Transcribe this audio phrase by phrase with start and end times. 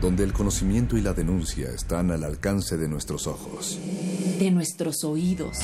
[0.00, 3.78] Donde el conocimiento y la denuncia están al alcance de nuestros ojos.
[4.38, 5.58] De nuestros oídos.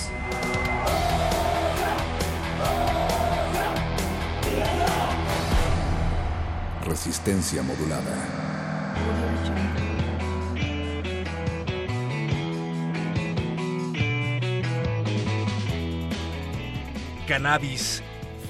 [6.85, 8.45] Resistencia modulada.
[17.27, 18.03] Cannabis,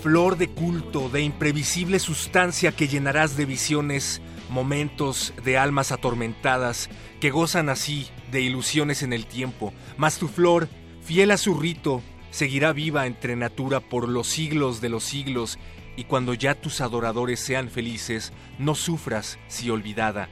[0.02, 7.30] flor de culto, de imprevisible sustancia que llenarás de visiones, momentos de almas atormentadas que
[7.30, 10.68] gozan así de ilusiones en el tiempo, mas tu flor,
[11.02, 15.58] fiel a su rito, seguirá viva entre natura por los siglos de los siglos,
[15.96, 20.28] y cuando ya tus adoradores sean felices, no sufras si olvidada,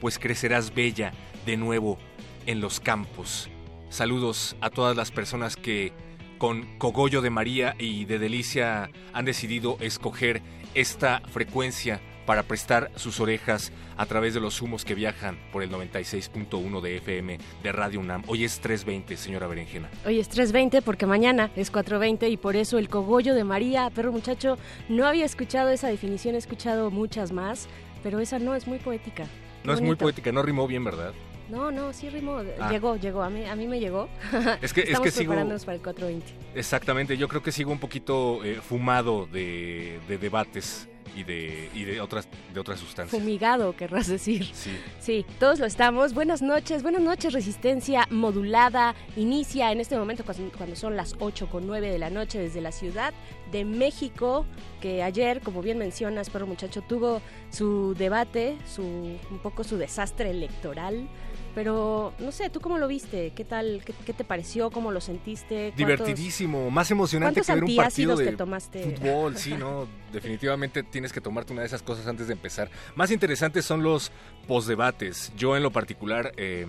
[0.00, 1.12] pues crecerás bella
[1.46, 1.98] de nuevo
[2.46, 3.48] en los campos.
[3.88, 5.92] Saludos a todas las personas que
[6.38, 10.42] con Cogollo de María y de Delicia han decidido escoger
[10.74, 15.70] esta frecuencia para prestar sus orejas a través de los humos que viajan por el
[15.70, 18.24] 96.1 de FM de Radio UNAM.
[18.26, 19.88] Hoy es 3.20, señora Berenjena.
[20.04, 24.12] Hoy es 3.20 porque mañana es 4.20 y por eso el cogollo de María, perro
[24.12, 27.68] muchacho, no había escuchado esa definición, he escuchado muchas más,
[28.02, 29.26] pero esa no es muy poética.
[29.64, 31.12] No es muy poética, no rimó bien, ¿verdad?
[31.48, 32.42] No, no, sí rimó.
[32.58, 32.70] Ah.
[32.70, 33.22] Llegó, llegó.
[33.22, 34.08] A mí, a mí me llegó.
[34.62, 36.58] Es que, Estamos es que preparándonos para el 420.
[36.58, 41.84] Exactamente, yo creo que sigo un poquito eh, fumado de, de debates y de, y
[41.84, 43.20] de otras de otras sustancias.
[43.20, 44.44] Fumigado, querrás decir.
[44.52, 44.70] Sí.
[45.00, 46.14] Sí, todos lo estamos.
[46.14, 48.94] Buenas noches, buenas noches, Resistencia Modulada.
[49.16, 52.72] Inicia en este momento cuando son las 8 con 9 de la noche desde la
[52.72, 53.14] Ciudad
[53.50, 54.44] de México,
[54.80, 60.30] que ayer, como bien mencionas, perro muchacho, tuvo su debate, su un poco su desastre
[60.30, 61.08] electoral.
[61.56, 63.32] Pero no sé, ¿tú cómo lo viste?
[63.34, 63.80] ¿Qué tal?
[63.82, 64.70] ¿Qué, qué te pareció?
[64.70, 65.72] ¿Cómo lo sentiste?
[65.74, 68.82] Divertidísimo, más emocionante que ver un partido de que tomaste?
[68.82, 69.38] fútbol.
[69.38, 72.68] Sí, no, definitivamente tienes que tomarte una de esas cosas antes de empezar.
[72.94, 74.12] Más interesantes son los
[74.46, 75.32] posdebates.
[75.34, 76.66] Yo en lo particular, eh,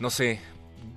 [0.00, 0.40] no sé,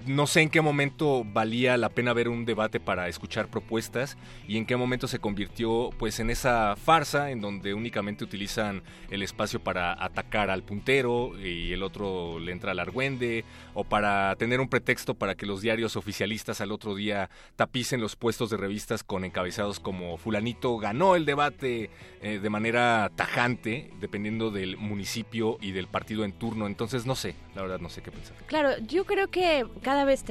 [0.05, 4.17] no sé en qué momento valía la pena ver un debate para escuchar propuestas
[4.47, 9.21] y en qué momento se convirtió pues en esa farsa en donde únicamente utilizan el
[9.21, 14.59] espacio para atacar al puntero y el otro le entra al argüende o para tener
[14.59, 19.03] un pretexto para que los diarios oficialistas al otro día tapicen los puestos de revistas
[19.03, 21.89] con encabezados como fulanito ganó el debate
[22.21, 26.67] eh, de manera tajante dependiendo del municipio y del partido en turno.
[26.67, 28.35] Entonces no sé la verdad no sé qué pensar.
[28.47, 30.23] Claro yo creo que cada vez,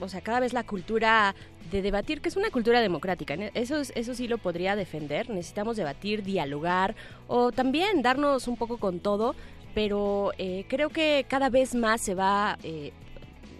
[0.00, 1.34] o, sea, cada vez la cultura
[1.70, 6.22] de debatir, que es una cultura democrática, eso, eso sí lo podría defender, necesitamos debatir,
[6.22, 6.94] dialogar
[7.26, 9.34] o también darnos un poco con todo,
[9.74, 12.58] pero eh, creo que cada vez más se va...
[12.62, 12.92] Eh,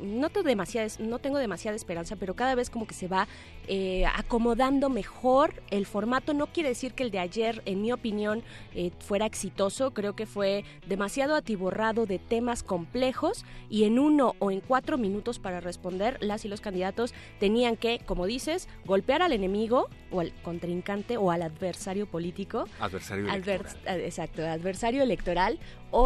[0.00, 3.26] no, tengo demasiada, no tengo demasiada esperanza, pero cada vez como que se va
[3.68, 6.34] eh, acomodando mejor el formato.
[6.34, 8.42] No quiere decir que el de ayer, en mi opinión,
[8.74, 9.92] eh, fuera exitoso.
[9.92, 15.38] Creo que fue demasiado atiborrado de temas complejos y en uno o en cuatro minutos
[15.38, 20.32] para responder, las y los candidatos tenían que, como dices, golpear al enemigo o al
[20.42, 22.68] contrincante o al adversario político.
[22.80, 24.00] Adversario Adver electoral.
[24.00, 25.58] Exacto, adversario electoral.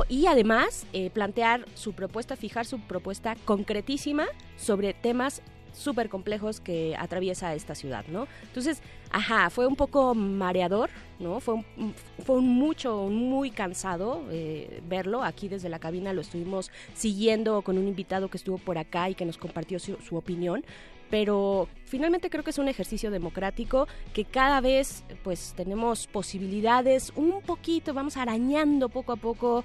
[0.09, 5.43] Y además eh, plantear su propuesta, fijar su propuesta concretísima sobre temas
[5.73, 8.27] súper complejos que atraviesa esta ciudad, ¿no?
[8.43, 11.41] Entonces, ajá, fue un poco mareador, ¿no?
[11.41, 11.95] Fue un,
[12.25, 15.23] fue mucho, muy cansado eh, verlo.
[15.23, 19.15] Aquí desde la cabina lo estuvimos siguiendo con un invitado que estuvo por acá y
[19.15, 20.65] que nos compartió su opinión
[21.11, 27.43] pero finalmente creo que es un ejercicio democrático que cada vez pues tenemos posibilidades un
[27.43, 29.65] poquito, vamos arañando poco a poco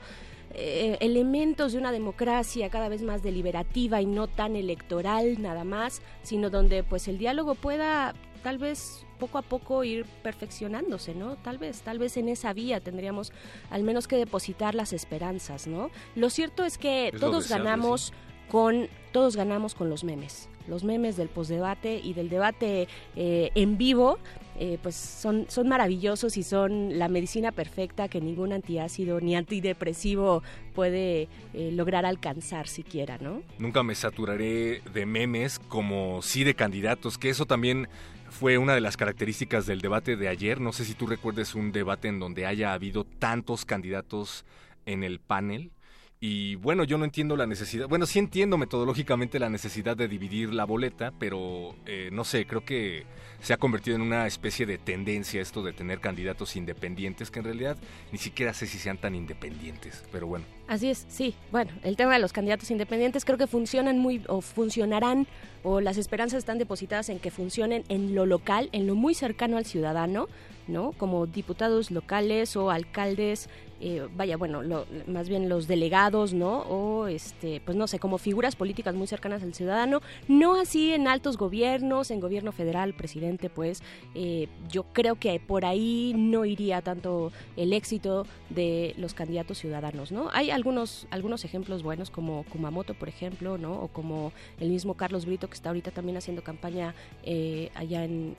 [0.53, 6.01] eh, elementos de una democracia cada vez más deliberativa y no tan electoral nada más,
[6.23, 11.35] sino donde pues el diálogo pueda tal vez poco a poco ir perfeccionándose, ¿no?
[11.37, 13.33] Tal vez, tal vez en esa vía tendríamos
[13.69, 15.89] al menos que depositar las esperanzas, ¿no?
[16.15, 18.13] Lo cierto es que todos ganamos
[18.49, 23.77] con todos ganamos con los memes los memes del posdebate y del debate eh, en
[23.77, 24.17] vivo,
[24.57, 30.43] eh, pues son, son maravillosos y son la medicina perfecta que ningún antiácido ni antidepresivo
[30.73, 33.41] puede eh, lograr alcanzar siquiera, ¿no?
[33.59, 37.87] Nunca me saturaré de memes como sí de candidatos, que eso también
[38.29, 40.59] fue una de las características del debate de ayer.
[40.59, 44.45] No sé si tú recuerdes un debate en donde haya habido tantos candidatos
[44.85, 45.71] en el panel.
[46.19, 50.53] Y bueno, yo no entiendo la necesidad, bueno, sí entiendo metodológicamente la necesidad de dividir
[50.53, 53.05] la boleta, pero eh, no sé, creo que
[53.41, 57.45] se ha convertido en una especie de tendencia esto de tener candidatos independientes, que en
[57.45, 57.77] realidad
[58.11, 60.45] ni siquiera sé si sean tan independientes, pero bueno.
[60.67, 61.35] Así es, sí.
[61.51, 65.27] Bueno, el tema de los candidatos independientes creo que funcionan muy o funcionarán
[65.63, 69.57] o las esperanzas están depositadas en que funcionen en lo local, en lo muy cercano
[69.57, 70.27] al ciudadano,
[70.67, 70.91] ¿no?
[70.93, 73.49] Como diputados locales o alcaldes
[73.81, 74.61] eh, vaya, bueno,
[75.05, 76.59] más bien los delegados, ¿no?
[76.59, 81.09] O, este, pues no sé, como figuras políticas muy cercanas al ciudadano, no así en
[81.09, 83.83] altos gobiernos, en gobierno federal, presidente, pues
[84.13, 90.11] eh, yo creo que por ahí no iría tanto el éxito de los candidatos ciudadanos,
[90.11, 90.29] ¿no?
[90.31, 93.73] Hay algunos, algunos ejemplos buenos como Kumamoto, por ejemplo, ¿no?
[93.73, 98.37] O como el mismo Carlos Brito, que está ahorita también haciendo campaña eh, allá en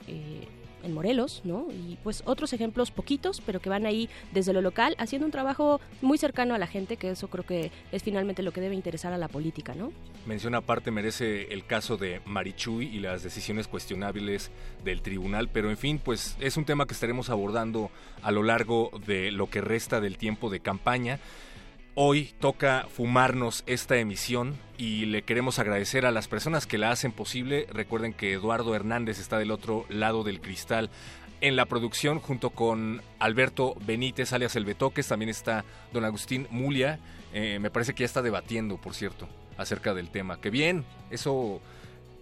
[0.83, 1.67] en Morelos, ¿no?
[1.71, 5.79] Y pues otros ejemplos poquitos, pero que van ahí desde lo local haciendo un trabajo
[6.01, 9.13] muy cercano a la gente, que eso creo que es finalmente lo que debe interesar
[9.13, 9.91] a la política, ¿no?
[10.25, 14.51] Mención aparte merece el caso de Marichuy y las decisiones cuestionables
[14.83, 17.89] del tribunal, pero en fin, pues es un tema que estaremos abordando
[18.21, 21.19] a lo largo de lo que resta del tiempo de campaña.
[21.99, 27.11] Hoy toca fumarnos esta emisión y le queremos agradecer a las personas que la hacen
[27.11, 27.65] posible.
[27.71, 30.91] Recuerden que Eduardo Hernández está del otro lado del cristal
[31.41, 35.07] en la producción junto con Alberto Benítez, alias El Betoques.
[35.07, 36.99] También está don Agustín Mulia.
[37.33, 39.27] Eh, me parece que ya está debatiendo, por cierto,
[39.57, 40.39] acerca del tema.
[40.39, 41.61] Que bien, eso...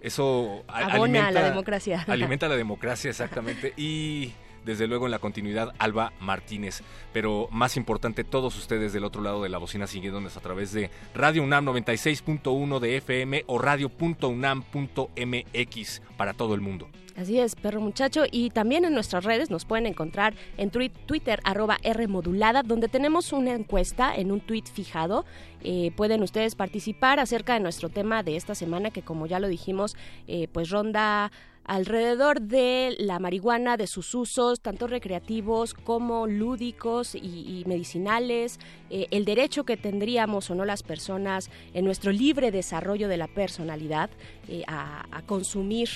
[0.02, 2.06] Eso alimenta la democracia.
[2.08, 3.74] Alimenta la democracia, exactamente.
[3.76, 4.32] Y
[4.66, 6.82] desde luego en la continuidad Alba Martínez.
[7.14, 10.90] Pero más importante, todos ustedes del otro lado de la bocina siguiéndonos a través de
[11.14, 16.90] Radio UNAM 96.1 de FM o radio.unam.mx para todo el mundo.
[17.16, 18.24] Así es, perro muchacho.
[18.30, 23.32] Y también en nuestras redes nos pueden encontrar en Twitter, arroba R modulada, donde tenemos
[23.32, 25.26] una encuesta en un tweet fijado.
[25.64, 29.48] Eh, pueden ustedes participar acerca de nuestro tema de esta semana, que como ya lo
[29.48, 29.96] dijimos,
[30.28, 31.32] eh, pues ronda
[31.66, 38.60] alrededor de la marihuana, de sus usos, tanto recreativos como lúdicos y, medicinales,
[38.90, 43.28] eh, el derecho que tendríamos o no las personas en nuestro libre desarrollo de la
[43.28, 44.10] personalidad
[44.48, 45.90] eh, a, a consumir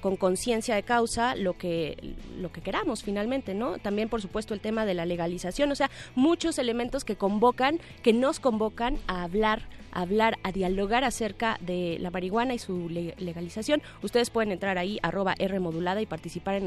[0.00, 3.78] con conciencia de causa lo que lo que queramos finalmente, ¿no?
[3.78, 8.12] También por supuesto el tema de la legalización, o sea, muchos elementos que convocan, que
[8.12, 9.62] nos convocan a hablar
[9.92, 13.82] a hablar, a dialogar acerca de la marihuana y su legalización.
[14.02, 16.64] Ustedes pueden entrar ahí, arroba R modulada y participar en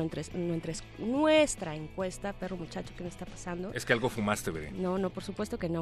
[0.98, 2.34] nuestra, encuesta.
[2.34, 3.72] Perro muchacho, ¿qué me está pasando?
[3.74, 4.72] Es que algo fumaste, bebé.
[4.72, 5.82] No, no, por supuesto que no.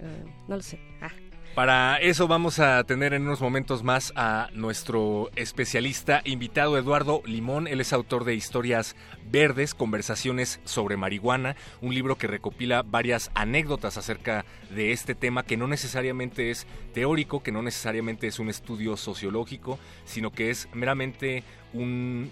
[0.00, 0.78] Eh, no lo sé.
[1.00, 1.12] Ah.
[1.54, 7.66] Para eso vamos a tener en unos momentos más a nuestro especialista invitado Eduardo Limón.
[7.66, 8.96] Él es autor de Historias
[9.30, 15.58] Verdes, Conversaciones sobre Marihuana, un libro que recopila varias anécdotas acerca de este tema que
[15.58, 21.44] no necesariamente es teórico, que no necesariamente es un estudio sociológico, sino que es meramente
[21.74, 22.30] un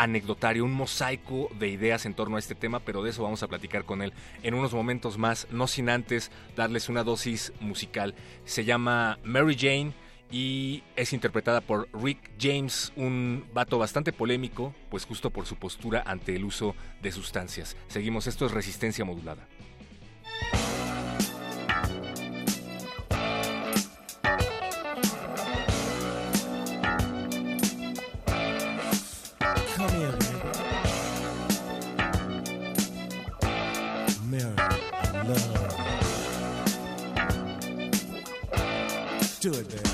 [0.00, 3.48] anecdotario, un mosaico de ideas en torno a este tema, pero de eso vamos a
[3.48, 8.14] platicar con él en unos momentos más, no sin antes darles una dosis musical.
[8.46, 9.92] Se llama Mary Jane
[10.30, 16.02] y es interpretada por Rick James, un vato bastante polémico, pues justo por su postura
[16.06, 17.76] ante el uso de sustancias.
[17.88, 19.46] Seguimos, esto es resistencia modulada.
[39.40, 39.89] Do it, man.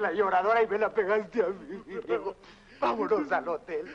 [0.00, 2.34] La lloradora y me la pegaste a mí, viejo.
[2.78, 3.86] Vámonos al hotel.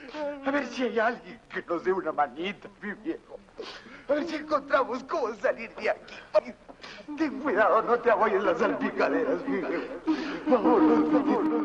[0.46, 3.40] A ver si hay alguien que nos dé una manita, mi viejo.
[4.10, 6.16] A ver si encontramos cómo salir de aquí.
[7.18, 9.84] Ten cuidado, no te apoyes las salpicaderas, mi viejo.
[10.48, 11.61] Vámonos, vámonos.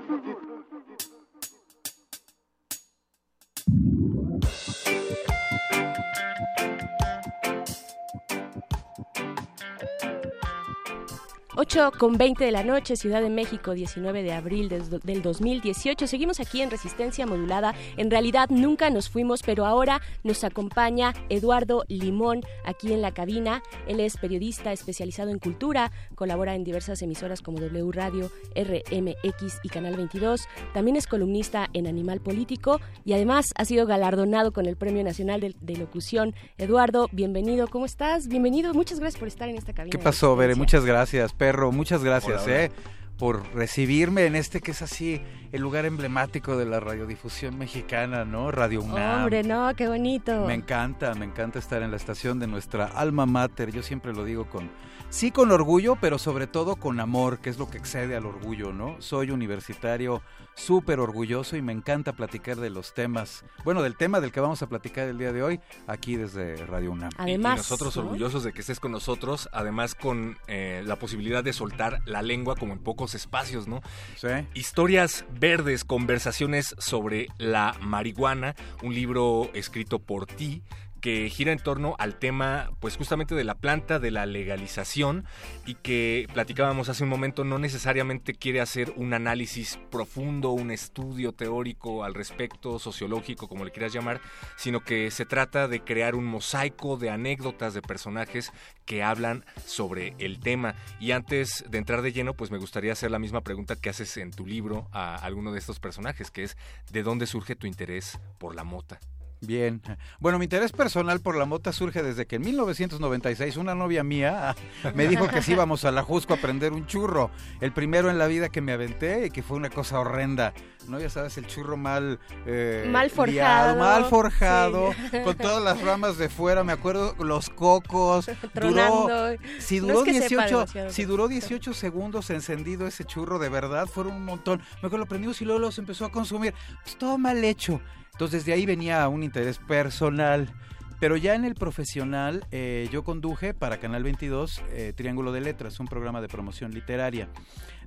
[11.59, 16.07] 8 con 20 de la noche, Ciudad de México, 19 de abril del 2018.
[16.07, 17.75] Seguimos aquí en Resistencia Modulada.
[17.97, 23.63] En realidad nunca nos fuimos, pero ahora nos acompaña Eduardo Limón aquí en la cabina.
[23.89, 29.71] Él es periodista especializado en cultura, colabora en diversas emisoras como W Radio, RMX y
[29.71, 30.43] Canal 22.
[30.75, 35.41] También es columnista en Animal Político y además ha sido galardonado con el Premio Nacional
[35.59, 36.35] de, Locución.
[36.59, 37.67] Eduardo, bienvenido.
[37.69, 38.29] ¿Cómo estás?
[38.29, 38.75] Bienvenido.
[38.75, 39.91] Muchas gracias por estar en esta cabina.
[39.91, 40.55] ¿Qué pasó, Bere?
[40.55, 42.73] Muchas gracias perro, muchas gracias, ¿eh?
[43.19, 45.23] por recibirme en este que es así
[45.53, 48.50] el lugar emblemático de la radiodifusión mexicana, ¿no?
[48.50, 49.21] Radio UNAM.
[49.21, 50.45] Hombre, no, qué bonito.
[50.45, 53.71] Me encanta, me encanta estar en la estación de nuestra alma mater.
[53.71, 54.69] Yo siempre lo digo con
[55.11, 58.73] sí con orgullo, pero sobre todo con amor, que es lo que excede al orgullo,
[58.73, 58.97] ¿no?
[59.01, 60.23] Soy universitario
[60.55, 64.63] súper orgulloso y me encanta platicar de los temas, bueno, del tema del que vamos
[64.63, 67.11] a platicar el día de hoy, aquí desde Radio UNAM.
[67.19, 71.53] Además, y, nosotros orgullosos de que estés con nosotros, además con eh, la posibilidad de
[71.53, 73.83] soltar la lengua como en pocos espacios, ¿no?
[74.17, 74.29] Sí.
[74.55, 80.63] Historias verdes, conversaciones sobre la marihuana, un libro escrito por ti
[81.07, 85.25] que gira en torno al tema, pues justamente de la planta, de la legalización
[85.65, 91.31] y que platicábamos hace un momento, no necesariamente quiere hacer un análisis profundo, un estudio
[91.31, 94.21] teórico al respecto, sociológico, como le quieras llamar,
[94.57, 98.51] sino que se trata de crear un mosaico de anécdotas de personajes
[98.85, 100.75] que hablan sobre el tema.
[100.99, 104.17] Y antes de entrar de lleno, pues me gustaría hacer la misma pregunta que haces
[104.17, 106.57] en tu libro a alguno de estos personajes, que es
[106.91, 108.99] ¿de dónde surge tu interés por la mota?
[109.40, 109.83] Bien.
[110.19, 114.57] Bueno, mi interés personal por la mota surge desde que en 1996 una novia mía
[114.95, 117.31] me dijo que sí íbamos a la Jusco a prender un churro.
[117.61, 120.55] El primero en la vida que me aventé y que fue una cosa horrenda.
[120.88, 121.00] ¿No?
[121.00, 122.21] Ya sabes, el churro mal...
[122.47, 123.76] Eh, mal forjado.
[123.76, 124.93] mal forjado,
[125.25, 126.62] con todas las ramas de fuera.
[126.62, 128.31] Me acuerdo los cocos.
[128.55, 134.25] Duró, si duró, 18, si duró 18 segundos encendido ese churro, de verdad, fueron un
[134.25, 134.61] montón.
[134.81, 136.55] Me acuerdo, lo prendimos y luego los empezó a consumir.
[136.85, 137.81] Pues todo mal hecho.
[138.16, 140.50] Entonces de ahí venía un interés personal.
[140.99, 145.78] Pero ya en el profesional, eh, yo conduje para Canal 22 eh, Triángulo de Letras,
[145.80, 147.28] un programa de promoción literaria,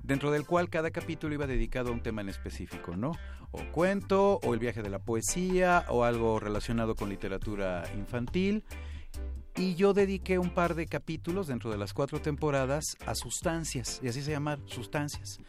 [0.04, 3.10] dentro del cual cada capítulo iba dedicado a un tema en específico, ¿no?
[3.50, 8.62] O cuento, o el viaje de la poesía, o algo relacionado con literatura infantil.
[9.56, 14.06] Y yo dediqué un par de capítulos dentro de las cuatro temporadas a sustancias, y
[14.06, 15.40] así se llaman, sustancias.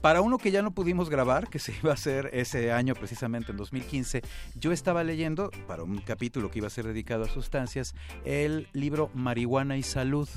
[0.00, 3.50] Para uno que ya no pudimos grabar, que se iba a hacer ese año precisamente
[3.50, 4.22] en 2015,
[4.54, 9.10] yo estaba leyendo, para un capítulo que iba a ser dedicado a sustancias, el libro
[9.14, 10.28] Marihuana y Salud,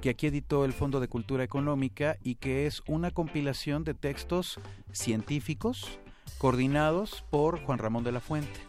[0.00, 4.60] que aquí editó el Fondo de Cultura Económica y que es una compilación de textos
[4.92, 6.00] científicos
[6.38, 8.60] coordinados por Juan Ramón de la Fuente.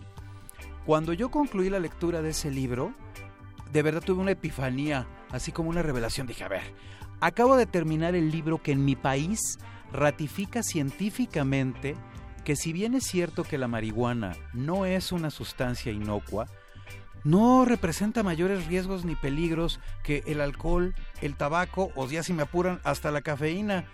[0.86, 2.94] Cuando yo concluí la lectura de ese libro,
[3.74, 6.28] de verdad tuve una epifanía, así como una revelación.
[6.28, 6.62] Dije, a ver,
[7.20, 9.58] acabo de terminar el libro que en mi país
[9.96, 11.96] ratifica científicamente
[12.44, 16.48] que si bien es cierto que la marihuana no es una sustancia inocua,
[17.24, 22.44] no representa mayores riesgos ni peligros que el alcohol, el tabaco o ya si me
[22.44, 23.86] apuran hasta la cafeína,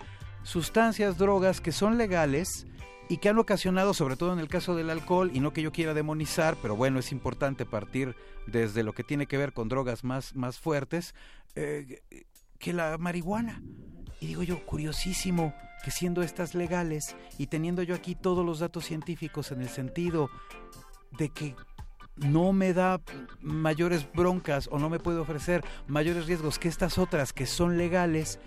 [0.44, 2.68] sustancias, drogas que son legales
[3.08, 5.72] y que han ocasionado, sobre todo en el caso del alcohol, y no que yo
[5.72, 8.16] quiera demonizar, pero bueno, es importante partir
[8.48, 11.14] desde lo que tiene que ver con drogas más, más fuertes,
[11.56, 12.02] eh,
[12.58, 13.62] que la marihuana.
[14.22, 18.86] Y digo yo, curiosísimo, que siendo estas legales y teniendo yo aquí todos los datos
[18.86, 20.30] científicos en el sentido
[21.18, 21.56] de que
[22.16, 23.02] no me da
[23.42, 28.40] mayores broncas o no me puede ofrecer mayores riesgos que estas otras que son legales,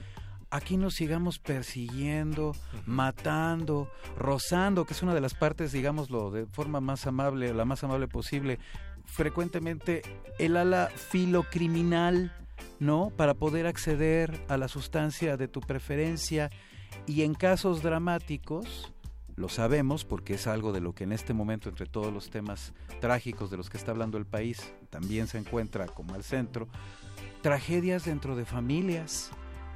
[0.49, 2.55] aquí nos sigamos persiguiendo,
[2.87, 7.83] matando, rozando, que es una de las partes, digámoslo, de forma más amable, la más
[7.83, 8.61] amable posible,
[9.07, 10.03] frecuentemente
[10.39, 12.33] el ala filocriminal,
[12.79, 13.11] ¿no?
[13.17, 16.51] Para poder acceder a la sustancia de tu preferencia
[17.07, 18.93] y en casos dramáticos,
[19.37, 22.73] lo sabemos porque es algo de lo que en este momento, entre todos los temas
[23.01, 26.69] trágicos de los que está hablando el país, también se encuentra como al centro,
[27.43, 29.31] tragedias dentro de familias,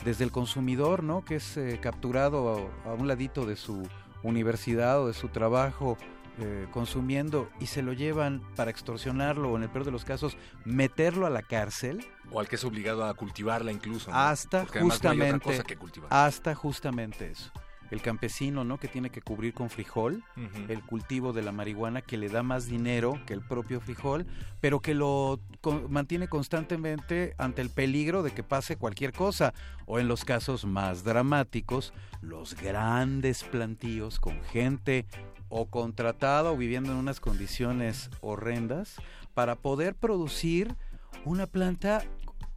[0.04, 1.24] desde el consumidor, ¿no?
[1.24, 3.82] Que es eh, capturado a, un ladito de su
[4.22, 5.96] universidad o de su trabajo
[6.38, 10.36] eh, consumiendo y se lo llevan para extorsionarlo o en el peor de los casos
[10.64, 12.06] meterlo a la cárcel.
[12.30, 14.10] O al que es obligado a cultivarla incluso.
[14.12, 15.62] Hasta justamente.
[16.10, 17.50] hasta justamente eso.
[17.90, 18.78] el campesino, ¿no?
[18.78, 20.22] Que tiene que cubrir con frijol
[20.68, 24.26] el cultivo de la marihuana que le da más dinero que el propio frijol,
[24.60, 25.40] pero que lo
[25.88, 29.54] mantiene constantemente ante el peligro de que pase cualquier cosa.
[29.86, 35.06] O en los casos más dramáticos, los grandes plantíos con gente
[35.48, 38.96] o contratada o viviendo en unas condiciones horrendas
[39.32, 40.76] para poder producir
[41.24, 42.04] una planta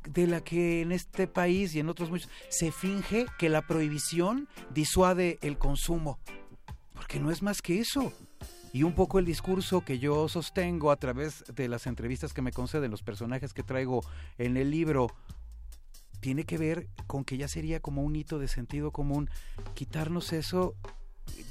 [0.09, 4.47] de la que en este país y en otros muchos se finge que la prohibición
[4.73, 6.19] disuade el consumo.
[6.93, 8.13] Porque no es más que eso.
[8.73, 12.53] Y un poco el discurso que yo sostengo a través de las entrevistas que me
[12.53, 14.01] conceden los personajes que traigo
[14.37, 15.07] en el libro
[16.21, 19.29] tiene que ver con que ya sería como un hito de sentido común
[19.73, 20.75] quitarnos eso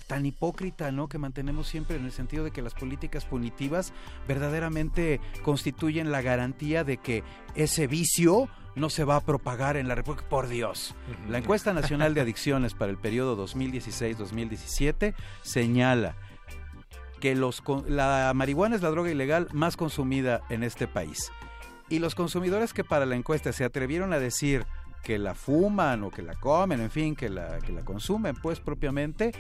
[0.06, 1.09] tan hipócrita, ¿no?
[1.09, 3.92] Que mantenemos siempre en el sentido de que las políticas punitivas
[4.26, 7.22] verdaderamente constituyen la garantía de que
[7.54, 10.28] ese vicio no se va a propagar en la República.
[10.28, 10.94] Por Dios.
[11.28, 16.16] La encuesta nacional de adicciones para el periodo 2016-2017 señala
[17.20, 21.30] que los, la marihuana es la droga ilegal más consumida en este país.
[21.88, 24.66] Y los consumidores que para la encuesta se atrevieron a decir
[25.02, 28.60] que la fuman o que la comen, en fin, que la, que la consumen, pues
[28.60, 29.32] propiamente,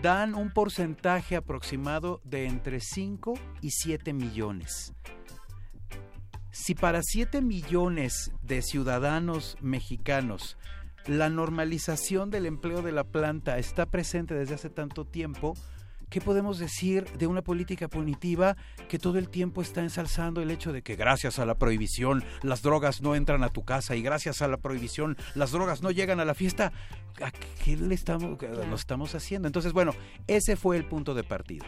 [0.00, 4.94] dan un porcentaje aproximado de entre 5 y 7 millones.
[6.50, 10.58] Si para 7 millones de ciudadanos mexicanos
[11.06, 15.54] la normalización del empleo de la planta está presente desde hace tanto tiempo,
[16.12, 20.70] ¿Qué podemos decir de una política punitiva que todo el tiempo está ensalzando el hecho
[20.70, 24.42] de que gracias a la prohibición las drogas no entran a tu casa y gracias
[24.42, 26.70] a la prohibición las drogas no llegan a la fiesta?
[27.22, 27.30] ¿A
[27.64, 29.48] qué le estamos, lo estamos haciendo?
[29.48, 29.94] Entonces, bueno,
[30.26, 31.64] ese fue el punto de partida.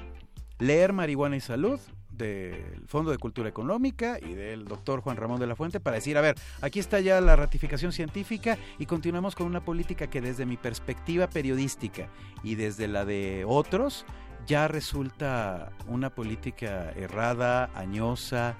[0.59, 1.81] Leer Marihuana y Salud
[2.11, 6.17] del Fondo de Cultura Económica y del doctor Juan Ramón de la Fuente para decir,
[6.17, 10.47] a ver, aquí está ya la ratificación científica y continuamos con una política que desde
[10.47, 12.09] mi perspectiva periodística
[12.43, 14.05] y desde la de otros,
[14.47, 18.57] ya resulta una política errada, añosa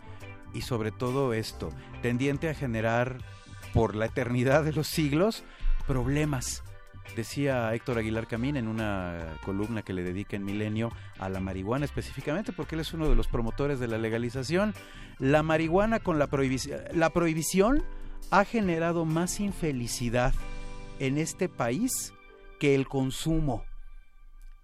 [0.53, 1.71] y sobre todo esto,
[2.03, 3.19] tendiente a generar
[3.73, 5.45] por la eternidad de los siglos
[5.87, 6.63] problemas.
[7.17, 11.85] Decía Héctor Aguilar Camín en una columna que le dedica en Milenio a la marihuana
[11.85, 14.75] específicamente, porque él es uno de los promotores de la legalización.
[15.19, 17.85] La marihuana con la prohibición, la prohibición
[18.31, 20.33] ha generado más infelicidad
[20.99, 22.15] en este país
[22.59, 23.65] que el consumo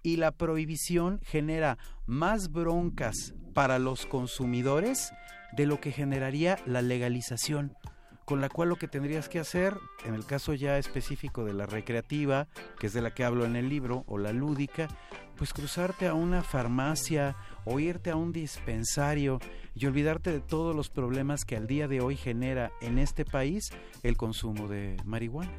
[0.02, 5.12] y la prohibición genera más broncas para los consumidores
[5.52, 7.76] de lo que generaría la legalización,
[8.24, 11.66] con la cual lo que tendrías que hacer, en el caso ya específico de la
[11.66, 12.46] recreativa,
[12.78, 14.88] que es de la que hablo en el libro, o la lúdica,
[15.36, 17.34] pues cruzarte a una farmacia
[17.64, 19.40] o irte a un dispensario
[19.74, 23.70] y olvidarte de todos los problemas que al día de hoy genera en este país
[24.02, 25.50] el consumo de marihuana.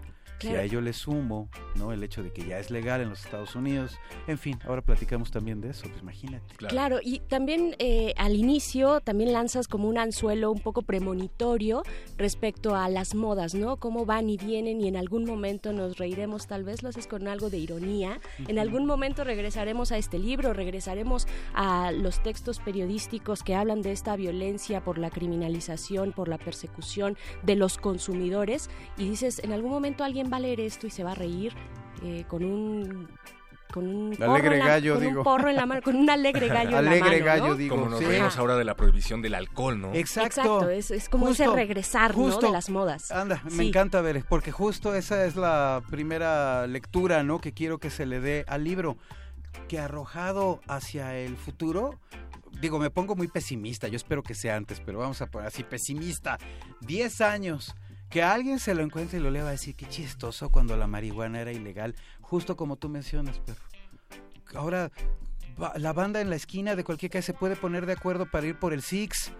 [0.41, 1.91] Si a ello le sumo, ¿no?
[1.91, 3.97] El hecho de que ya es legal en los Estados Unidos.
[4.27, 6.55] En fin, ahora platicamos también de eso, pues imagínate.
[6.55, 11.83] Claro, y también eh, al inicio también lanzas como un anzuelo un poco premonitorio
[12.17, 13.77] respecto a las modas, ¿no?
[13.77, 17.27] Cómo van y vienen y en algún momento nos reiremos, tal vez lo haces con
[17.27, 18.19] algo de ironía.
[18.47, 23.91] En algún momento regresaremos a este libro, regresaremos a los textos periodísticos que hablan de
[23.91, 29.71] esta violencia por la criminalización, por la persecución de los consumidores y dices, en algún
[29.71, 31.53] momento alguien va a leer esto y se va a reír
[32.03, 33.09] eh, con un
[33.71, 35.17] con un alegre gallo, con digo.
[35.19, 37.55] un porro en la mano, con un alegre gallo alegre en la mano, gallo, ¿no?
[37.55, 37.75] digo.
[37.77, 39.93] Como nos reímos ahora de la prohibición del alcohol, ¿no?
[39.93, 40.69] Exacto.
[40.69, 42.37] Exacto, es, como ese regresar, ¿no?
[42.37, 43.11] De las modas.
[43.11, 43.67] Anda, me Sí.
[43.69, 47.39] encanta ver, porque justo esa es la primera lectura, ¿no?
[47.39, 48.97] Que quiero que se le dé al libro,
[49.69, 51.97] que arrojado hacia el futuro,
[52.59, 55.63] digo, me pongo muy pesimista, yo espero que sea antes, pero vamos a poner así,
[55.63, 56.37] pesimista,
[56.81, 57.73] 10 años,
[58.11, 60.85] que alguien se lo encuentre y lo lea va a decir, qué chistoso cuando la
[60.85, 63.63] marihuana era ilegal, justo como tú mencionas, perro.
[64.53, 64.91] Ahora,
[65.77, 68.59] la banda en la esquina de cualquier calle se puede poner de acuerdo para ir
[68.59, 69.31] por el Six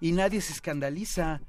[0.00, 1.40] y nadie se escandaliza.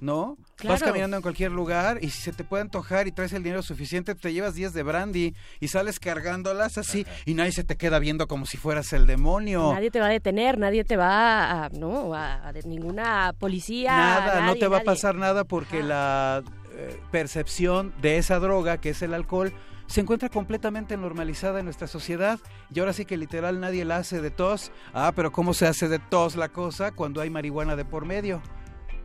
[0.00, 0.36] ¿No?
[0.68, 3.62] Vas caminando en cualquier lugar y si se te puede antojar y traes el dinero
[3.62, 7.98] suficiente, te llevas 10 de brandy y sales cargándolas así y nadie se te queda
[7.98, 9.72] viendo como si fueras el demonio.
[9.72, 13.96] Nadie te va a detener, nadie te va a, no, a, a de ninguna policía.
[13.96, 16.42] Nada, no nadie, te va a pasar nada porque la
[16.74, 19.52] eh, percepción de esa droga, que es el alcohol,
[19.86, 22.40] se encuentra completamente normalizada en nuestra sociedad
[22.72, 24.72] y ahora sí que literal nadie la hace de tos.
[24.94, 28.40] Ah, pero ¿cómo se hace de tos la cosa cuando hay marihuana de por medio?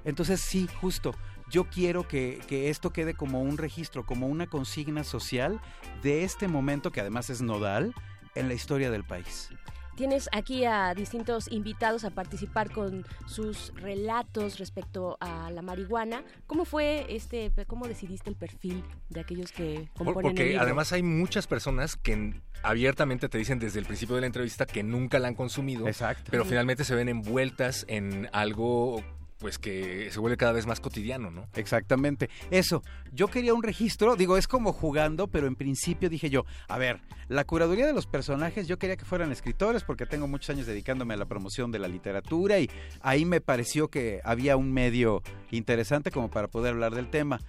[0.06, 1.14] Entonces sí, justo,
[1.50, 5.60] yo quiero que, que esto quede como un registro, como una consigna social
[6.04, 7.94] de este momento que además es nodal
[8.36, 9.50] en la historia del país.
[9.96, 16.24] tienes aquí a distintos invitados a participar con sus relatos respecto a la marihuana.
[16.46, 20.64] ¿Cómo fue este, cómo decidiste el perfil de aquellos que componen Porque el libro?
[20.66, 24.84] además hay muchas personas que abiertamente te dicen desde el principio de la entrevista que
[24.84, 26.30] nunca la han consumido, Exacto.
[26.30, 29.04] pero finalmente se ven envueltas en algo
[29.40, 31.48] pues que se vuelve cada vez más cotidiano, ¿no?
[31.56, 32.30] Exactamente.
[32.52, 36.78] Eso, yo quería un registro, digo, es como jugando, pero en principio dije yo, a
[36.78, 40.66] ver, la curaduría de los personajes, yo quería que fueran escritores porque tengo muchos años
[40.66, 42.70] dedicándome a la promoción de la literatura y
[43.02, 45.22] ahí me pareció que había un medio
[45.52, 47.40] interesante como para poder hablar del tema.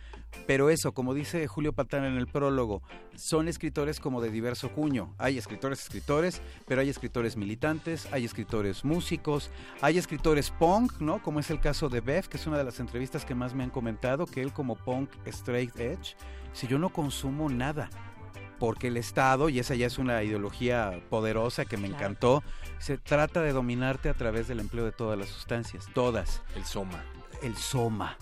[0.46, 2.82] Pero eso, como dice Julio Patán en el prólogo,
[3.16, 5.14] son escritores como de diverso cuño.
[5.18, 11.22] Hay escritores escritores, pero hay escritores militantes, hay escritores músicos, hay escritores punk, ¿no?
[11.22, 13.64] Como es el caso de Bev, que es una de las entrevistas que más me
[13.64, 16.16] han comentado, que él como punk straight edge,
[16.52, 17.90] si yo no consumo nada,
[18.58, 22.04] porque el Estado, y esa ya es una ideología poderosa que me Claro.
[22.04, 22.42] encantó,
[22.78, 27.04] se trata de dominarte a través del empleo de todas las sustancias, todas El soma.
[27.42, 28.16] el Soma.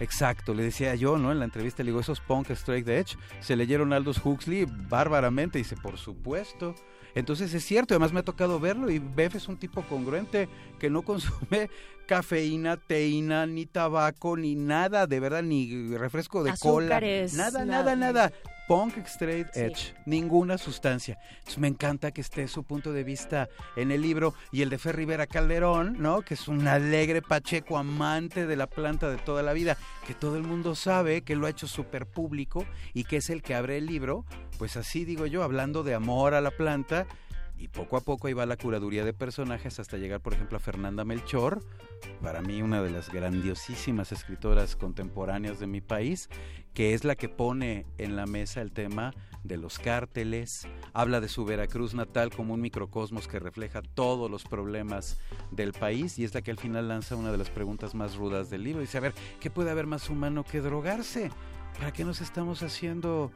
[0.00, 1.30] Exacto, le decía yo, ¿no?
[1.30, 5.58] En la entrevista le digo, esos punk straight edge se leyeron Aldous Huxley bárbaramente.
[5.58, 6.74] Dice, por supuesto.
[7.14, 10.48] Entonces es cierto, además me ha tocado verlo y Bef es un tipo congruente
[10.80, 11.70] que no consume
[12.06, 17.44] cafeína, teína, ni tabaco, ni nada, de verdad, ni refresco de Azúcares, cola.
[17.44, 17.96] Nada, nada.
[17.96, 18.32] nada, nada.
[18.66, 19.60] Punk straight Sí.
[19.60, 21.18] edge, ninguna sustancia.
[21.36, 24.78] Entonces me encanta que esté su punto de vista en el libro y el de
[24.78, 26.22] Fer Rivera Calderón, ¿no?
[26.22, 30.36] Que es un alegre pacheco amante de la planta de toda la vida, que todo
[30.36, 32.64] el mundo sabe que lo ha hecho súper público
[32.94, 34.24] y que es el que abre el libro.
[34.58, 37.06] Pues así digo yo, hablando de amor a la planta.
[37.56, 40.60] Y poco a poco ahí va la curaduría de personajes hasta llegar, por ejemplo, a
[40.60, 41.62] Fernanda Melchor,
[42.20, 46.28] para mí una de las grandiosísimas escritoras contemporáneas de mi país,
[46.74, 49.14] que es la que pone en la mesa el tema
[49.44, 54.44] de los cárteles, habla de su Veracruz natal como un microcosmos que refleja todos los
[54.44, 55.18] problemas
[55.50, 58.50] del país y es la que al final lanza una de las preguntas más rudas
[58.50, 58.80] del libro.
[58.80, 61.30] Dice, a ver, ¿qué puede haber más humano que drogarse?
[61.78, 63.32] ¿Para qué nos estamos haciendo,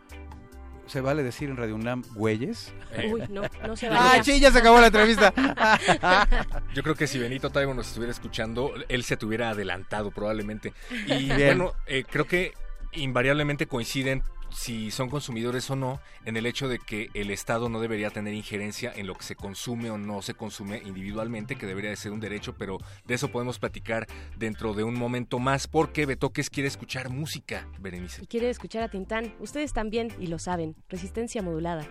[0.89, 2.73] se vale decir en Radio UNAM, güeyes?
[3.13, 4.25] Uy, no, no se Ah, valía.
[4.25, 5.33] sí, ya se acabó la entrevista.
[6.75, 10.73] Yo creo que si Benito Taibo nos estuviera escuchando, él se tuviera adelantado probablemente.
[11.07, 11.59] Y Bien.
[11.59, 12.53] bueno, eh, creo que
[12.93, 17.81] invariablemente coinciden si son consumidores o no en el hecho de que el Estado no
[17.81, 21.91] debería tener injerencia en lo que se consume o no se consume individualmente, que debería
[21.91, 24.07] de ser un derecho, pero de eso podemos platicar
[24.37, 28.23] dentro de un momento más porque Betoques quiere escuchar música, Berenice.
[28.23, 29.35] Y quiere escuchar a Tintán.
[29.41, 30.77] Ustedes también, y lo saben.
[30.89, 31.87] Resistencia modulada.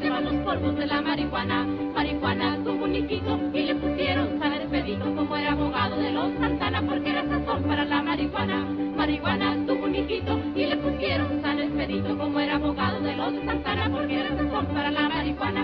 [0.00, 1.66] Y van los polvos de la marihuana.
[1.94, 6.82] Marihuana tuvo un hijito y le pusieron San Expedito como era abogado de los Santana
[6.82, 8.64] porque era sazón para la marihuana.
[8.96, 13.90] Marihuana tuvo un hijito y le pusieron San Expedito como era abogado de los Santana
[13.92, 15.02] porque era sazón para la.
[15.10, 15.61] Marihuana,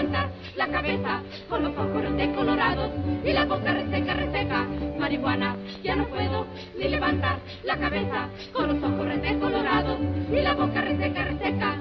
[0.00, 2.90] levantar la cabeza con los ojos decolorados
[3.22, 4.66] y la boca reseca, reseca.
[4.98, 6.46] Marihuana, ya no puedo
[6.78, 9.98] ni levantar la cabeza con los ojos decolorados
[10.30, 11.76] y la boca reseca, reseca.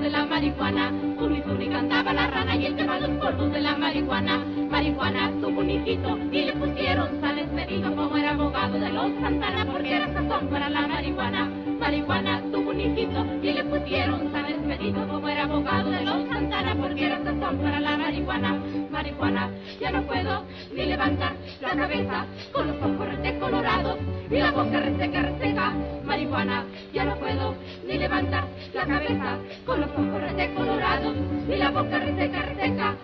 [0.00, 0.92] De la marihuana.
[1.18, 4.38] Suri Suri cantaba la rana y te van los polvos de la marihuana.
[4.70, 9.96] Marihuana un hijito y le pusieron San Expedito como era abogado de los Santana porque
[9.96, 11.50] era sazón para la marihuana.
[11.78, 17.06] Marihuana un hijito y le pusieron San Expedito como era abogado de los Santana porque
[17.06, 18.58] era sazón para la marihuana.
[19.00, 19.48] Marihuana,
[19.80, 21.32] ya no puedo ni levantar
[21.62, 23.96] la cabeza con los ojos decolorados
[24.30, 25.72] y la boca reseca, reseca.
[26.04, 27.54] Marihuana, ya no puedo
[27.86, 31.16] ni levantar la cabeza con los ojos decolorados
[31.48, 32.96] y la boca reseca, reseca.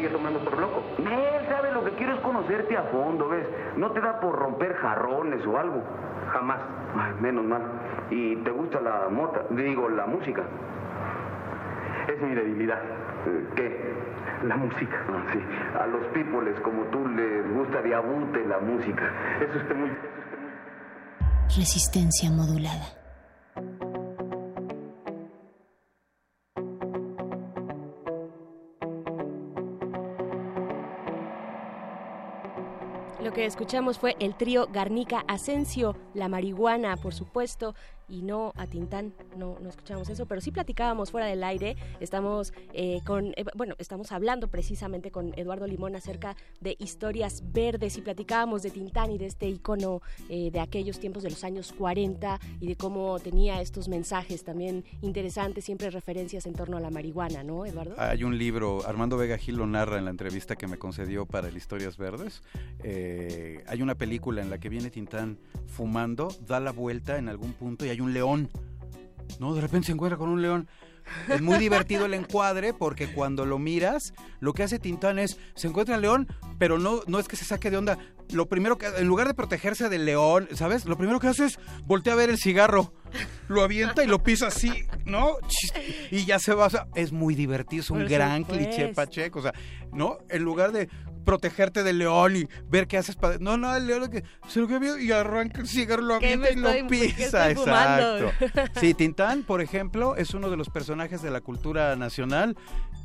[0.00, 0.82] Sigue tomando por loco.
[0.98, 3.46] Él sabe lo que quiero es conocerte a fondo, ¿ves?
[3.76, 5.82] No te da por romper jarrones o algo.
[6.32, 6.60] Jamás.
[6.96, 7.62] Ay, menos mal.
[8.10, 9.44] ¿Y te gusta la mota?
[9.50, 10.42] Digo, la música.
[12.08, 12.80] Es mi debilidad.
[13.54, 13.94] ¿Qué?
[14.46, 15.04] La música.
[15.10, 15.40] Ah, sí.
[15.78, 19.12] A los peoples como tú les gusta de abute la música.
[19.40, 19.90] Es usted muy...
[21.48, 22.99] Resistencia modulada.
[33.30, 37.76] Lo que escuchamos fue el trío Garnica Asensio, la marihuana, por supuesto,
[38.10, 42.52] y no a Tintán, no, no escuchamos eso, pero sí platicábamos fuera del aire, estamos
[42.72, 48.02] eh, con, eh, bueno, estamos hablando precisamente con Eduardo Limón acerca de historias verdes y
[48.02, 52.40] platicábamos de Tintán y de este icono eh, de aquellos tiempos de los años 40
[52.60, 57.42] y de cómo tenía estos mensajes también interesantes, siempre referencias en torno a la marihuana,
[57.42, 57.94] ¿no, Eduardo?
[57.98, 61.48] Hay un libro, Armando Vega Gil lo narra en la entrevista que me concedió para
[61.48, 62.42] el Historias Verdes,
[63.66, 67.84] hay una película en la que viene Tintán fumando, da la vuelta en algún punto
[67.84, 68.50] y hay un león.
[69.38, 70.68] No, de repente se encuentra con un león.
[71.28, 75.68] Es muy divertido el encuadre porque cuando lo miras, lo que hace Tintán es, se
[75.68, 77.98] encuentra el león, pero no, no es que se saque de onda.
[78.32, 80.84] Lo primero que, en lugar de protegerse del león, ¿sabes?
[80.84, 82.92] Lo primero que hace es voltea a ver el cigarro,
[83.48, 85.36] lo avienta y lo pisa así, ¿no?
[86.10, 86.68] Y ya se va.
[86.94, 89.40] es muy divertido, es un gran cliché pacheco.
[89.40, 89.54] O sea,
[89.92, 90.18] ¿no?
[90.28, 90.88] En lugar de
[91.24, 93.38] protegerte del león y ver qué haces para...
[93.38, 96.56] No, no, el león que se lo que y arranca el cigarro, lo avienta y
[96.56, 97.50] lo pisa.
[97.50, 98.32] Exacto.
[98.80, 102.56] Sí, Tintán, por ejemplo, es uno de los personajes de la cultura nacional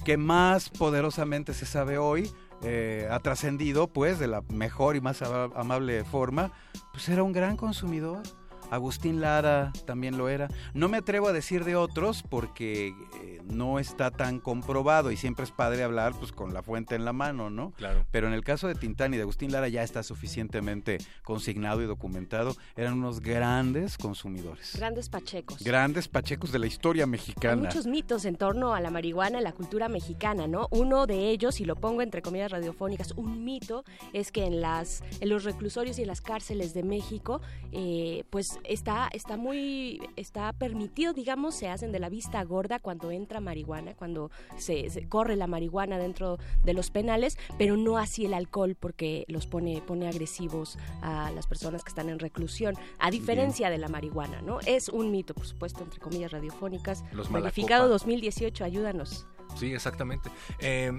[0.04, 2.32] que más poderosamente se sabe hoy.
[2.64, 6.52] Eh, ha trascendido pues de la mejor y más amable forma,
[6.92, 8.24] pues era un gran consumidor
[8.72, 10.50] Agustín Lara también lo era.
[10.74, 12.88] No me atrevo a decir de otros porque
[13.22, 17.06] eh, no está tan comprobado y siempre es padre hablar pues con la fuente en
[17.06, 17.72] la mano, ¿no?
[17.72, 18.06] Claro.
[18.12, 21.86] Pero en el caso de Tintán y de Agustín Lara ya está suficientemente consignado y
[21.86, 22.56] documentado.
[22.76, 24.76] Eran unos grandes consumidores.
[24.76, 25.64] Grandes pachecos.
[25.64, 27.54] Grandes pachecos de la historia mexicana.
[27.54, 30.68] Hay muchos mitos en torno a la marihuana en la cultura mexicana, ¿no?
[30.72, 35.04] Uno de ellos, y lo pongo entre comillas radiofónicas, un mito es que en las
[35.20, 40.54] en los reclusorios y en las cárceles de México, eh, pues está, está muy, está
[40.54, 45.48] permitido, digamos, se hacen de la vista gorda cuando entra marihuana, cuando se, corre la
[45.48, 50.78] marihuana dentro de los penales, pero no así el alcohol porque los pone, pone agresivos
[51.02, 54.60] a las personas que están en reclusión, a diferencia de la marihuana, ¿no?
[54.62, 57.04] Es un mito, por supuesto, entre comillas radiofónicas.
[57.12, 59.28] Los Verificado 2018, ayúdanos.
[59.56, 60.30] Sí, exactamente.
[60.60, 60.92] Eh,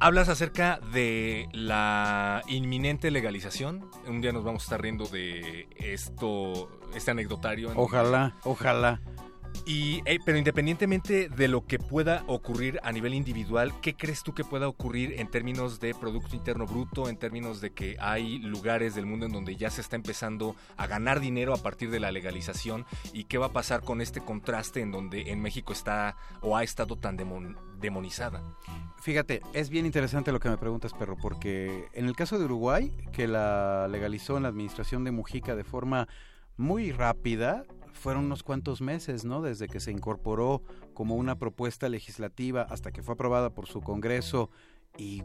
[0.00, 3.90] Hablas acerca de la inminente legalización.
[4.06, 7.72] Un día nos vamos a estar riendo de esto, este anecdotario.
[7.74, 9.00] Ojalá, ojalá.
[9.66, 14.44] Y, pero independientemente de lo que pueda ocurrir a nivel individual, ¿qué crees tú que
[14.44, 19.04] pueda ocurrir en términos de Producto Interno Bruto, en términos de que hay lugares del
[19.04, 22.86] mundo en donde ya se está empezando a ganar dinero a partir de la legalización?
[23.12, 26.62] ¿Y qué va a pasar con este contraste en donde en México está o ha
[26.62, 27.16] estado tan
[27.80, 28.42] demonizada?
[29.00, 32.92] Fíjate, es bien interesante lo que me preguntas, perro, porque en el caso de Uruguay,
[33.12, 36.08] que la legalizó en la administración de Mujica de forma
[36.56, 39.42] muy rápida, fueron unos cuantos meses, ¿no?
[39.42, 40.62] Desde que se incorporó
[40.94, 44.50] como una propuesta legislativa hasta que fue aprobada por su Congreso
[44.96, 45.22] y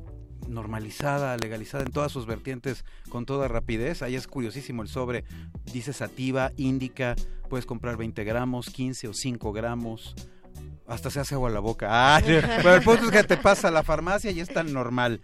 [0.48, 4.02] normalizada, legalizada en todas sus vertientes con toda rapidez.
[4.02, 5.24] Ahí es curiosísimo el sobre.
[5.72, 7.16] Dice sativa, indica,
[7.50, 10.16] puedes comprar 20 gramos, 15 o 5 gramos.
[10.94, 12.22] Hasta se hace agua la boca.
[12.24, 15.22] pero el punto es que te pasa a la farmacia y es tan normal.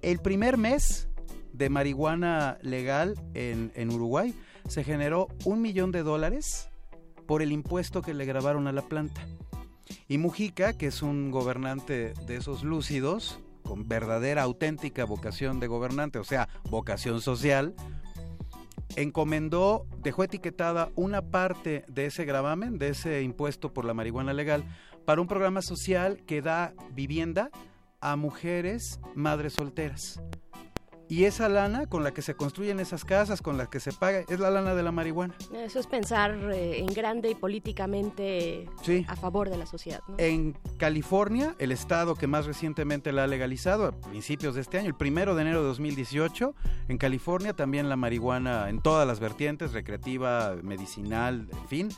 [0.00, 1.08] El primer mes
[1.52, 4.34] de marihuana legal en, en Uruguay
[4.68, 6.70] se generó un millón de dólares
[7.26, 9.20] por el impuesto que le grabaron a la planta.
[10.08, 16.18] Y Mujica, que es un gobernante de esos lúcidos, con verdadera, auténtica vocación de gobernante,
[16.18, 17.74] o sea, vocación social,
[18.94, 24.64] encomendó, dejó etiquetada una parte de ese gravamen, de ese impuesto por la marihuana legal,
[25.04, 27.50] para un programa social que da vivienda
[28.00, 30.20] a mujeres madres solteras.
[31.08, 34.24] Y esa lana con la que se construyen esas casas, con la que se paga,
[34.28, 35.34] es la lana de la marihuana.
[35.54, 38.68] Eso es pensar eh, en grande y políticamente
[39.06, 40.00] a favor de la sociedad.
[40.18, 44.88] En California, el estado que más recientemente la ha legalizado, a principios de este año,
[44.88, 46.54] el primero de enero de 2018,
[46.88, 51.88] en California también la marihuana en todas las vertientes, recreativa, medicinal, en fin,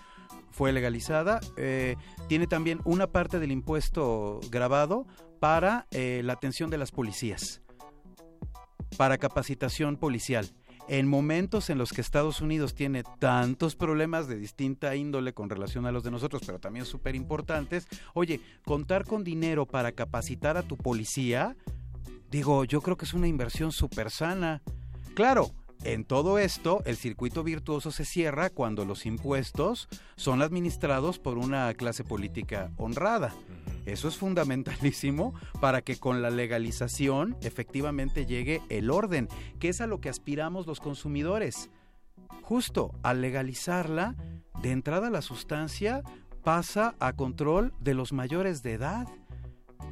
[0.51, 1.41] fue legalizada.
[1.57, 5.07] Eh, tiene también una parte del impuesto grabado
[5.41, 7.63] para eh, la atención de las policías
[8.97, 10.49] para capacitación policial.
[10.89, 15.85] En momentos en los que Estados Unidos tiene tantos problemas de distinta índole con relación
[15.85, 20.63] a los de nosotros, pero también súper importantes, oye, contar con dinero para capacitar a
[20.63, 21.57] tu policía
[22.31, 24.63] digo, yo creo que es una inversión súper sana.
[25.15, 25.51] Claro,
[25.85, 31.73] en todo esto, el circuito virtuoso se cierra cuando los impuestos son administrados por una
[31.75, 33.35] clase política honrada.
[33.93, 39.87] Eso es fundamentalísimo para que con la legalización efectivamente llegue el orden, que es a
[39.87, 41.71] lo que aspiramos los consumidores.
[42.43, 44.15] Justo al legalizarla,
[44.63, 46.03] de entrada la sustancia
[46.45, 49.09] pasa a control de los mayores de edad,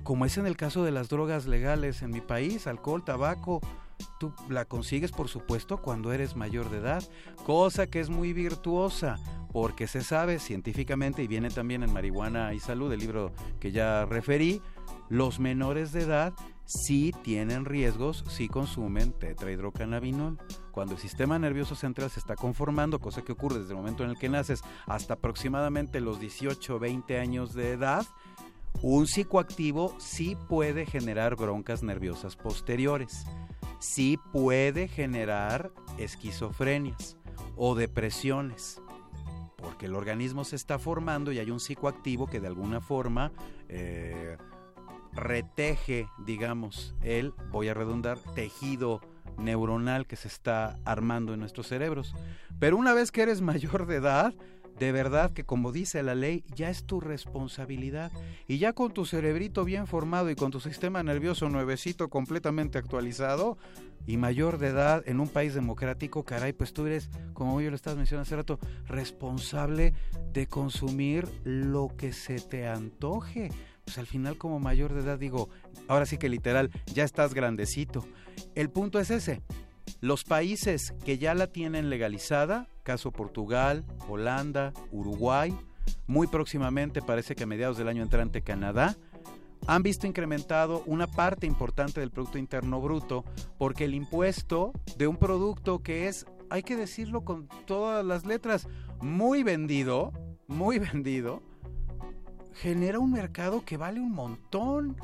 [0.02, 3.60] como es en el caso de las drogas legales en mi país, alcohol, tabaco,
[4.18, 7.02] tú la consigues por supuesto cuando eres mayor de edad,
[7.44, 9.16] cosa que es muy virtuosa,
[9.52, 14.04] porque se sabe científicamente y viene también en Marihuana y Salud, el libro que ya
[14.04, 14.60] referí,
[15.08, 20.38] los menores de edad sí tienen riesgos si consumen tetrahidrocannabinol.
[20.72, 24.10] Cuando el sistema nervioso central se está conformando, cosa que ocurre desde el momento en
[24.10, 28.04] el que naces hasta aproximadamente los 18 o 20 años de edad,
[28.82, 33.24] un psicoactivo sí puede generar broncas nerviosas posteriores,
[33.86, 37.16] sí puede generar esquizofrenias
[37.54, 38.82] o depresiones,
[39.56, 43.32] porque el organismo se está formando y hay un psicoactivo que de alguna forma
[43.68, 44.36] eh,
[45.12, 49.00] reteje, digamos, el, voy a redundar, tejido
[49.38, 52.12] neuronal que se está armando en nuestros cerebros.
[52.58, 54.34] Pero una vez que eres mayor de edad,
[54.78, 58.12] de verdad que como dice la ley, ya es tu responsabilidad.
[58.46, 63.56] Y ya con tu cerebrito bien formado y con tu sistema nervioso nuevecito completamente actualizado
[64.06, 67.76] y mayor de edad en un país democrático, caray, pues tú eres, como yo lo
[67.76, 69.94] estabas mencionando hace rato, responsable
[70.32, 73.50] de consumir lo que se te antoje.
[73.84, 75.48] Pues al final como mayor de edad digo,
[75.88, 78.04] ahora sí que literal, ya estás grandecito.
[78.54, 79.42] El punto es ese.
[80.00, 85.56] Los países que ya la tienen legalizada, caso Portugal, Holanda, Uruguay,
[86.06, 88.96] muy próximamente, parece que a mediados del año entrante Canadá,
[89.66, 93.24] han visto incrementado una parte importante del Producto Interno Bruto
[93.58, 98.68] porque el impuesto de un producto que es, hay que decirlo con todas las letras,
[99.00, 100.12] muy vendido,
[100.46, 101.42] muy vendido,
[102.62, 104.96] genera un mercado que vale un montón.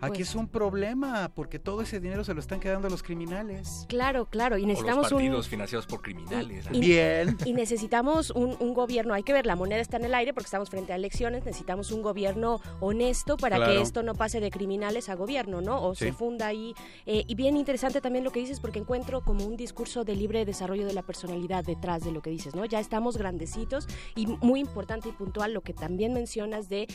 [0.00, 3.86] Aquí es un problema porque todo ese dinero se lo están quedando los criminales.
[3.88, 6.66] Claro, claro, y necesitamos o los partidos financiados por criminales.
[6.72, 7.36] Y, Bien.
[7.46, 10.46] Y necesitamos un, un, gobierno, hay que ver, la moneda está en el aire porque
[10.46, 13.72] estamos frente a elecciones, necesitamos un gobierno honesto para Claro.
[13.72, 15.82] que esto no pase de criminales a gobierno, ¿no?
[15.82, 16.06] O Sí.
[16.06, 16.74] se funda ahí.
[17.06, 20.44] Eh, y bien interesante también lo que dices porque encuentro como un discurso de libre
[20.44, 22.64] desarrollo de la personalidad detrás de lo que dices, ¿no?
[22.66, 26.86] Ya estamos grandecitos y muy importante y puntual lo que también mencionas de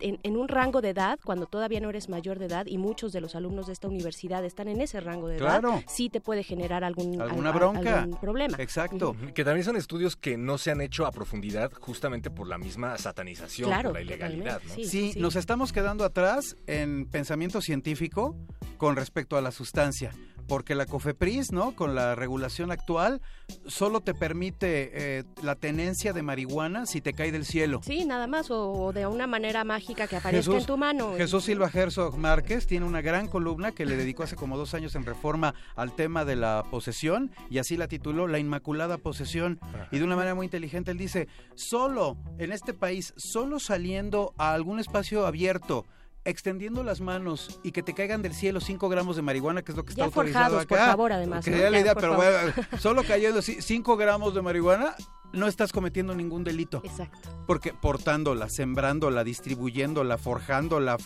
[0.00, 3.12] en, en un rango de edad, cuando todavía no eres mayor de edad y muchos
[3.12, 5.82] de los alumnos de esta universidad están en ese rango de edad, Claro.
[5.86, 8.02] sí te puede generar algún, Alguna al- al- bronca.
[8.02, 8.56] algún problema.
[8.60, 9.16] Exacto.
[9.34, 12.96] Que también son estudios que no se han hecho a profundidad justamente por la misma
[12.98, 14.60] satanización, Claro, por la ilegalidad.
[14.66, 14.74] ¿no?
[14.84, 18.36] Sí, nos estamos quedando atrás en pensamiento científico
[18.76, 20.12] con respecto a la sustancia.
[20.48, 21.76] Porque la COFEPRIS, ¿no?
[21.76, 23.20] Con la regulación actual,
[23.66, 27.80] solo te permite eh, la tenencia de marihuana si te cae del cielo.
[27.84, 31.14] Sí, nada más, o, o de una manera mágica que aparezca en tu mano.
[31.16, 34.94] Jesús Silva Herzog Márquez tiene una gran columna que le dedicó hace como dos años
[34.94, 39.60] en Reforma al tema de la posesión y así la tituló La Inmaculada Posesión.
[39.90, 44.54] Y de una manera muy inteligente él dice, solo en este país, solo saliendo a
[44.54, 45.84] algún espacio abierto,
[46.28, 49.76] extendiendo las manos y que te caigan del cielo 5 gramos de marihuana, que es
[49.76, 50.86] lo que está Ya autorizado forjados, por acá.
[50.88, 51.56] favor, además, ¿no?
[51.56, 54.94] la idea, por pero bueno, solo cayendo 5 gramos de marihuana,
[55.32, 56.80] no estás cometiendo ningún delito.
[56.84, 57.28] Exacto.
[57.46, 60.96] Porque portándola, sembrándola, distribuyéndola, forjándola,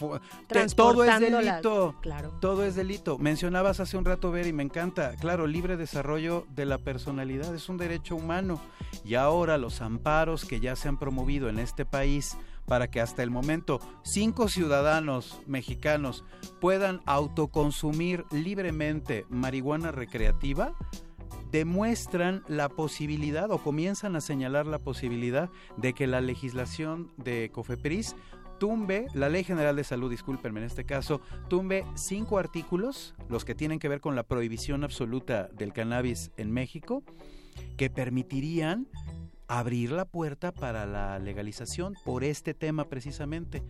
[0.77, 1.95] todo es delito.
[2.01, 2.31] claro.
[2.41, 3.19] Todo es delito.
[3.19, 5.17] Mencionabas hace un rato, Ver, y me encanta.
[5.17, 8.61] Claro, libre desarrollo de la personalidad es un derecho humano.
[9.05, 12.37] Y ahora los amparos que ya se han promovido en este país
[12.73, 16.25] para que hasta el momento cinco ciudadanos mexicanos
[16.59, 20.75] puedan autoconsumir libremente marihuana recreativa,
[21.51, 28.17] demuestran la posibilidad o comienzan a señalar la posibilidad de que la legislación de COFEPRIS
[28.59, 33.55] tumbe, la Ley General de Salud, discúlpenme en este caso, tumbe cinco artículos, los que
[33.55, 37.03] tienen que ver con la prohibición absoluta del cannabis en México,
[37.77, 38.89] que permitirían
[39.59, 43.63] abrir la puerta para la legalización por este tema precisamente.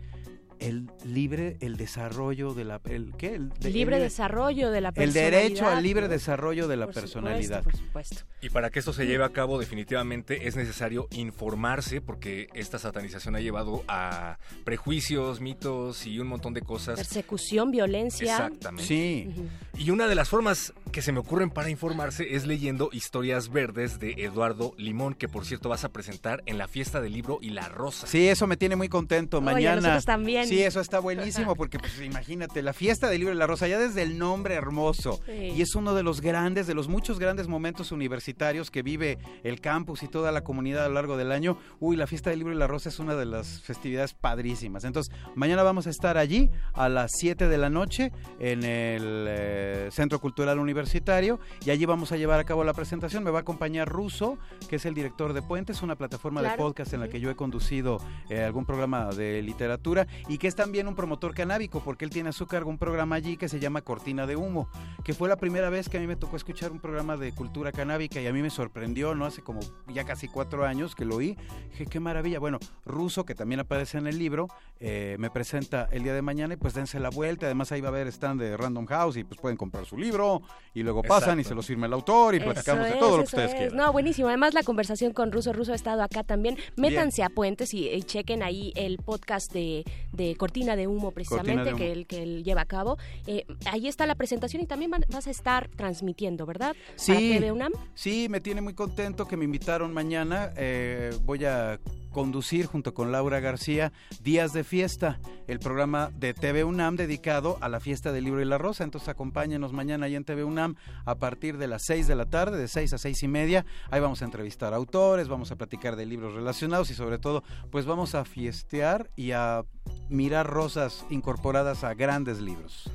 [0.59, 2.79] El libre, el desarrollo de la...
[2.85, 3.35] El, ¿qué?
[3.35, 5.31] El, de- Libre el- desarrollo de la el personalidad.
[5.41, 7.63] derecho al libre desarrollo de la Por supuesto, personalidad.
[7.63, 8.15] por supuesto.
[8.41, 13.35] Y para que esto se lleve a cabo definitivamente es necesario informarse porque esta satanización
[13.35, 16.95] ha llevado a prejuicios, mitos y un montón de cosas.
[16.95, 18.31] Persecución, violencia.
[18.33, 18.83] Exactamente.
[18.87, 19.29] Sí.
[19.77, 23.99] Y una de las formas que se me ocurren para informarse es leyendo Historias Verdes
[23.99, 27.49] de Eduardo Limón, que por cierto vas a presentar en la fiesta del libro y
[27.49, 28.07] la rosa.
[28.07, 29.37] Sí, eso me tiene muy contento.
[29.37, 29.75] Oye, Mañana.
[29.81, 30.42] nosotros también.
[30.47, 33.79] Sí, eso está buenísimo porque pues imagínate, la fiesta del libro y la rosa, ya
[33.79, 35.21] desde el nombre hermoso.
[35.25, 35.53] Sí.
[35.55, 39.61] Y es uno de los grandes, de los muchos grandes momentos universitarios que vive el
[39.61, 41.57] campus y toda la comunidad a lo largo del año.
[41.79, 44.83] Uy, la fiesta del libro y la rosa es una de las festividades padrísimas.
[44.83, 49.89] Entonces, mañana vamos a estar allí a las 7 de la noche en el eh,
[49.91, 53.23] Centro Cultural Universitario y allí vamos a llevar a cabo la presentación.
[53.23, 54.37] Me va a acompañar Russo,
[54.69, 57.35] que es el director de Puentes, una plataforma de podcast en la que yo he
[57.35, 62.11] conducido eh, algún programa de literatura y que es también un promotor canábico porque él
[62.11, 64.69] tiene a su cargo un programa allí que se llama Cortina de Humo,
[65.03, 67.71] que fue la primera vez que a mí me tocó escuchar un programa de cultura
[67.71, 69.25] canábica y a mí me sorprendió, ¿no?
[69.25, 71.37] Hace como ya casi cuatro años que lo oí.
[71.71, 72.39] Dije, qué maravilla.
[72.39, 74.47] Bueno, Russo, que también aparece en el libro,
[74.79, 77.45] eh, me presenta el día de mañana y pues dense la vuelta.
[77.45, 80.41] Además ahí va a haber stand de Random House y pues pueden comprar su libro
[80.73, 83.23] y luego pasan y se los firma el autor y platicamos Eso de todo lo
[83.23, 83.55] que ustedes es.
[83.57, 83.77] quieran.
[83.77, 84.27] No, buenísimo.
[84.29, 85.53] Además, la conversación con Ruso.
[85.53, 86.57] Ruso ha estado acá también.
[86.75, 91.73] Métanse a Puentes y, y chequen ahí el podcast de, de Cortina de Humo, precisamente,
[91.75, 92.97] que, él, que él lleva a cabo.
[93.27, 96.75] Eh, ahí está la presentación y también van- vas a estar transmitiendo, ¿verdad?
[96.95, 97.11] Sí.
[97.13, 97.71] Para TV UNAM.
[97.93, 100.51] Sí, me tiene muy contento que me invitaron mañana.
[100.57, 101.79] Eh, voy a
[102.13, 103.91] conducir junto con Laura García
[104.21, 108.45] Días de Fiesta, el programa de TV UNAM dedicado a la fiesta del libro y
[108.45, 108.85] la rosa.
[108.85, 112.57] Entonces acompáñenos mañana ahí en TV UNAM a partir de las 6 de la tarde,
[112.57, 113.65] de 6 a 6 y media.
[113.91, 117.85] Ahí vamos a entrevistar autores, vamos a platicar de libros relacionados y sobre todo pues
[117.85, 119.65] vamos a fiestear y a
[120.09, 122.89] mirar rosas incorporadas a grandes libros.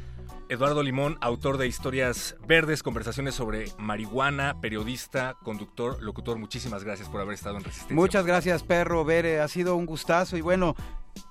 [0.48, 6.38] Eduardo Limón, autor de Historias Verdes, conversaciones sobre marihuana, periodista, conductor, locutor.
[6.38, 7.94] Muchísimas gracias por haber estado en Resistencia.
[7.94, 9.04] Muchas gracias, perro.
[9.04, 10.74] Bere, ha sido un gustazo y bueno,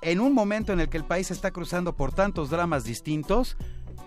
[0.02, 3.58] en un momento en el que el país está cruzando por tantos dramas distintos,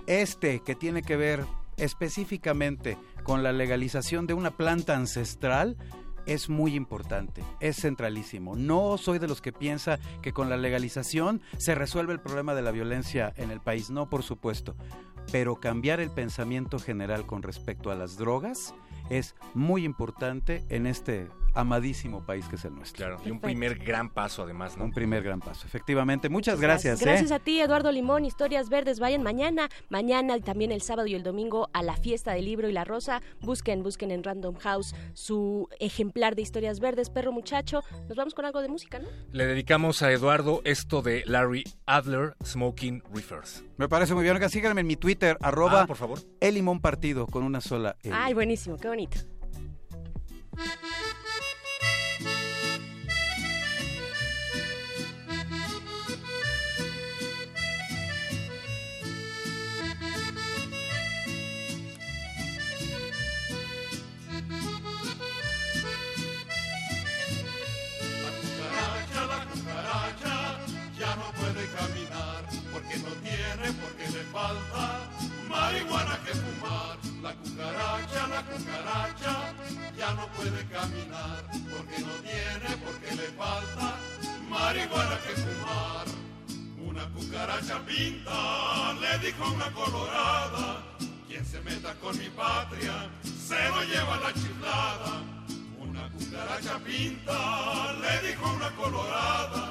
[0.07, 1.45] este que tiene que ver
[1.77, 5.77] específicamente con la legalización de una planta ancestral
[6.27, 8.57] es muy importante, es centralísimo.
[8.57, 12.63] No soy de los que piensa que con la legalización se resuelve el problema de
[12.63, 14.75] la violencia en el país, no, por supuesto.
[15.33, 18.75] Pero cambiar el pensamiento general con respecto a las drogas
[19.11, 22.97] es muy importante en este amadísimo país que es el nuestro.
[23.07, 23.47] Claro, y un Perfecto.
[23.47, 24.85] primer gran paso además, ¿no?
[24.85, 26.29] Un primer gran paso, efectivamente.
[26.29, 27.01] Muchas gracias.
[27.03, 27.05] ¿eh?
[27.05, 28.25] Gracias a ti, Eduardo Limón.
[28.25, 29.01] Historias Verdes.
[29.01, 32.69] Vayan mañana, mañana y también el sábado y el domingo a la fiesta del libro
[32.69, 33.23] y la rosa.
[33.41, 37.83] Busquen, busquen en Random House su ejemplar de Historias Verdes, perro muchacho.
[38.09, 39.09] Nos vamos con algo de música, ¿no?
[39.33, 43.65] Le dedicamos a Eduardo esto de Larry Adler, Smoking Reefers.
[43.77, 44.35] Me parece muy bien.
[44.37, 46.19] Oigan, síganme en mi Twitter, arroba Ah, por favor.
[46.41, 48.15] el limón partido con una sola L.
[48.17, 49.19] Ay, buenísimo, qué bonito.
[76.11, 79.55] La cucaracha, la cucaracha
[79.97, 83.97] ya no puede caminar porque no tiene, porque le falta
[84.49, 86.07] marihuana que fumar.
[86.79, 90.83] Una cucaracha pinta le dijo una colorada,
[91.29, 95.23] quien se meta con mi patria se lo lleva la chiflada.
[95.79, 99.70] Una cucaracha pinta le dijo una colorada,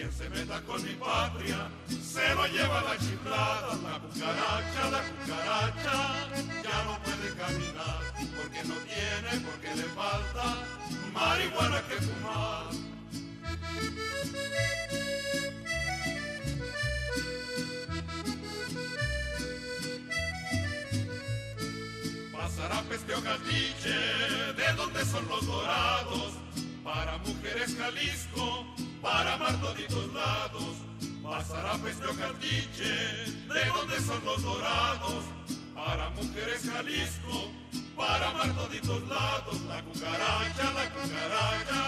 [0.00, 3.76] quien se meta con mi patria se lo lleva la chiflada.
[3.84, 5.98] La cucaracha, la cucaracha
[6.64, 8.00] ya no puede caminar
[8.36, 10.44] porque no tiene, porque le falta
[11.12, 12.64] marihuana que fumar.
[22.32, 26.32] Pasará peste o de donde son los dorados,
[26.84, 28.64] para mujeres Jalisco,
[29.02, 30.76] para amar toditos lados.
[31.22, 32.92] Pasará peste o caldiche,
[33.52, 35.24] de donde son los dorados,
[35.74, 37.50] para mujeres Jalisco,
[37.96, 39.60] para amar toditos lados.
[39.68, 41.80] La cucaracha, la cucaracha,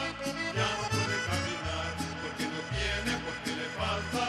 [0.55, 1.91] ya no puede caminar,
[2.23, 4.23] porque no tiene, porque le falta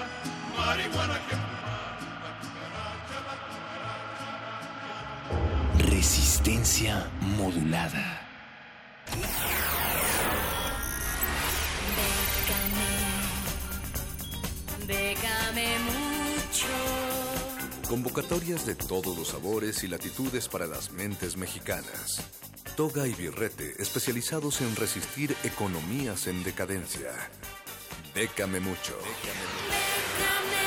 [0.57, 1.93] marihuana que fumar.
[2.23, 3.35] La cucaracha, la
[5.77, 5.89] cucaracha.
[5.89, 6.93] Resistencia
[7.37, 8.05] modulada.
[14.87, 16.67] Déjame mucho.
[17.87, 22.21] Convocatorias de todos los sabores y latitudes para las mentes mexicanas.
[22.75, 27.11] Toga y Birrete, especializados en resistir economías en decadencia.
[28.15, 28.97] Décame mucho.
[28.97, 30.62] Déjame mucho.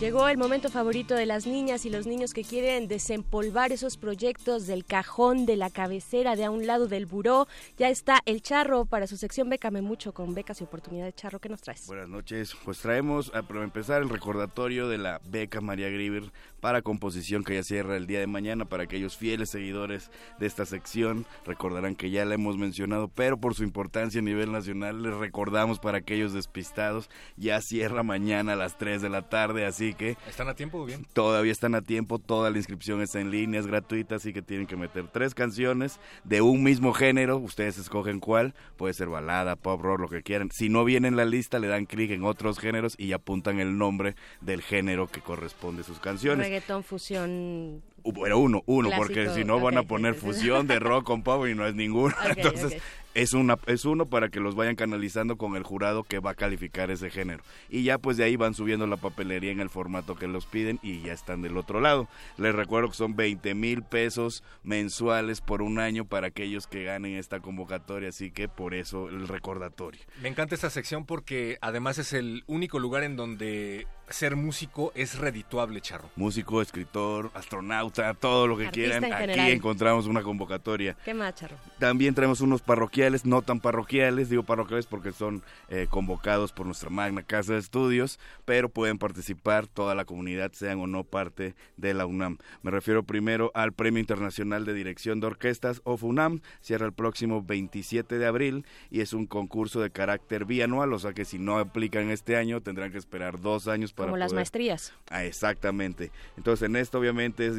[0.00, 4.68] Llegó el momento favorito de las niñas y los niños que quieren desempolvar esos proyectos
[4.68, 7.48] del cajón, de la cabecera, de a un lado del buró.
[7.78, 11.16] Ya está el Charro para su sección Bécame Mucho con becas y oportunidades.
[11.16, 11.88] Charro, ¿qué nos traes?
[11.88, 12.54] Buenas noches.
[12.64, 16.30] Pues traemos, a empezar, el recordatorio de la beca María Griver
[16.60, 20.66] para composición que ya cierra el día de mañana para aquellos fieles seguidores de esta
[20.66, 21.26] sección.
[21.46, 25.78] Recordarán que ya la hemos mencionado, pero por su importancia a nivel nacional les recordamos
[25.78, 30.16] para aquellos despistados, ya cierra mañana a las 3 de la tarde, así que...
[30.28, 31.06] ¿Están a tiempo bien?
[31.12, 34.66] Todavía están a tiempo, toda la inscripción está en línea, es gratuita, así que tienen
[34.66, 39.80] que meter tres canciones de un mismo género, ustedes escogen cuál, puede ser balada, pop,
[39.80, 40.50] rock, lo que quieran.
[40.52, 43.78] Si no viene en la lista, le dan clic en otros géneros y apuntan el
[43.78, 47.82] nombre del género que corresponde a sus canciones reggaetón, fusión.
[48.12, 51.54] Bueno, uno, uno, porque si no van a poner fusión de rock con pop y
[51.54, 52.14] no es ninguno.
[52.36, 52.80] Entonces,
[53.14, 56.34] es una es uno para que los vayan canalizando con el jurado que va a
[56.34, 57.42] calificar ese género.
[57.68, 60.78] Y ya pues de ahí van subiendo la papelería en el formato que los piden
[60.82, 62.08] y ya están del otro lado.
[62.36, 67.16] Les recuerdo que son 20 mil pesos mensuales por un año para aquellos que ganen
[67.16, 70.00] esta convocatoria así que por eso el recordatorio.
[70.22, 75.18] Me encanta esta sección porque además es el único lugar en donde ser músico es
[75.18, 76.10] redituable, Charro.
[76.16, 79.04] Músico, escritor, astronauta, todo lo que quieran.
[79.04, 80.96] Aquí encontramos una convocatoria.
[81.04, 81.56] ¿Qué más, Charro?
[81.78, 86.90] También traemos unos parroquiales, no tan parroquiales, digo parroquiales porque son eh, convocados por nuestra
[86.90, 91.94] magna casa de estudios, pero pueden participar toda la comunidad, sean o no parte de
[91.94, 92.38] la UNAM.
[92.62, 97.42] Me refiero primero al Premio Internacional de Dirección de Orquestas of UNAM, cierra el próximo
[97.42, 101.58] 27 de abril y es un concurso de carácter bianual, o sea que si no
[101.58, 104.92] aplican este año tendrán que esperar dos años como las maestrías.
[105.10, 106.10] Ah, exactamente.
[106.36, 107.56] Entonces, en esto obviamente es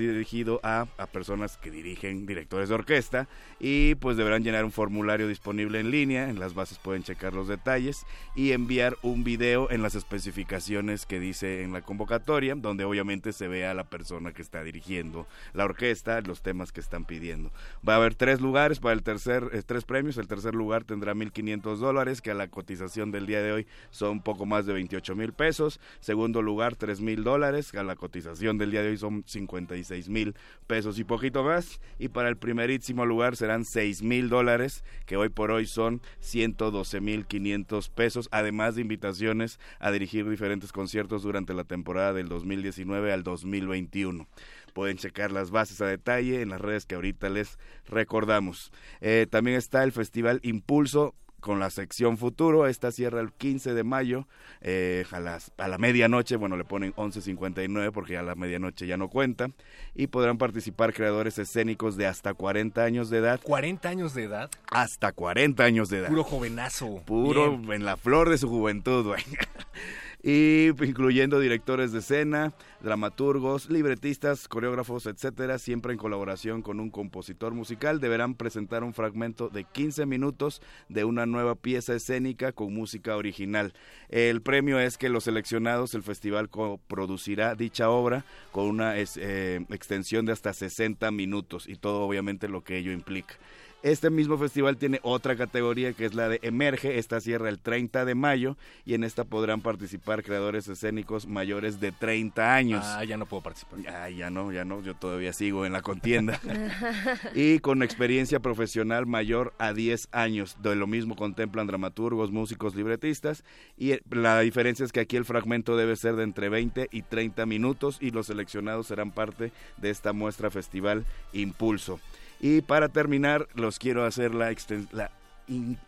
[0.63, 3.27] a, a personas que dirigen directores de orquesta
[3.59, 7.47] y pues deberán llenar un formulario disponible en línea, en las bases pueden checar los
[7.47, 8.05] detalles
[8.35, 13.47] y enviar un video en las especificaciones que dice en la convocatoria, donde obviamente se
[13.47, 17.51] vea a la persona que está dirigiendo la orquesta, los temas que están pidiendo.
[17.87, 21.15] Va a haber tres lugares para el tercer, eh, tres premios, el tercer lugar tendrá
[21.15, 25.15] 1.500 dólares, que a la cotización del día de hoy son poco más de 28
[25.15, 29.23] mil pesos, segundo lugar 3 mil dólares, a la cotización del día de hoy son
[29.25, 30.35] 56 mil
[30.67, 35.29] pesos y poquito más, y para el primerísimo lugar serán 6 mil dólares, que hoy
[35.29, 41.53] por hoy son 112 mil 500 pesos, además de invitaciones a dirigir diferentes conciertos durante
[41.53, 44.27] la temporada del 2019 al 2021
[44.69, 47.57] pueden checar las bases a detalle en las redes que ahorita les
[47.87, 48.71] recordamos.
[49.01, 52.67] Eh, también está el Festival Impulso con la sección futuro.
[52.67, 54.27] Esta cierra el 15 de mayo
[54.61, 56.35] eh, a, las, a la medianoche.
[56.35, 59.49] Bueno, le ponen 11.59 porque a la medianoche ya no cuenta.
[59.95, 63.39] Y podrán participar creadores escénicos de hasta 40 años de edad.
[63.41, 64.49] ¿40 años de edad?
[64.71, 66.09] Hasta 40 años de edad.
[66.09, 67.01] Puro jovenazo.
[67.05, 69.23] Puro en la flor de su juventud, güey
[70.21, 77.53] y incluyendo directores de escena, dramaturgos, libretistas, coreógrafos, etcétera, siempre en colaboración con un compositor
[77.53, 83.15] musical, deberán presentar un fragmento de 15 minutos de una nueva pieza escénica con música
[83.15, 83.73] original.
[84.09, 86.49] El premio es que los seleccionados, el festival
[86.87, 92.63] producirá dicha obra con una eh, extensión de hasta 60 minutos y todo obviamente lo
[92.63, 93.35] que ello implica.
[93.81, 96.97] Este mismo festival tiene otra categoría que es la de Emerge.
[96.97, 101.93] Esta cierra el 30 de mayo y en esta podrán participar creadores escénicos mayores de
[101.93, 102.83] 30 años.
[102.85, 103.79] Ah, ya no puedo participar.
[103.87, 104.81] Ah, ya no, ya no.
[104.81, 106.41] Yo todavía sigo en la contienda.
[107.35, 110.57] y con experiencia profesional mayor a 10 años.
[110.61, 113.45] De lo mismo contemplan dramaturgos, músicos, libretistas.
[113.77, 117.45] Y la diferencia es que aquí el fragmento debe ser de entre 20 y 30
[117.45, 122.01] minutos y los seleccionados serán parte de esta muestra festival Impulso.
[122.39, 124.53] Y para terminar, los quiero hacer la,
[124.91, 125.11] la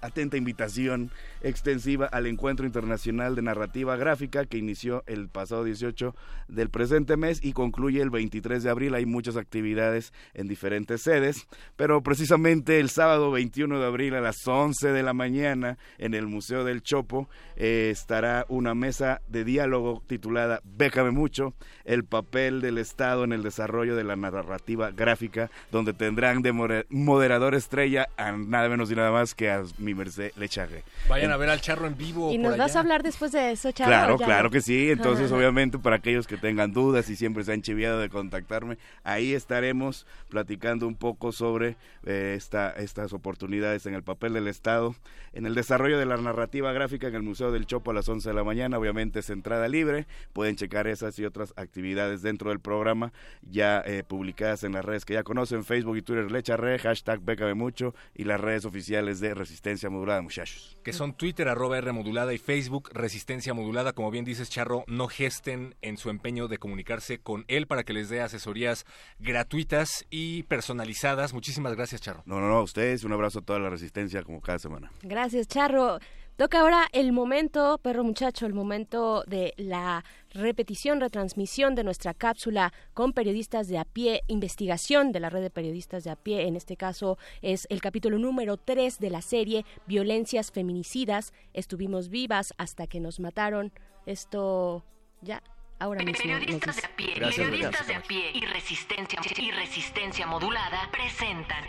[0.02, 6.16] atenta invitación extensiva al Encuentro Internacional de Narrativa Gráfica que inició el pasado 18
[6.48, 8.96] del presente mes y concluye el 23 de abril.
[8.96, 14.48] Hay muchas actividades en diferentes sedes, pero precisamente el sábado 21 de abril a las
[14.48, 20.04] 11 de la mañana en el Museo del Chopo eh, estará una mesa de diálogo
[20.08, 21.54] titulada Bécame mucho,
[21.86, 26.52] el papel del Estado en el desarrollo de la narrativa gráfica, donde tendrán de
[26.90, 30.84] moderador estrella a nada menos y nada más que a mi merced Lecharre.
[31.10, 32.32] Vayan a ver al Charro en vivo.
[32.32, 33.90] ¿Y nos vas a hablar después de eso, Charro?
[33.90, 34.92] Claro, claro que sí.
[34.92, 39.34] Entonces, obviamente, para aquellos que tengan dudas y siempre se han chiviado de contactarme, ahí
[39.34, 41.76] estaremos platicando un poco sobre
[42.06, 44.96] eh, esta, estas oportunidades en el papel del Estado,
[45.34, 48.30] en el desarrollo de la narrativa gráfica en el Museo del Chopo a las 11
[48.30, 48.78] de la mañana.
[48.78, 50.06] Obviamente es entrada libre.
[50.34, 55.06] Pueden checar esas y otras actividades dentro del programa ya eh, publicadas en las redes
[55.06, 59.32] que ya conocen, Facebook y Twitter Lecharre, hashtag Bécame Mucho y las redes oficiales de
[59.32, 60.78] de Resistencia Modulada, muchachos.
[60.84, 63.94] Que son Twitter, arroba R modulada y Facebook, Resistencia Modulada.
[63.94, 67.94] Como bien dices, Charro, no gesten en su empeño de comunicarse con él para que
[67.94, 68.86] les dé asesorías
[69.20, 71.34] gratuitas y personalizadas.
[71.34, 72.24] Muchísimas gracias, Charro.
[72.26, 73.04] No, no, no, a ustedes.
[73.04, 74.92] Un abrazo a toda la Resistencia como cada semana.
[75.02, 76.00] Gracias, Charro.
[76.42, 82.74] Toca ahora el momento, perro muchacho, el momento de la repetición, retransmisión de nuestra cápsula
[82.96, 86.48] con periodistas de a pie, investigación de la red de periodistas de a pie.
[86.48, 91.32] En este caso es el capítulo número 3 de la serie Violencias Feminicidas.
[91.54, 93.72] Estuvimos vivas hasta que nos mataron.
[94.08, 94.84] Esto
[95.22, 95.44] ya
[95.78, 96.24] ahora mismo.
[96.24, 101.64] Periodistas de a pie, periodistas de a pie y resistencia, y resistencia modulada presentan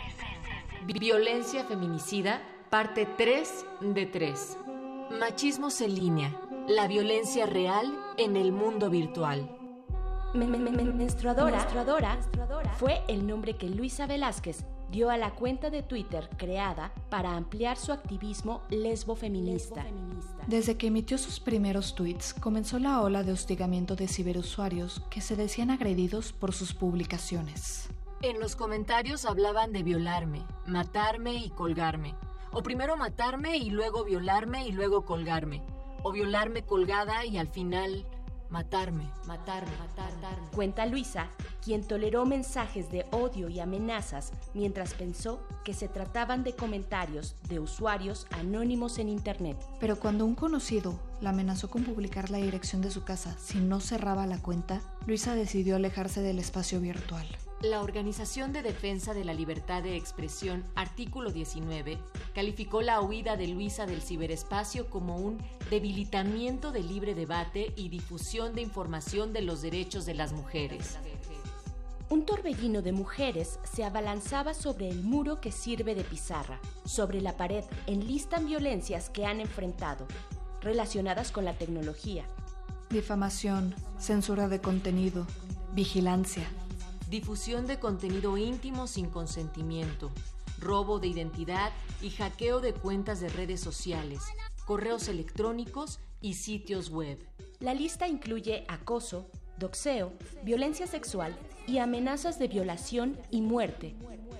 [0.87, 2.41] Violencia Feminicida
[2.73, 4.57] Parte 3 de 3.
[5.19, 6.41] Machismos en línea.
[6.67, 9.47] La violencia real en el mundo virtual.
[10.33, 12.17] menstruadora,
[12.79, 17.77] fue el nombre que Luisa Velázquez dio a la cuenta de Twitter creada para ampliar
[17.77, 19.85] su activismo lesbo-feminista.
[20.47, 25.35] Desde que emitió sus primeros tweets, comenzó la ola de hostigamiento de ciberusuarios que se
[25.35, 27.89] decían agredidos por sus publicaciones.
[28.23, 32.15] En los comentarios hablaban de violarme, matarme y colgarme
[32.53, 35.61] o primero matarme y luego violarme y luego colgarme.
[36.03, 38.05] O violarme colgada y al final
[38.49, 40.47] matarme, matarme, matarme.
[40.53, 41.29] Cuenta Luisa,
[41.63, 47.59] quien toleró mensajes de odio y amenazas mientras pensó que se trataban de comentarios de
[47.59, 49.57] usuarios anónimos en Internet.
[49.79, 53.79] Pero cuando un conocido la amenazó con publicar la dirección de su casa si no
[53.79, 57.25] cerraba la cuenta, Luisa decidió alejarse del espacio virtual.
[57.63, 61.97] La Organización de Defensa de la Libertad de Expresión, artículo 19,
[62.35, 65.37] calificó la huida de Luisa del ciberespacio como un
[65.69, 70.97] debilitamiento del libre debate y difusión de información de los derechos de las mujeres.
[72.09, 76.59] Un torbellino de mujeres se abalanzaba sobre el muro que sirve de pizarra.
[76.83, 80.05] Sobre la pared enlistan violencias que han enfrentado,
[80.59, 82.25] relacionadas con la tecnología.
[82.89, 85.25] Difamación, censura de contenido,
[85.73, 86.45] vigilancia
[87.13, 90.09] difusión de contenido íntimo sin consentimiento,
[90.57, 94.23] robo de identidad y hackeo de cuentas de redes sociales,
[94.65, 97.19] correos electrónicos y sitios web.
[97.59, 100.11] La lista incluye acoso, doxeo,
[100.43, 101.37] violencia sexual
[101.67, 103.95] y amenazas de violación y muerte.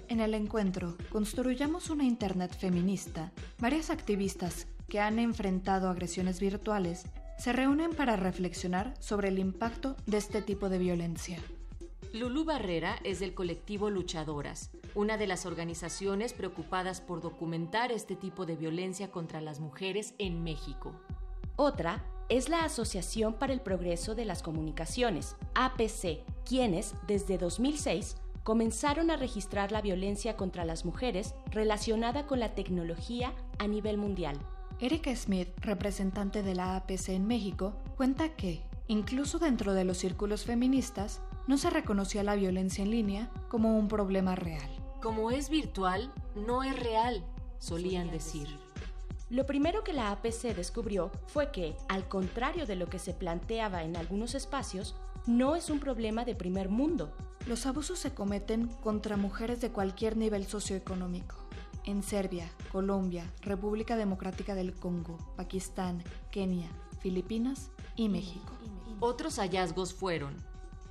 [0.07, 7.03] En el encuentro Construyamos una Internet feminista, varias activistas que han enfrentado agresiones virtuales
[7.37, 11.37] se reúnen para reflexionar sobre el impacto de este tipo de violencia.
[12.13, 18.45] Lulú Barrera es del colectivo Luchadoras, una de las organizaciones preocupadas por documentar este tipo
[18.45, 20.93] de violencia contra las mujeres en México.
[21.55, 29.09] Otra es la Asociación para el Progreso de las Comunicaciones, APC, quienes, desde 2006, comenzaron
[29.09, 34.37] a registrar la violencia contra las mujeres relacionada con la tecnología a nivel mundial.
[34.79, 40.43] Erika Smith, representante de la APC en México, cuenta que, incluso dentro de los círculos
[40.43, 44.69] feministas, no se reconocía la violencia en línea como un problema real.
[45.01, 47.25] Como es virtual, no es real,
[47.59, 48.47] solían decir.
[49.29, 53.83] Lo primero que la APC descubrió fue que, al contrario de lo que se planteaba
[53.83, 57.13] en algunos espacios, no es un problema de primer mundo.
[57.47, 61.35] Los abusos se cometen contra mujeres de cualquier nivel socioeconómico.
[61.85, 66.69] En Serbia, Colombia, República Democrática del Congo, Pakistán, Kenia,
[66.99, 68.53] Filipinas y México.
[68.99, 70.35] Otros hallazgos fueron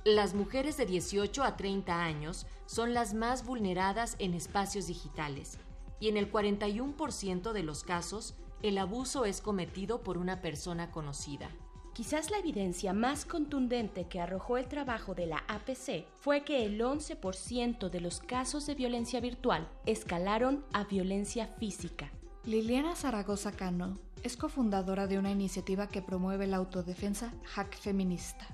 [0.05, 5.57] las mujeres de 18 a 30 años son las más vulneradas en espacios digitales
[6.01, 11.49] y en el 41% de los casos el abuso es cometido por una persona conocida.
[11.93, 16.81] Quizás la evidencia más contundente que arrojó el trabajo de la APC fue que el
[16.81, 22.11] 11% de los casos de violencia virtual escalaron a violencia física.
[22.43, 28.52] Liliana Zaragoza Cano es cofundadora de una iniciativa que promueve la autodefensa Hack Feminista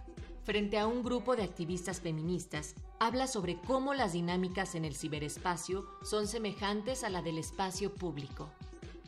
[0.49, 5.85] frente a un grupo de activistas feministas, habla sobre cómo las dinámicas en el ciberespacio
[6.01, 8.49] son semejantes a la del espacio público.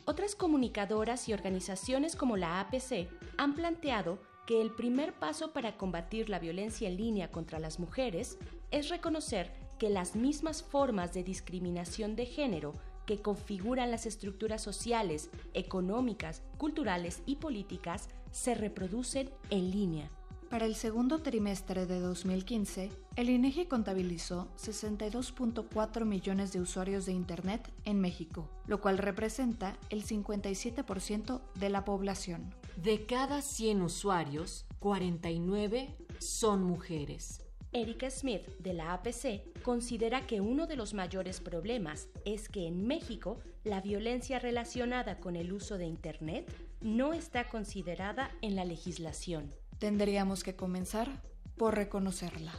[0.04, 6.28] Otras comunicadoras y organizaciones como la APC han planteado que el primer paso para combatir
[6.28, 8.38] la violencia en línea contra las mujeres
[8.70, 15.28] es reconocer que las mismas formas de discriminación de género que configuran las estructuras sociales,
[15.54, 20.08] económicas, culturales y políticas se reproducen en línea.
[20.52, 27.72] Para el segundo trimestre de 2015, el INEGI contabilizó 62.4 millones de usuarios de Internet
[27.86, 32.54] en México, lo cual representa el 57% de la población.
[32.76, 37.40] De cada 100 usuarios, 49 son mujeres.
[37.72, 42.86] Erika Smith, de la APC, considera que uno de los mayores problemas es que en
[42.86, 49.61] México la violencia relacionada con el uso de Internet no está considerada en la legislación.
[49.82, 51.20] Tendríamos que comenzar
[51.56, 52.52] por reconocerla.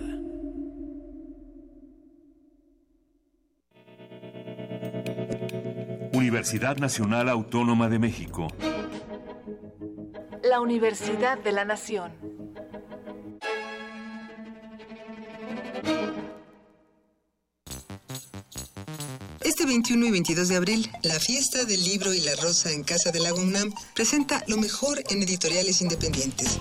[6.12, 8.48] Universidad Nacional Autónoma de México.
[10.42, 12.12] La Universidad de la Nación.
[19.59, 23.11] Este 21 y 22 de abril, la fiesta del libro y la rosa en Casa
[23.11, 26.61] de la UNAM presenta lo mejor en editoriales independientes.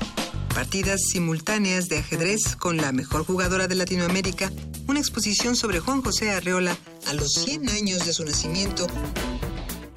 [0.55, 4.51] Partidas simultáneas de ajedrez con la mejor jugadora de Latinoamérica,
[4.87, 6.75] una exposición sobre Juan José Arreola
[7.05, 8.87] a los 100 años de su nacimiento,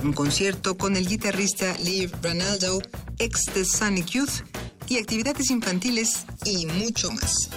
[0.05, 2.83] un concierto con el guitarrista Lee Ranaldo,
[3.19, 4.45] ex de Sonic Youth,
[4.89, 7.49] y actividades infantiles y mucho más.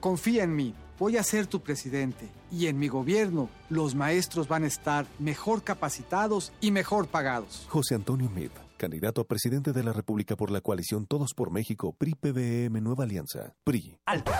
[0.00, 0.74] Confía en mí.
[1.00, 2.28] Voy a ser tu presidente.
[2.52, 7.64] Y en mi gobierno, los maestros van a estar mejor capacitados y mejor pagados.
[7.70, 11.94] José Antonio Meade, candidato a presidente de la República por la coalición Todos por México,
[11.96, 13.54] PRI-PBM Nueva Alianza.
[13.64, 13.96] PRI.
[14.04, 14.30] Alto.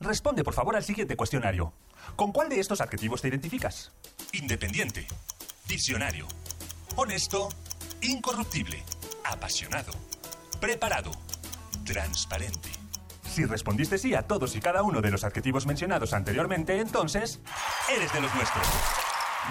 [0.00, 1.74] Responde por favor al siguiente cuestionario.
[2.16, 3.92] ¿Con cuál de estos adjetivos te identificas?
[4.32, 5.06] Independiente.
[5.68, 6.26] Diccionario.
[6.96, 7.50] Honesto.
[8.00, 8.82] Incorruptible.
[9.30, 9.92] Apasionado.
[10.62, 11.10] Preparado.
[11.84, 12.79] Transparente.
[13.30, 17.40] Si respondiste sí a todos y cada uno de los adjetivos mencionados anteriormente, entonces
[17.88, 18.66] eres de los nuestros.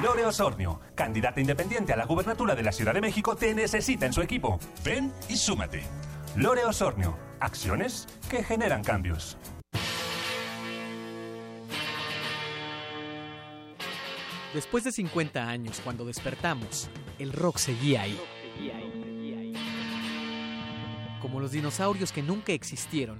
[0.04, 4.12] Lore Osornio, candidata independiente a la gubernatura de la Ciudad de México, te necesita en
[4.12, 4.60] su equipo.
[4.84, 5.84] Ven y súmate.
[6.36, 9.38] Lore Osornio, acciones que generan cambios.
[14.54, 18.20] Después de 50 años, cuando despertamos, el rock seguía ahí.
[21.22, 23.20] Como los dinosaurios que nunca existieron,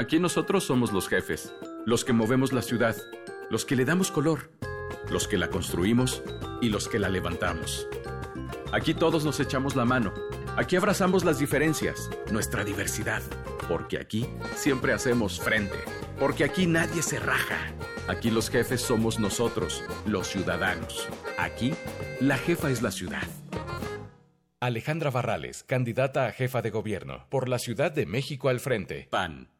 [0.00, 1.52] Aquí nosotros somos los jefes,
[1.84, 2.96] los que movemos la ciudad,
[3.50, 4.50] los que le damos color,
[5.10, 6.22] los que la construimos
[6.62, 7.86] y los que la levantamos.
[8.72, 10.14] Aquí todos nos echamos la mano,
[10.56, 13.20] aquí abrazamos las diferencias, nuestra diversidad,
[13.68, 14.26] porque aquí
[14.56, 15.76] siempre hacemos frente,
[16.18, 17.58] porque aquí nadie se raja.
[18.08, 21.08] Aquí los jefes somos nosotros, los ciudadanos.
[21.36, 21.74] Aquí,
[22.22, 23.28] la jefa es la ciudad.
[24.60, 29.08] Alejandra Barrales, candidata a jefa de gobierno, por la Ciudad de México al frente.
[29.10, 29.50] PAN.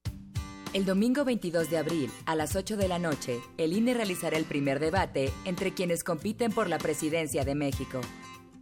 [0.73, 4.45] El domingo 22 de abril, a las 8 de la noche, el INE realizará el
[4.45, 8.01] primer debate entre quienes compiten por la presidencia de México.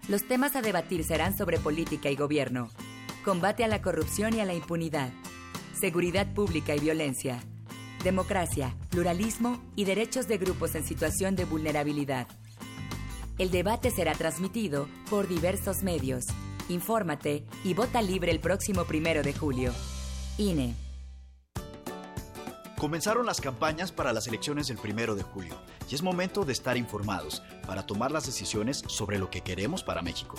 [0.08, 2.70] Los temas a debatir serán sobre política y gobierno,
[3.26, 5.10] combate a la corrupción y a la impunidad,
[5.78, 7.42] seguridad pública y violencia,
[8.02, 12.26] democracia, pluralismo y derechos de grupos en situación de vulnerabilidad.
[13.36, 16.24] El debate será transmitido por diversos medios.
[16.70, 19.74] Infórmate y vota libre el próximo primero de julio.
[20.38, 20.87] INE.
[22.78, 25.56] Comenzaron las campañas para las elecciones del primero de julio
[25.90, 30.00] y es momento de estar informados para tomar las decisiones sobre lo que queremos para
[30.00, 30.36] México.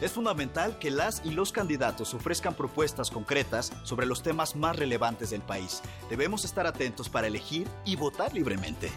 [0.00, 5.30] Es fundamental que las y los candidatos ofrezcan propuestas concretas sobre los temas más relevantes
[5.30, 5.82] del país.
[6.10, 8.90] Debemos estar atentos para elegir y votar libremente.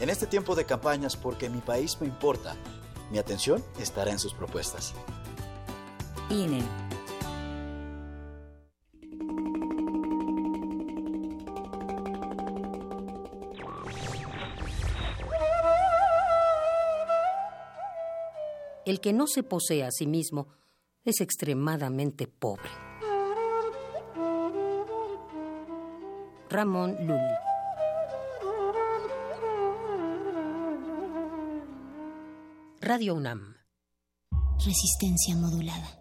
[0.00, 2.56] En este tiempo de campañas, porque mi país me importa,
[3.10, 4.92] mi atención estará en sus propuestas.
[6.28, 6.87] INE.
[18.88, 20.48] El que no se posee a sí mismo
[21.04, 22.70] es extremadamente pobre.
[26.48, 27.34] Ramón Lully.
[32.80, 33.56] Radio UNAM.
[34.64, 36.00] Resistencia modulada.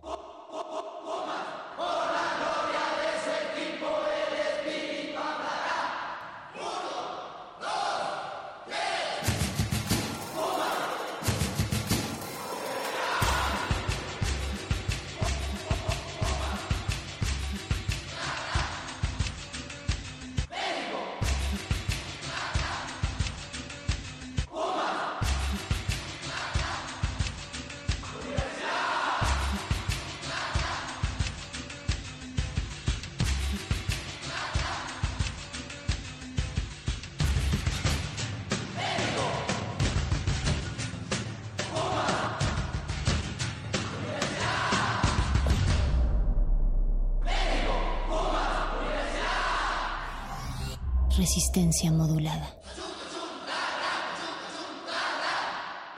[51.86, 52.49] Modulada.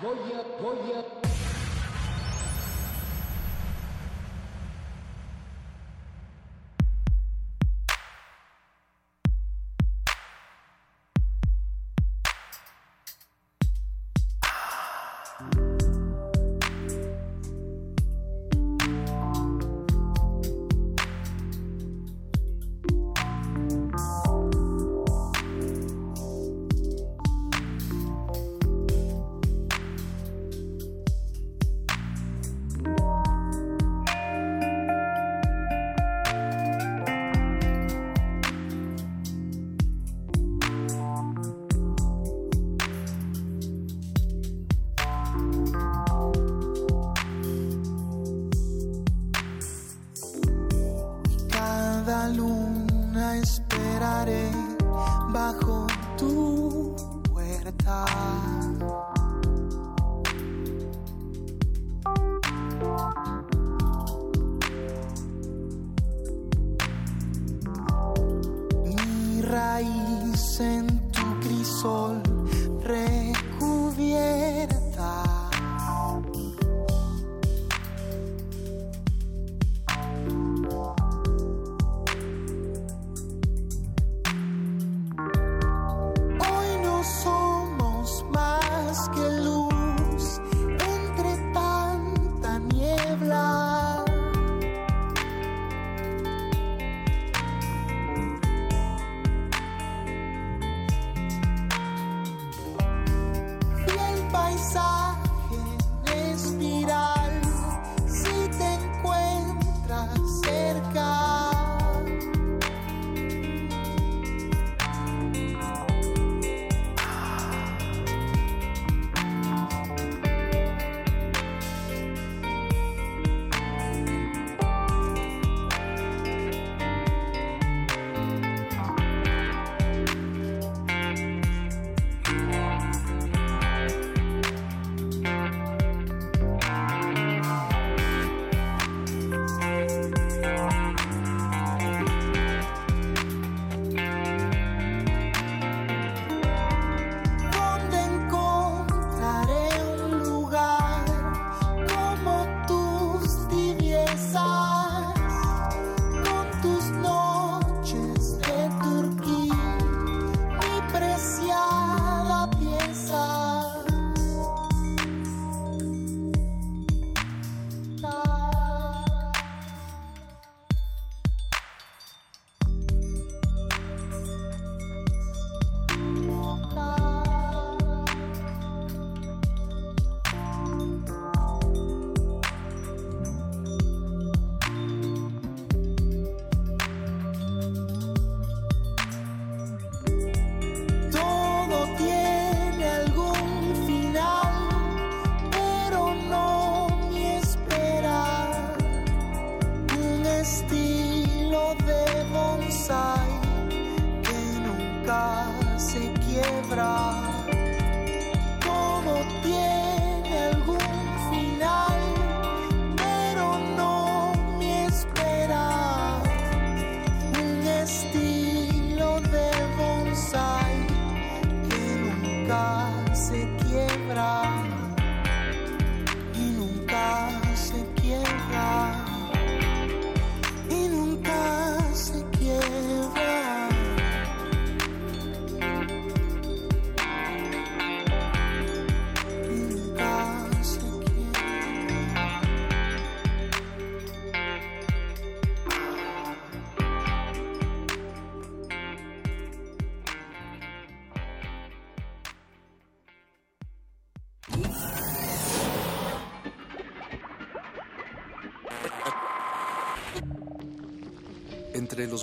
[0.01, 1.18] Cada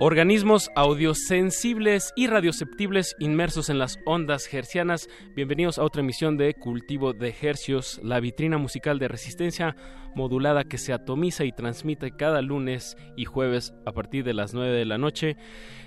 [0.00, 5.08] Organismos audiosensibles y radioceptibles inmersos en las ondas hercianas.
[5.34, 9.74] Bienvenidos a otra emisión de Cultivo de Hercios, la vitrina musical de resistencia
[10.14, 14.70] modulada que se atomiza y transmite cada lunes y jueves a partir de las 9
[14.70, 15.36] de la noche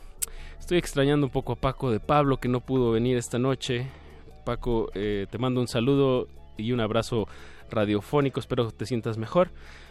[0.60, 3.88] estoy extrañando un poco a Paco de Pablo que no pudo venir esta noche.
[4.46, 7.28] Paco, eh, te mando un saludo y un abrazo
[7.70, 9.50] radiofónico, espero que te sientas mejor.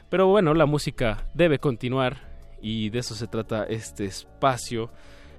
[0.08, 4.90] Pero bueno, la música debe continuar y de eso se trata este espacio.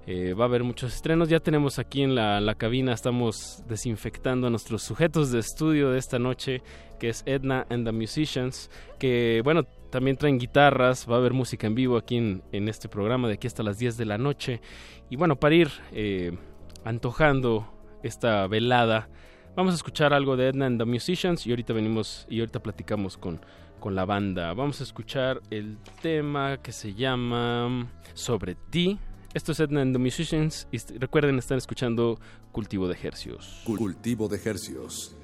[0.07, 1.30] Eh, va a haber muchos estrenos.
[1.30, 5.97] Ya tenemos aquí en la, la, cabina, estamos desinfectando a nuestros sujetos de estudio de
[5.97, 6.61] esta noche,
[6.99, 11.66] que es Edna and the Musicians, que bueno, también traen guitarras, va a haber música
[11.66, 14.61] en vivo aquí en, en este programa de aquí hasta las 10 de la noche.
[15.09, 16.38] Y bueno, para ir eh,
[16.84, 17.68] antojando
[18.03, 19.09] esta velada,
[19.55, 23.18] vamos a escuchar algo de Edna and the Musicians y ahorita venimos y ahorita platicamos
[23.18, 23.39] con
[23.86, 24.51] con la banda.
[24.55, 28.97] Vamos a escuchar el tema que se llama Sobre ti.
[29.36, 32.19] Esto es Edna and the Musicians y recuerden están escuchando
[32.51, 33.61] Cultivo de Hercios.
[33.63, 35.15] Cultivo de Hercios.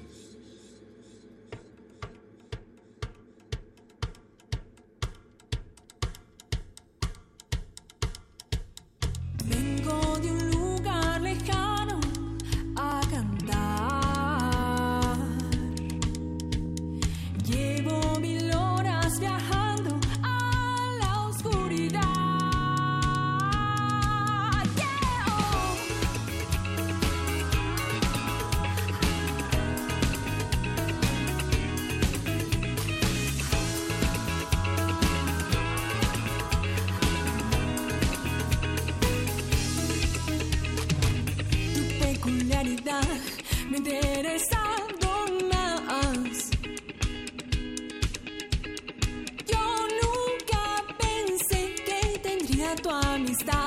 [53.14, 53.61] Amistad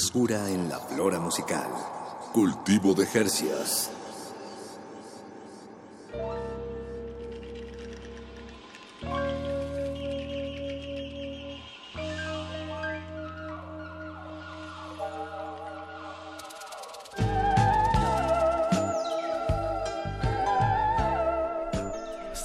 [0.00, 1.68] Frescura en la flora musical.
[2.32, 3.90] Cultivo de Jercias.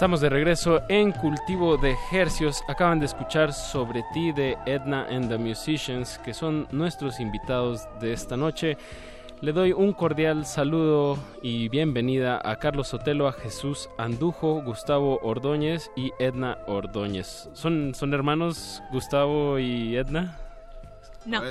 [0.06, 2.64] Estamos de regreso en Cultivo de Hercios.
[2.68, 8.14] Acaban de escuchar sobre ti de Edna and the Musicians, que son nuestros invitados de
[8.14, 8.78] esta noche.
[9.42, 15.90] Le doy un cordial saludo y bienvenida a Carlos Sotelo, a Jesús Andujo, Gustavo Ordóñez
[15.96, 17.50] y Edna Ordóñez.
[17.54, 20.38] ¿Son, son hermanos Gustavo y Edna?
[21.26, 21.42] No,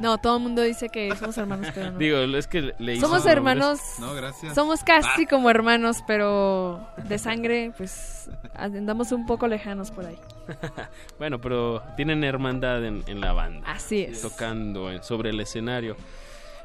[0.00, 1.98] no, todo el mundo dice que somos hermanos, pero no.
[2.00, 3.78] Digo, es que le hice Somos hermanos.
[3.98, 4.54] No, gracias.
[4.54, 10.18] Somos casi como hermanos, pero de sangre, pues andamos un poco lejanos por ahí.
[11.18, 13.70] bueno, pero tienen hermandad en, en la banda.
[13.70, 14.22] Así es.
[14.22, 15.96] Tocando en- sobre el escenario.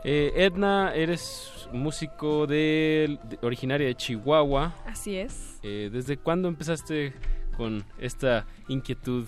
[0.03, 4.73] Eh, Edna, eres músico de, de- originaria de Chihuahua.
[4.85, 5.59] Así es.
[5.63, 7.13] Eh, ¿Desde cuándo empezaste
[7.57, 9.27] con esta inquietud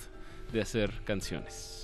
[0.51, 1.76] de hacer canciones?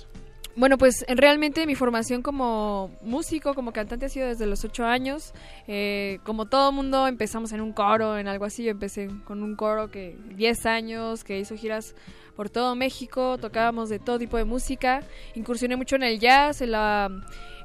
[0.56, 4.84] Bueno, pues en realmente mi formación como músico, como cantante ha sido desde los ocho
[4.84, 5.32] años.
[5.66, 8.62] Eh, como todo mundo empezamos en un coro, en algo así.
[8.62, 11.96] Yo empecé con un coro que 10 años, que hizo giras
[12.36, 15.02] por todo México, tocábamos de todo tipo de música.
[15.34, 17.10] Incursioné mucho en el jazz, en, la,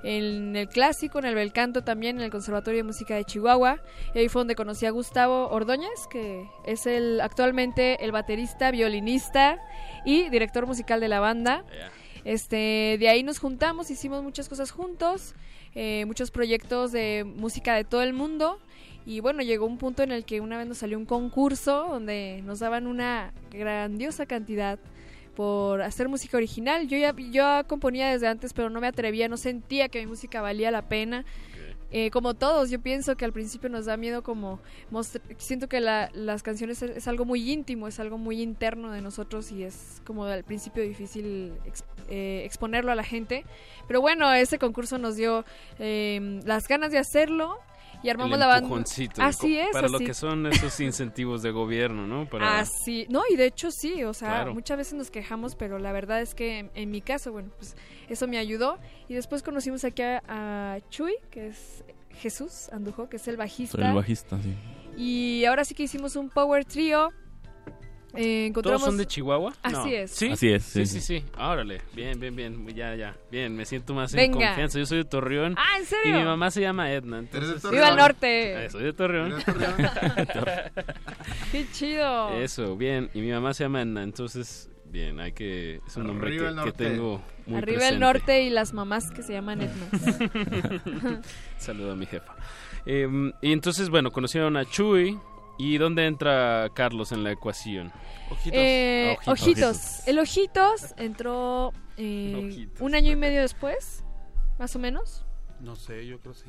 [0.04, 3.80] en el clásico, en el bel canto también, en el Conservatorio de Música de Chihuahua.
[4.16, 9.60] Y ahí fue donde conocí a Gustavo Ordóñez, que es el actualmente el baterista, violinista
[10.06, 11.64] y director musical de la banda.
[12.26, 15.34] Este, de ahí nos juntamos, hicimos muchas cosas juntos,
[15.76, 18.60] eh, muchos proyectos de música de todo el mundo.
[19.06, 22.44] Y bueno, llegó un punto en el que una vez nos salió un concurso donde
[22.46, 24.78] nos daban una grandiosa cantidad
[25.36, 26.88] por hacer música original.
[26.88, 30.42] Yo ya yo componía desde antes, pero no me atrevía, no sentía que mi música
[30.42, 31.26] valía la pena.
[31.92, 34.60] Eh, como todos, yo pienso que al principio nos da miedo como
[35.38, 39.02] siento que la- las canciones es, es algo muy íntimo, es algo muy interno de
[39.02, 41.54] nosotros y es como al principio difícil
[42.10, 43.46] eh, exponerlo a la gente.
[43.88, 45.46] Pero bueno, ese concurso nos dio
[45.80, 47.58] eh, las ganas de hacerlo
[48.04, 48.84] y armamos El la banda.
[49.20, 50.06] Así es, Para lo así.
[50.06, 52.28] que son esos incentivos de gobierno, ¿no?
[52.30, 52.60] Para...
[52.60, 54.54] Así, no, y de hecho sí, o sea, Claro.
[54.54, 57.76] muchas veces nos quejamos, pero la verdad es que en, en mi caso, bueno, pues
[58.08, 58.78] eso me ayudó.
[59.08, 61.84] Y después conocimos aquí a, a Chuy, que es
[62.22, 63.78] Jesús Andujo, que es el bajista.
[63.78, 64.54] Soy el bajista, sí.
[64.98, 67.12] Y ahora sí que hicimos un power trio.
[68.16, 68.82] Eh, encontramos...
[68.82, 69.54] ¿Todos son de Chihuahua?
[69.62, 69.86] Así No.
[69.86, 70.12] es.
[70.12, 70.30] ¿Sí?
[70.32, 71.26] Así es, Sí, sí, sí, sí.
[71.38, 71.82] Órale.
[71.94, 72.68] Bien, bien, bien.
[72.76, 73.16] Ya, ya.
[73.32, 74.80] Bien, me siento más en confianza.
[74.80, 75.56] Yo soy de Torreón.
[75.58, 76.16] Ah, ¿en serio?
[76.16, 77.20] Y mi mamá se llama Edna.
[77.20, 77.62] ¿Eres de Entonces...
[77.62, 77.76] Torreón?
[77.84, 78.66] ¡Viva el norte!
[78.66, 79.34] Eh, soy de Torreón.
[81.52, 82.30] ¡Qué chido!
[82.40, 83.10] Eso, bien.
[83.14, 84.04] Y mi mamá se llama Edna.
[84.04, 85.82] Entonces, bien, hay que...
[85.88, 87.94] Es un nombre Arriba que, tengo muy Arriba presente.
[87.96, 91.22] el norte y las mamás que se llaman Ednas.
[91.58, 92.36] Saludo a mi jefa.
[92.86, 93.08] Eh,
[93.42, 95.18] y entonces, bueno, conocieron a Chuy.
[95.60, 97.92] ¿Y dónde entra Carlos en la ecuación?
[98.46, 100.08] Eh, Ah, ojitos.
[100.08, 102.82] El Ojitos entró eh, Ojitos.
[102.82, 104.04] un año y medio después,
[104.58, 105.26] más o menos.
[105.60, 106.46] No sé, yo creo que sí.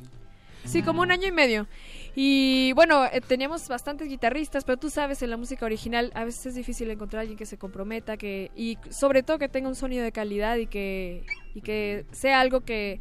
[0.65, 1.67] Sí, como un año y medio.
[2.15, 6.47] Y bueno, eh, teníamos bastantes guitarristas, pero tú sabes, en la música original a veces
[6.47, 9.75] es difícil encontrar a alguien que se comprometa, que y sobre todo que tenga un
[9.75, 11.25] sonido de calidad y que,
[11.55, 13.01] y que sea algo que,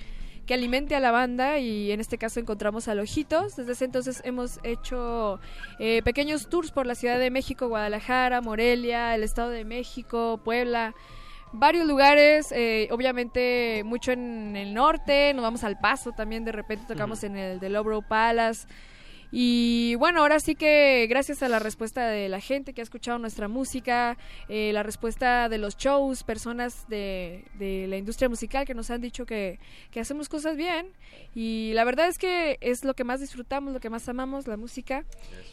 [0.49, 1.59] que alimente a la banda.
[1.59, 3.55] Y en este caso encontramos a Ojitos.
[3.55, 5.39] Desde ese entonces hemos hecho
[5.77, 10.95] eh, pequeños tours por la Ciudad de México, Guadalajara, Morelia, el Estado de México, Puebla
[11.51, 16.85] varios lugares, eh, obviamente mucho en el norte, nos vamos al Paso también, de repente
[16.87, 18.67] tocamos en el de Lobro Palace.
[19.31, 23.19] Y bueno, ahora sí que gracias a la respuesta de la gente que ha escuchado
[23.19, 28.73] nuestra música, eh, la respuesta de los shows, personas de, de la industria musical que
[28.73, 29.59] nos han dicho que,
[29.91, 30.87] que hacemos cosas bien.
[31.35, 34.57] Y la verdad es que es lo que más disfrutamos, lo que más amamos, la
[34.57, 35.05] música.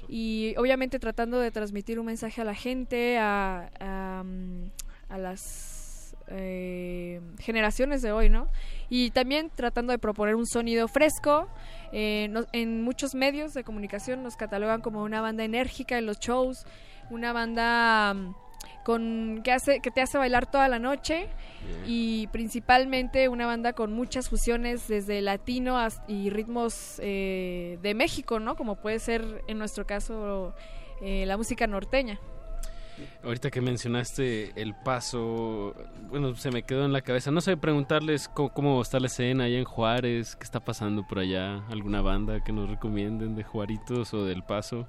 [0.08, 4.70] Y obviamente tratando de transmitir un mensaje a la gente, a, a, mm,
[5.10, 5.76] a las
[6.28, 8.48] eh, generaciones de hoy, ¿no?
[8.88, 11.48] Y también tratando de proponer un sonido fresco.
[11.92, 16.18] Eh, no- en muchos medios de comunicación nos catalogan como una banda enérgica en los
[16.18, 16.66] shows,
[17.10, 18.34] una banda mm,
[18.84, 21.26] con que hace que te hace bailar toda la noche
[21.86, 25.76] y principalmente una banda con muchas fusiones desde latino
[26.06, 28.54] y ritmos eh, de México, ¿no?
[28.56, 30.54] Como puede ser en nuestro caso
[31.02, 32.18] eh, la música norteña.
[33.24, 35.74] Ahorita que mencionaste el paso,
[36.08, 37.30] bueno, se me quedó en la cabeza.
[37.30, 41.18] No sé, preguntarles cómo, cómo está la escena allá en Juárez, qué está pasando por
[41.18, 44.86] allá, alguna banda que nos recomienden de Juaritos o del Paso.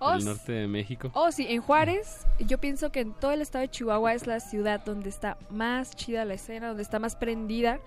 [0.00, 1.10] Oh, el norte de México.
[1.14, 4.38] Oh, sí, en Juárez, yo pienso que en todo el estado de Chihuahua es la
[4.40, 7.80] ciudad donde está más chida la escena, donde está más prendida.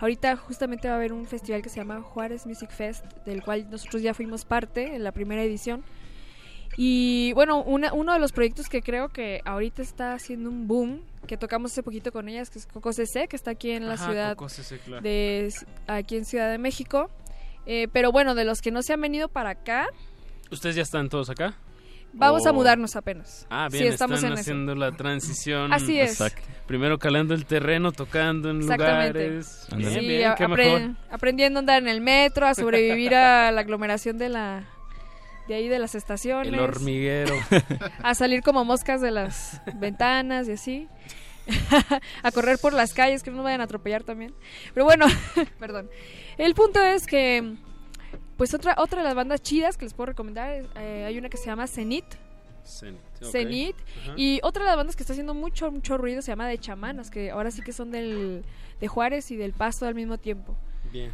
[0.00, 3.70] Ahorita justamente va a haber un festival que se llama Juárez Music Fest, del cual
[3.70, 5.82] nosotros ya fuimos parte en la primera edición.
[6.76, 11.02] Y bueno, una- uno de los proyectos que creo que ahorita está haciendo un boom,
[11.26, 13.94] que tocamos hace poquito con ellas, que es Coco CC, que está aquí en la
[13.94, 15.02] Ajá, ciudad Coco CC, claro.
[15.02, 15.52] de
[15.86, 17.10] aquí en Ciudad de México.
[17.66, 19.86] Eh, pero bueno, de los que no se han venido para acá,
[20.50, 21.54] ¿Ustedes ya están todos acá?
[22.12, 23.46] vamos a ¿O- mudarnos apenas.
[23.48, 24.40] Ah, Sí, bien, estamos están en eso.
[24.42, 25.72] haciendo la transición.
[25.72, 26.10] Así es.
[26.12, 26.42] Exacto.
[26.66, 29.66] Primero calando el terreno, tocando en lugares.
[29.70, 30.96] Sí, Bien, bien, a- qué apre- mejor.
[31.10, 34.64] aprendiendo a andar en el metro, a sobrevivir a la aglomeración de la
[35.48, 36.52] de ahí de las estaciones.
[36.52, 37.34] El hormiguero.
[38.02, 40.88] a salir como moscas de las ventanas y así.
[42.22, 44.34] a correr por las calles, que no me vayan a atropellar también.
[44.74, 45.06] Pero bueno,
[45.58, 45.90] perdón.
[46.38, 47.56] El punto es que,
[48.36, 51.28] pues otra, otra de las bandas chidas que les puedo recomendar, es, eh, hay una
[51.28, 52.04] que se llama Zenit.
[53.22, 53.76] Zenit.
[54.16, 57.10] Y otra de las bandas que está haciendo mucho, mucho ruido se llama De Chamanas,
[57.10, 58.44] que ahora sí que son del,
[58.80, 60.56] de Juárez y del Pasto al mismo tiempo.
[60.92, 61.12] Bien.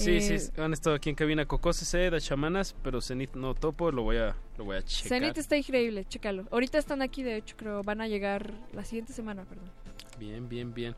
[0.00, 3.54] Sí, Eh, sí, han estado aquí en cabina Coco CC, de chamanas, pero Zenith no
[3.54, 5.08] topo, lo voy a, lo voy a checar.
[5.20, 6.46] Zenit está increíble, chécalo.
[6.50, 9.70] Ahorita están aquí, de hecho, creo, van a llegar la siguiente semana, perdón.
[10.18, 10.94] Bien, bien, bien.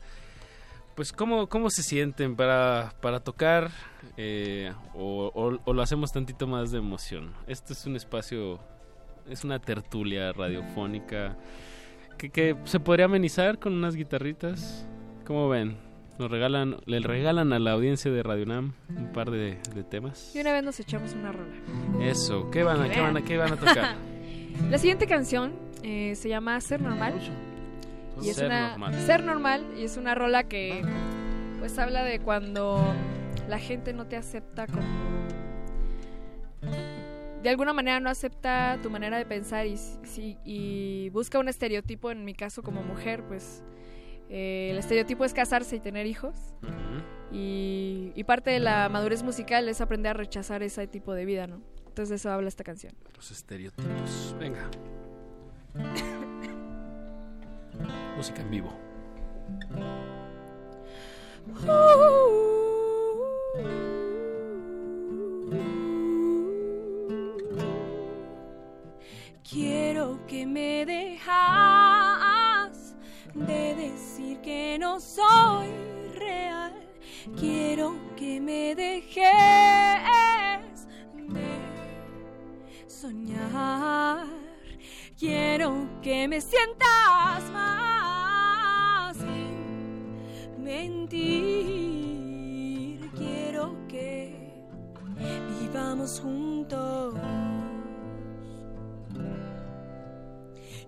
[0.95, 3.71] Pues, ¿cómo, cómo se sienten para, para tocar
[4.15, 7.33] eh, o, o- o lo hacemos tantito más de emoción?
[7.47, 8.59] Este es un espacio,
[9.27, 11.35] es una tertulia radiofónica
[12.17, 14.85] que, que se podría amenizar con unas guitarritas.
[15.25, 15.77] ¿Cómo ven?
[16.19, 20.35] Nos regalan, le regalan a la audiencia de Radio Nam un par de, de temas.
[20.35, 21.55] Y una vez nos echamos una rola.
[22.01, 23.95] Eso, ¿qué van a, qué van a, qué van a tocar?
[24.69, 27.15] La siguiente canción eh, se llama Ser Normal.
[28.21, 28.93] Y es Ser una, Normal.
[29.01, 30.83] Ser Normal y es una rola que
[31.57, 32.93] pues habla de cuando
[33.49, 34.85] la gente no te acepta como
[37.41, 42.33] de alguna manera no acepta tu manera de pensar y busca un estereotipo en mi
[42.33, 43.63] caso como mujer pues
[44.35, 46.35] eh, el estereotipo es casarse y tener hijos
[47.31, 51.47] y, y parte de la madurez musical es aprender a rechazar ese tipo de vida
[51.47, 54.35] no entonces de eso habla esta canción Los estereotipos.
[54.39, 54.67] Venga.
[58.17, 58.73] Música en vivo.
[69.47, 71.35] Quiero que me dejas
[73.35, 73.72] de
[74.13, 75.69] decir que no soy
[76.15, 76.71] real.
[77.39, 79.25] Quiero que me dejes
[81.15, 81.73] de
[82.87, 84.27] soñar.
[85.17, 91.39] Quiero que me sientas más sin mentir.
[93.15, 94.35] Quiero que
[95.59, 97.15] vivamos juntos.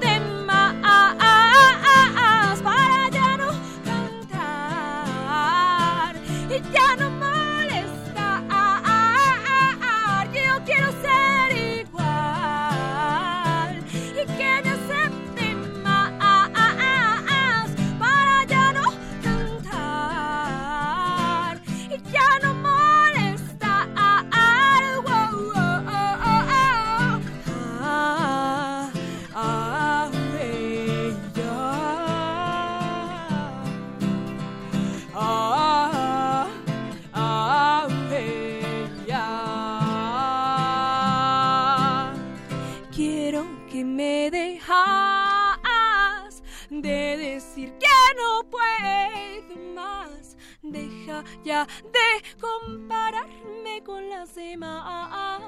[51.43, 55.41] ya de compararme con las demás.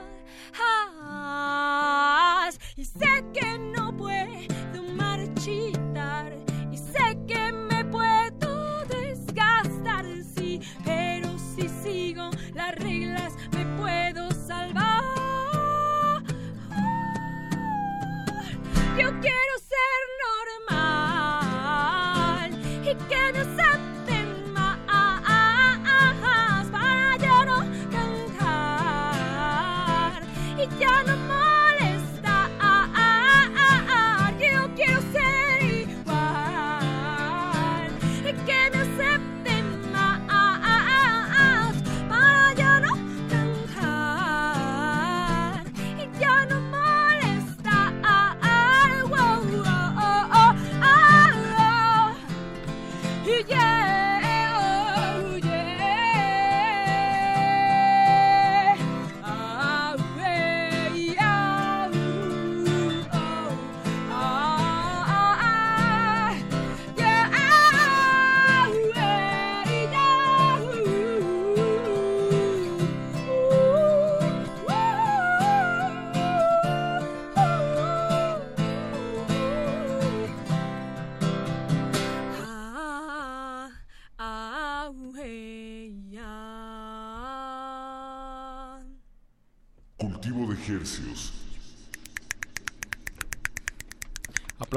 [2.75, 6.37] Y sé que no puedo marchitar.
[6.71, 10.05] Y sé que me puedo desgastar,
[10.35, 10.61] sí.
[10.85, 15.03] Pero si sigo las reglas, me puedo salvar.
[18.97, 19.99] Yo quiero ser
[20.69, 22.51] normal
[22.83, 23.43] y que me
[30.79, 31.16] 家呢？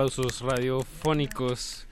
[0.01, 1.86] Aplausos radiofónicos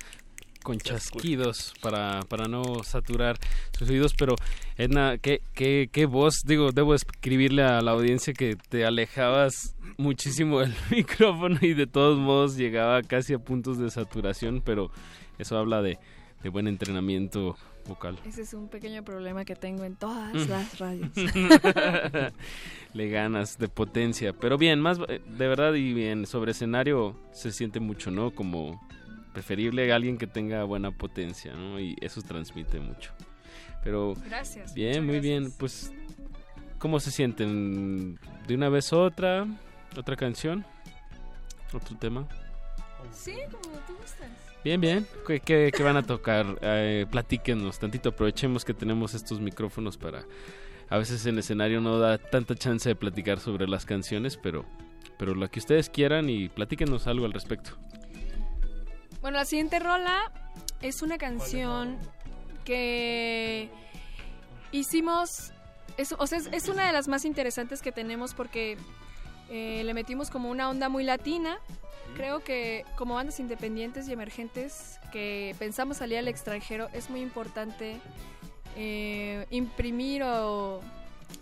[0.62, 3.36] con chasquidos para, para no saturar
[3.78, 4.34] sus oídos, pero
[4.78, 6.40] Edna, ¿qué, qué, qué voz?
[6.46, 12.18] Digo, debo escribirle a la audiencia que te alejabas muchísimo del micrófono y de todos
[12.18, 14.90] modos llegaba casi a puntos de saturación, pero
[15.38, 15.98] eso habla de,
[16.42, 17.58] de buen entrenamiento
[17.88, 18.18] vocal.
[18.24, 20.50] Ese es un pequeño problema que tengo en todas Mm.
[20.50, 21.10] las radios.
[22.94, 27.50] Le ganas de potencia, pero bien, más eh, de verdad y bien, sobre escenario se
[27.52, 28.30] siente mucho, ¿no?
[28.30, 28.80] Como
[29.32, 31.78] preferible alguien que tenga buena potencia, ¿no?
[31.80, 33.12] Y eso transmite mucho.
[33.84, 35.92] Pero Gracias, bien, muy bien, pues
[36.78, 38.18] ¿cómo se sienten?
[38.46, 39.46] ¿De una vez otra?
[39.96, 40.64] ¿Otra canción?
[41.72, 42.26] ¿Otro tema?
[43.12, 44.28] Sí, como tú gustas.
[44.68, 45.06] Bien, bien.
[45.26, 46.58] ¿Qué, qué- qué van a tocar?
[46.60, 48.10] Eh, platíquenos tantito.
[48.10, 50.26] Aprovechemos que tenemos estos micrófonos para...
[50.90, 54.66] A veces en escenario no da tanta chance de platicar sobre las canciones, pero,
[55.18, 57.78] pero lo que ustedes quieran y platíquenos algo al respecto.
[59.22, 60.30] Bueno, la siguiente rola
[60.82, 61.96] es una canción
[62.66, 63.70] que
[64.72, 65.50] hicimos,
[65.96, 68.76] es, o sea, es, es una de las más interesantes que tenemos porque
[69.48, 71.58] eh, le metimos como una onda muy latina.
[72.16, 78.00] Creo que como bandas independientes y emergentes que pensamos salir al extranjero es muy importante
[78.76, 80.80] eh, imprimir o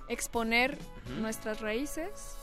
[0.09, 0.78] exponer
[1.20, 2.36] nuestras raíces.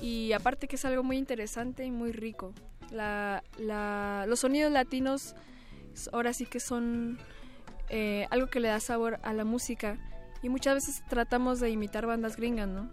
[0.00, 2.52] Y aparte que es algo muy interesante y muy rico.
[2.90, 5.34] La, la- los sonidos latinos
[6.12, 7.18] ahora sí que son
[7.88, 9.96] eh, algo que le da sabor a la música.
[10.42, 12.90] Y muchas veces tratamos de imitar bandas gringas, ¿no?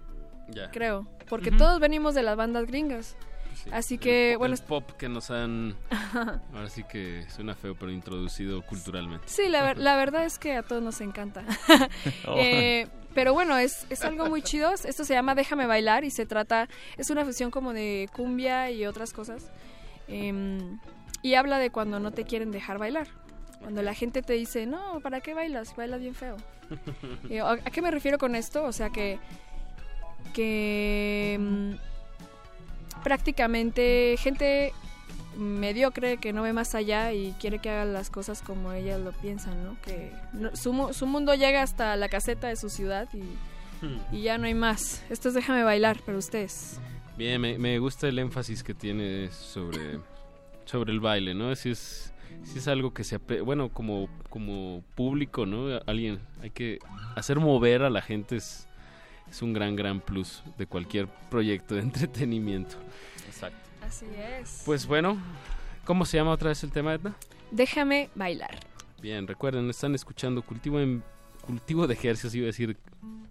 [0.72, 3.16] Creo, porque todos venimos de las bandas gringas.
[3.56, 5.76] Sí, Así que, bueno, el pop que nos han...
[6.54, 9.26] Ahora sí que suena feo, pero introducido culturalmente.
[9.28, 11.44] Sí, la, ver- la verdad es que a todos nos encanta.
[12.28, 12.36] Oh.
[12.38, 14.72] Eh, pero bueno, es, es algo muy chido.
[14.74, 16.68] Esto se llama Déjame bailar y se trata,
[16.98, 19.52] es una fusión como de cumbia y otras cosas.
[20.08, 20.80] Em,
[21.22, 23.08] y habla de cuando no te quieren dejar bailar.
[23.60, 25.76] Cuando la gente te dice, no, ¿para qué bailas?
[25.76, 26.38] Bailas bien feo.
[27.30, 28.64] Y, ¿A qué me refiero con esto?
[28.64, 29.20] O sea que,
[30.34, 31.74] que mm,
[33.04, 34.74] prácticamente gente
[35.38, 39.12] mediocre que no ve más allá y quiere que hagan las cosas como ellas lo
[39.14, 39.78] piensan, ¿no?
[39.82, 44.38] Que no- su, su mundo llega hasta la caseta de su ciudad y, y ya
[44.38, 45.04] no hay más.
[45.10, 46.80] Esto es déjame bailar, pero ustedes.
[47.18, 50.00] Bien, me, me gusta el énfasis que tiene sobre,
[50.66, 51.56] sobre el baile, ¿no?
[51.56, 52.14] Si es,
[52.44, 53.18] si es algo que se...
[53.18, 55.80] Bueno, como, como público, ¿no?
[55.88, 56.80] Alguien, hay que
[57.16, 58.68] hacer mover a la gente es,
[59.34, 62.76] es un gran, gran plus de cualquier proyecto de entretenimiento.
[63.26, 63.58] Exacto.
[63.82, 64.62] Así es.
[64.64, 65.18] Pues bueno,
[65.86, 67.16] ¿cómo se llama otra vez el tema, Edna?
[67.50, 68.60] Déjame bailar.
[69.02, 71.04] Bien, recuerden, están escuchando Cultivo en
[71.42, 72.78] Cultivo de Ejercicios, iba a decir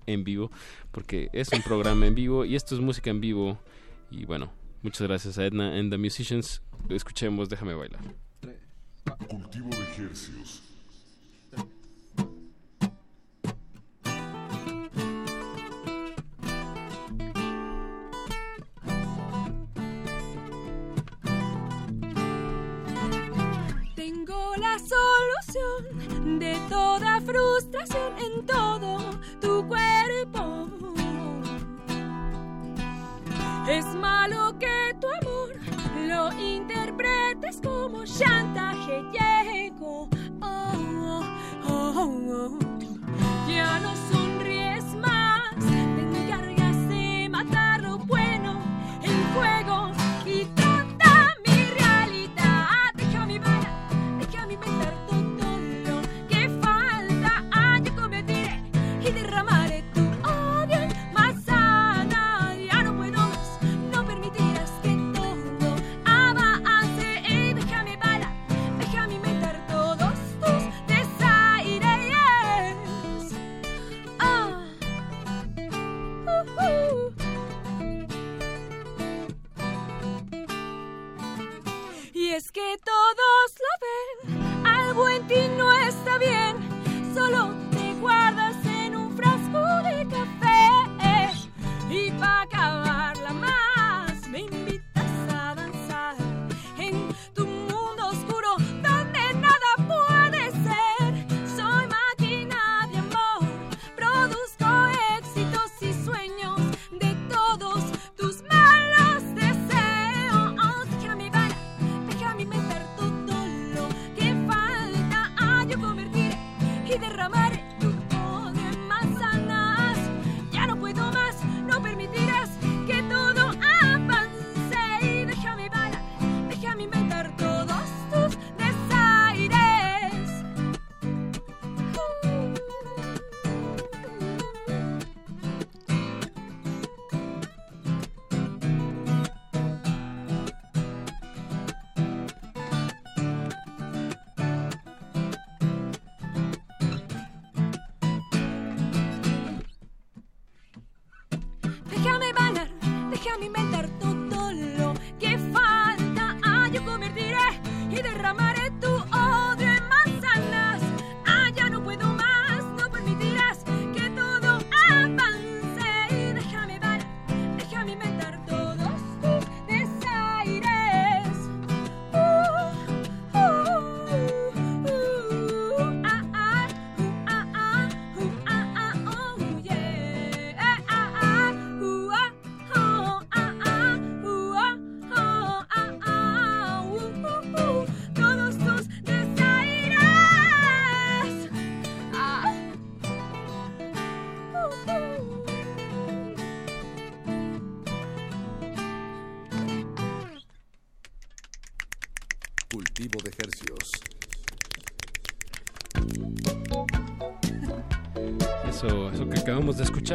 [0.07, 0.51] en vivo,
[0.91, 3.61] porque es un programa en vivo y esto es música en vivo.
[4.11, 4.53] Y bueno,
[4.83, 6.63] muchas gracias a Edna and the Musicians.
[6.89, 8.01] Escuchemos Déjame bailar.
[9.29, 10.72] Cultivo de hercios.
[25.53, 29.11] De toda frustración en todo
[29.41, 30.69] tu cuerpo.
[33.69, 35.51] Es malo que tu amor
[36.09, 40.09] lo interpretes como chantaje llego.
[40.41, 41.23] Oh,
[41.69, 42.59] oh, oh, oh.
[43.47, 44.12] Ya no sonríes
[82.53, 87.62] que todos lo ven, algo en ti no está bien, solo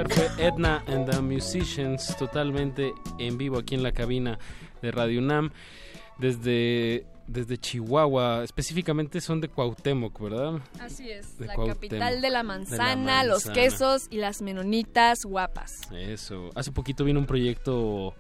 [0.02, 4.38] escuchar fue Edna and the Musicians, totalmente en vivo aquí en la cabina
[4.82, 5.52] de Radio UNAM,
[6.18, 10.60] desde, desde Chihuahua, específicamente son de Cuauhtémoc, ¿verdad?
[10.80, 11.76] Así es, De la Cuauhtémoc.
[11.76, 15.92] capital de la, De manzana, los quesos y las menonitas guapas.
[15.92, 16.50] Eso.
[16.56, 18.14] Hace poquito vino un proyecto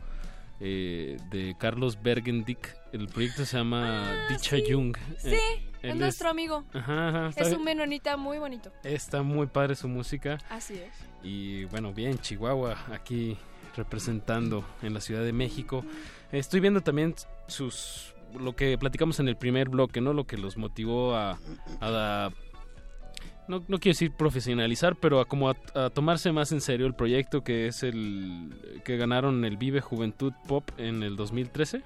[0.60, 2.76] eh, de Carlos Bergendick.
[2.92, 4.96] El proyecto se llama Dicha Jung.
[4.98, 5.36] Ah, Sí,
[5.84, 6.64] Eh, es nuestro amigo.
[6.74, 8.72] Ajá, ajá, Es un menonita muy bonito.
[8.84, 10.40] Está muy padre su música.
[10.50, 10.92] Así es.
[11.28, 13.38] Y bueno, bien, Chihuahua, aquí
[13.76, 15.84] representando en la Ciudad de México.
[16.32, 17.16] Estoy viendo también
[17.48, 20.14] sus lo que platicamos en el primer bloque, ¿no?
[20.14, 21.38] Lo que los motivó a,
[21.82, 22.30] a-
[23.48, 26.94] no, no quiero decir profesionalizar, pero a como a, a tomarse más en serio el
[26.96, 31.82] proyecto que es el que ganaron el Vive Juventud Pop en el 2013.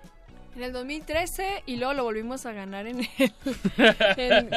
[0.56, 3.08] En el 2013 y luego lo volvimos a ganar en el
[4.18, 4.50] en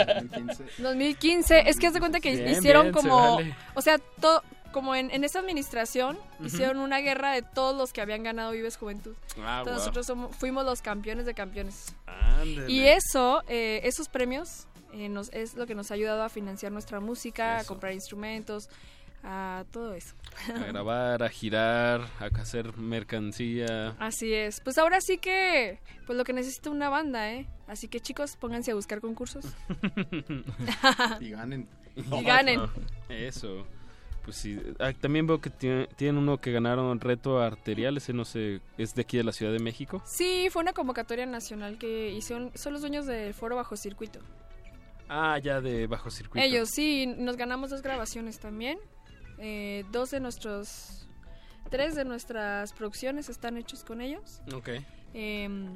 [0.78, 1.68] 2015.
[1.68, 3.54] Es que haz de cuenta que Bien, hicieron bien, se como, vale.
[3.74, 4.42] o sea, todo
[4.74, 8.76] como en, en esa administración hicieron una guerra de todos los que habían ganado Vives
[8.76, 9.14] Juventud.
[9.38, 9.78] Ah, Entonces wow.
[9.78, 11.94] nosotros somos- fuimos los campeones de campeones.
[12.06, 12.70] Ándale.
[12.70, 16.72] Y eso, eh, esos premios eh, nos, es lo que nos ha ayudado a financiar
[16.72, 18.68] nuestra música, a comprar instrumentos,
[19.22, 20.14] a todo eso.
[20.54, 23.94] A grabar, a girar, a hacer mercancía.
[23.98, 24.60] Así es.
[24.60, 27.46] Pues ahora sí que, pues lo que necesita una banda, ¿eh?
[27.68, 29.44] Así que chicos, pónganse a buscar concursos.
[31.20, 31.68] y ganen.
[31.96, 32.60] Y ganen.
[33.08, 33.64] Eso.
[34.24, 34.58] Pues sí.
[34.78, 37.96] Ah, también veo que tiene- tienen uno que ganaron reto arterial.
[37.98, 40.02] Ese no sé, es de aquí de la Ciudad de México.
[40.06, 44.20] Sí, fue una convocatoria nacional que hicieron, son los dueños del foro bajo circuito.
[45.08, 46.44] Ah, ya de bajo circuito.
[46.46, 48.78] Ellos sí, nos ganamos dos grabaciones también.
[49.38, 51.06] Eh, dos de nuestros,
[51.70, 54.40] tres de nuestras producciones están hechos con ellos.
[54.54, 54.70] Ok.
[55.12, 55.74] Em,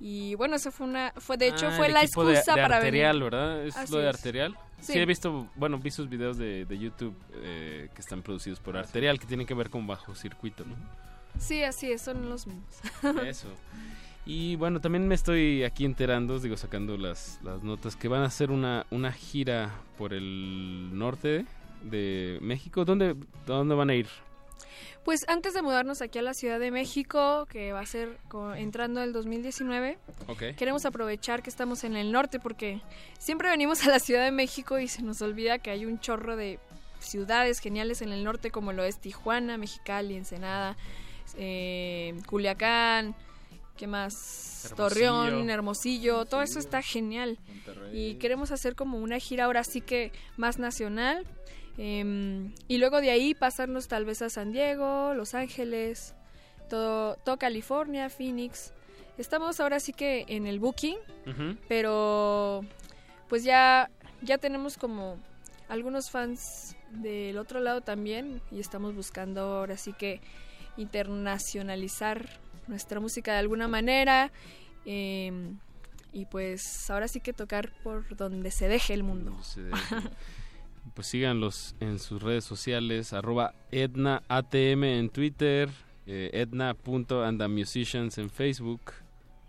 [0.00, 2.62] y bueno, eso fue una, fue de hecho Ah, fue el la de- excusa de
[2.62, 3.30] para arterial, venir.
[3.30, 3.64] ¿verdad?
[3.66, 4.16] ¿Es Así lo de es.
[4.16, 4.56] arterial?
[4.80, 4.92] Sí.
[4.92, 4.98] Sí.
[4.98, 9.18] he visto, bueno, vi sus videos de, de YouTube eh, que están producidos por arterial,
[9.18, 10.74] que tienen que ver con bajo circuito, ¿no?
[11.38, 12.64] Sí, así es, son los mismos.
[13.26, 13.48] Eso.
[14.26, 18.26] Y bueno, también me estoy aquí enterando, digo, sacando las, las notas, que van a
[18.26, 21.46] hacer una, una gira por el norte
[21.82, 22.84] de México.
[22.84, 23.14] ¿Dónde,
[23.46, 24.08] ¿Dónde van a ir?
[25.06, 28.18] Pues antes de mudarnos aquí a la Ciudad de México, que va a ser
[28.56, 30.42] entrando el 2019, Ok.
[30.56, 32.80] queremos aprovechar que estamos en el norte porque
[33.16, 36.34] siempre venimos a la Ciudad de México y se nos olvida que hay un chorro
[36.34, 36.58] de
[36.98, 40.76] ciudades geniales en el norte como lo es Tijuana, Mexicali, Ensenada,
[41.36, 43.14] eh, Culiacán,
[43.76, 44.64] ¿qué más?
[44.64, 44.76] Hermosillo.
[44.76, 47.38] Torreón, Hermosillo, todo eso está genial.
[47.92, 51.24] Y queremos hacer como una gira ahora sí que más nacional.
[51.78, 56.14] Em, y luego de ahí pasarnos tal vez a San Diego, Los Ángeles,
[56.68, 58.72] todo, todo California, Phoenix.
[59.18, 60.98] Estamos ahora sí que en el booking,
[61.68, 62.64] pero
[63.28, 63.90] pues ya,
[64.20, 65.18] ya tenemos como
[65.68, 70.20] algunos fans del otro lado también y estamos buscando ahora sí que
[70.76, 72.28] internacionalizar
[72.66, 74.32] nuestra música de alguna manera
[74.84, 75.58] em,
[76.12, 79.36] y pues ahora sí que tocar por donde se deje el mundo.
[79.42, 79.76] Se deje.
[80.94, 85.70] pues síganlos en sus redes sociales, arroba EdnaATM en Twitter,
[86.06, 88.80] eh, edna.andamusicians en Facebook.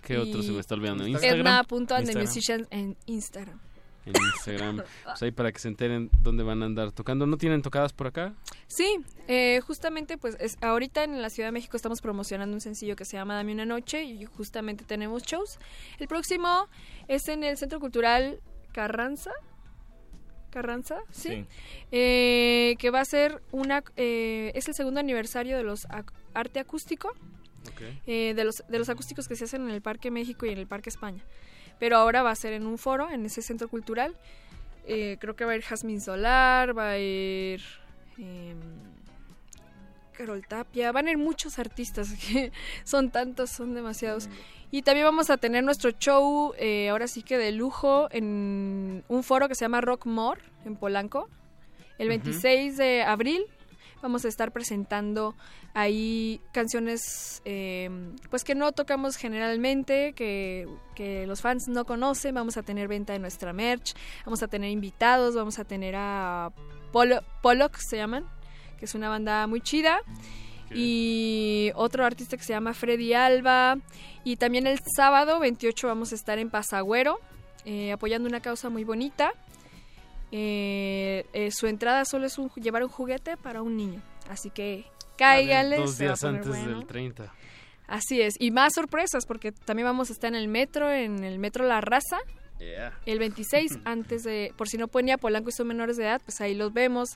[0.01, 1.05] ¿Qué otro se me está olvidando?
[1.05, 1.39] Instagram.
[1.41, 3.59] Edna.andthemusicians en Instagram.
[4.05, 4.83] En Instagram.
[5.03, 7.25] Pues ahí para que se enteren dónde van a andar tocando.
[7.25, 8.33] ¿No tienen tocadas por acá?
[8.67, 12.95] Sí, eh, justamente pues es, ahorita en la Ciudad de México estamos promocionando un sencillo
[12.95, 15.59] que se llama Dame una noche y justamente tenemos shows.
[15.99, 16.69] El próximo
[17.09, 18.39] es en el Centro Cultural
[18.71, 19.31] Carranza.
[20.49, 21.29] Carranza, sí.
[21.29, 21.45] Sí.
[21.91, 26.59] Eh, que va a ser una eh, es el segundo aniversario de los ac- arte
[26.59, 27.13] acústico
[28.07, 30.57] eh, de los de los acústicos que se hacen en el Parque México y en
[30.57, 31.21] el Parque España.
[31.79, 34.15] Pero ahora va a ser en un foro, en ese centro cultural.
[34.87, 37.61] Eh, creo que va a ir Jazmín Solar, va a ir
[38.17, 38.57] em,
[40.13, 42.51] Carol Tapia, van a ir muchos artistas, que
[42.83, 44.29] son tantos, son demasiados.
[44.69, 49.23] Y también vamos a tener nuestro show, eh, ahora sí que de lujo, en un
[49.23, 51.29] foro que se llama Rock More, en Polanco.
[51.97, 52.19] El Ujú.
[52.23, 53.45] 26 de abril
[54.01, 55.35] vamos a estar presentando
[55.73, 57.89] ahí canciones eh,
[58.29, 62.35] pues que no tocamos generalmente, que, que los fans no conocen.
[62.35, 63.95] Vamos a tener venta de nuestra merch,
[64.25, 66.51] vamos a tener invitados, vamos a tener a
[66.91, 68.25] Polo, Pollock, se llaman,
[68.77, 70.01] que es una banda muy chida.
[70.73, 73.77] Y otro artista que se llama Freddy Alba.
[74.23, 77.19] Y también el sábado 28 vamos a estar en Pasagüero,
[77.65, 79.31] eh, apoyando una causa muy bonita.
[80.31, 84.01] Eh, eh, su entrada solo es un, llevar un juguete para un niño.
[84.29, 84.85] Así que
[85.17, 85.79] cáiganles.
[85.79, 86.79] Dos días antes bueno.
[86.79, 87.33] del 30.
[87.87, 91.39] Así es, y más sorpresas porque también vamos a estar en el metro, en el
[91.39, 92.17] metro La Raza,
[92.59, 92.91] Yeah.
[93.05, 96.05] el 26 antes de, por si no pueden ir a Polanco y son menores de
[96.05, 97.09] edad, pues ahí los vemos.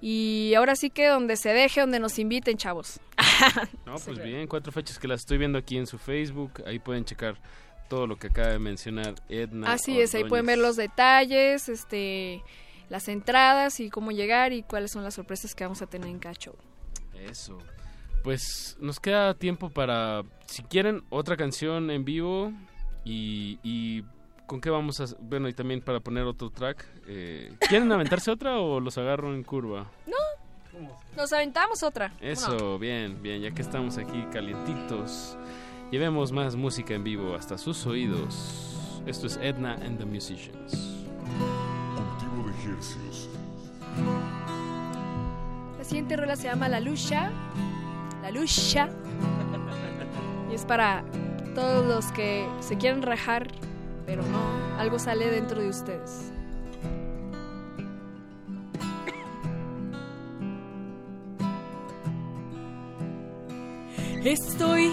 [0.00, 3.00] Y ahora sí que donde se deje, donde nos inviten, chavos.
[3.86, 6.62] No, pues bien, cuatro fechas que las estoy viendo aquí en su Facebook.
[6.66, 7.40] Ahí pueden checar
[7.88, 9.72] todo lo que acaba de mencionar Edna.
[9.72, 10.68] Así es, ahí pueden ver Ordóñez.
[10.68, 12.42] los detalles, este,
[12.88, 16.18] las entradas y cómo llegar y cuáles son las sorpresas que vamos a tener en
[16.18, 16.54] cada show.
[17.14, 17.58] Eso.
[18.22, 22.52] Pues nos queda tiempo para, si quieren, otra canción en vivo
[23.04, 24.04] y, y
[24.48, 25.04] con qué vamos a...
[25.20, 26.84] Bueno, y también para poner otro track.
[27.06, 29.86] eh, ¿Quieren aventarse otra o los agarro en curva?
[30.06, 30.16] No,
[31.16, 32.12] nos aventamos otra.
[32.20, 35.36] Eso, bien, bien, ya que estamos aquí calientitos,
[35.92, 39.02] llevemos más música en vivo hasta sus oídos.
[39.06, 40.72] Esto es Edna and the Musicians.
[41.94, 43.28] Cultivo de ejercicios.
[45.76, 47.30] La siguiente rola se llama La Lucha.
[48.22, 48.88] La Lucha.
[50.50, 51.04] Y es para
[51.54, 53.48] todos los que se quieren rajar,
[54.08, 54.40] pero no,
[54.78, 56.32] algo sale dentro de ustedes.
[64.24, 64.92] Estoy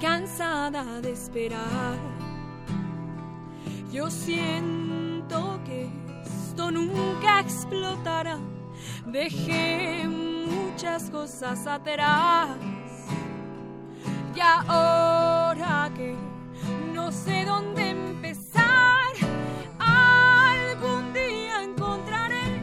[0.00, 1.98] cansada de esperar.
[3.92, 5.90] Yo siento que
[6.24, 8.38] esto nunca explotará.
[9.04, 12.56] Dejé muchas cosas atrás.
[14.34, 16.35] Y ahora que
[16.92, 19.12] no sé dónde empezar,
[19.78, 22.60] algún día encontraré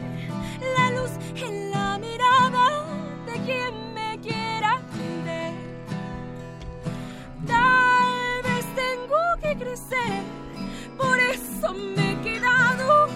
[0.76, 2.84] la luz en la mirada
[3.26, 4.80] de quien me quiera
[5.24, 5.54] ver.
[7.46, 10.22] Tal vez tengo que crecer,
[10.96, 13.08] por eso me he quedado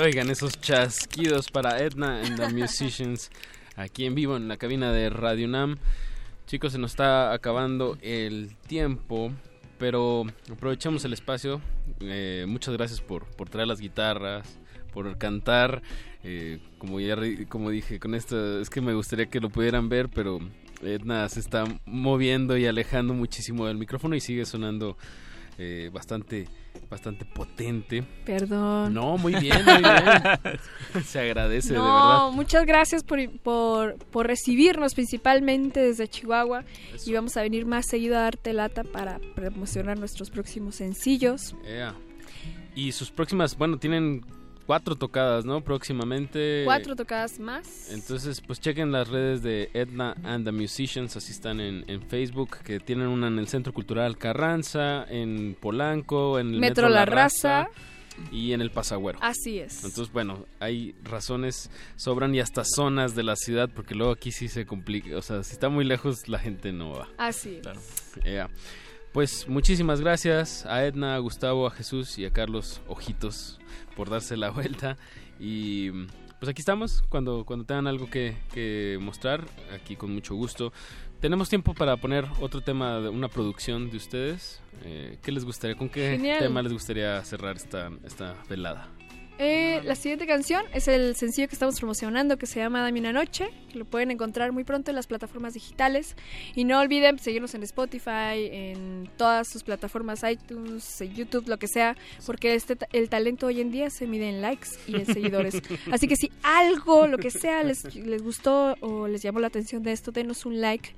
[0.00, 3.30] oigan esos chasquidos para Edna and the Musicians
[3.74, 5.76] aquí en vivo en la cabina de Radio Nam.
[6.46, 9.32] Chicos, se nos está acabando el tiempo,
[9.78, 11.60] pero aprovechamos el espacio.
[12.00, 14.58] Eh, muchas gracias por, por traer las guitarras,
[14.92, 15.82] por cantar.
[16.22, 17.16] Eh, como ya
[17.48, 20.38] como dije con esto, es que me gustaría que lo pudieran ver, pero
[20.82, 24.96] Edna se está moviendo y alejando muchísimo del micrófono y sigue sonando
[25.58, 26.46] eh, bastante
[26.90, 28.02] bastante potente.
[28.24, 28.94] Perdón.
[28.94, 31.04] No, muy bien, muy bien.
[31.04, 32.30] Se agradece, de No, verdad.
[32.32, 36.64] muchas gracias por, por, por recibirnos principalmente desde Chihuahua
[37.04, 41.54] y vamos a venir más seguido a darte lata para promocionar nuestros próximos sencillos.
[41.66, 41.94] Ea.
[42.74, 44.24] Y sus próximas, bueno, tienen
[44.68, 45.62] cuatro tocadas, ¿no?
[45.62, 46.60] Próximamente.
[46.66, 47.90] Cuatro tocadas más.
[47.90, 52.58] Entonces, pues chequen las redes de Edna and the Musicians, así están en, en Facebook,
[52.58, 56.96] que tienen una en el Centro Cultural Carranza, en Polanco, en el Metro Metro, La
[56.96, 57.70] La Raza Raza.
[58.30, 59.18] y en el Pasagüero.
[59.22, 59.84] Así es.
[59.84, 64.48] Entonces, bueno, hay razones, sobran y hasta zonas de la ciudad, porque luego aquí sí
[64.48, 67.08] se complica, o sea, si está muy lejos la gente no va.
[67.16, 68.18] Así es.
[68.22, 68.50] Ea.
[69.12, 73.58] Pues muchísimas gracias a Edna, a Gustavo, a Jesús y a Carlos Ojitos
[73.98, 74.96] por darse la vuelta.
[75.38, 75.90] Y
[76.38, 79.44] pues aquí estamos, cuando, cuando tengan algo que, que mostrar,
[79.74, 80.72] aquí con mucho gusto.
[81.20, 84.62] Tenemos tiempo para poner otro tema, de una producción de ustedes.
[84.84, 85.76] Eh, ¿Qué les gustaría?
[85.76, 86.38] ¿Con qué Genial.
[86.38, 88.88] tema les gustaría cerrar esta, esta velada?
[89.40, 93.12] Eh, la siguiente canción es el sencillo que estamos promocionando que se llama Dame una
[93.12, 96.16] noche, que lo pueden encontrar muy pronto en las plataformas digitales.
[96.56, 101.96] Y no olviden seguirnos en Spotify, en todas sus plataformas, iTunes, YouTube, lo que sea,
[102.26, 105.62] porque este, el talento hoy en día se mide en likes y en seguidores.
[105.92, 109.84] Así que si algo, lo que sea, les, les gustó o les llamó la atención
[109.84, 110.96] de esto, denos un like,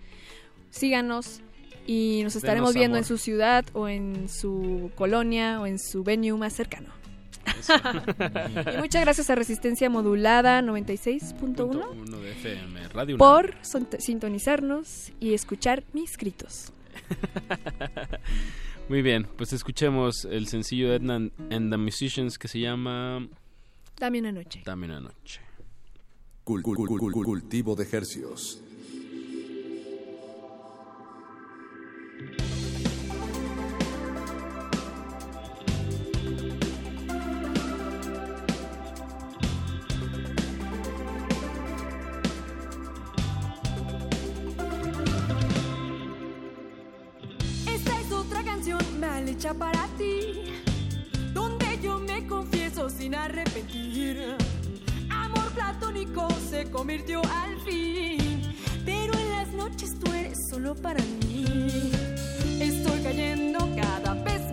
[0.70, 1.42] síganos.
[1.86, 3.04] Y nos estaremos Denos viendo amor.
[3.04, 6.99] en su ciudad o en su colonia o en su venue más cercano.
[8.74, 15.84] Y muchas gracias a Resistencia Modulada 96.1 Uno de FM, Radio por sintonizarnos y escuchar
[15.92, 16.72] mis gritos.
[18.88, 23.26] Muy bien, pues escuchemos el sencillo de Edna and the Musicians que se llama
[23.98, 24.62] Dame una noche.
[24.64, 25.40] Dame una noche.
[26.44, 28.60] Cul- cul- cul- cul- cultivo de ejercios.
[48.70, 50.32] Canción mal hecha para ti,
[51.32, 54.36] donde yo me confieso sin arrepentir.
[55.10, 58.42] Amor platónico se convirtió al fin,
[58.84, 61.90] pero en las noches tú eres solo para mí.
[62.60, 64.49] Estoy cayendo cada vez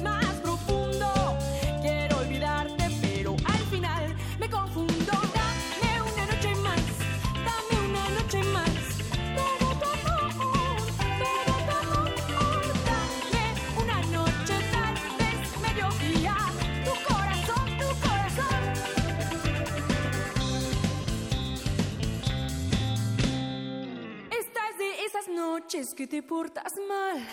[25.38, 27.24] noches que te portas mal.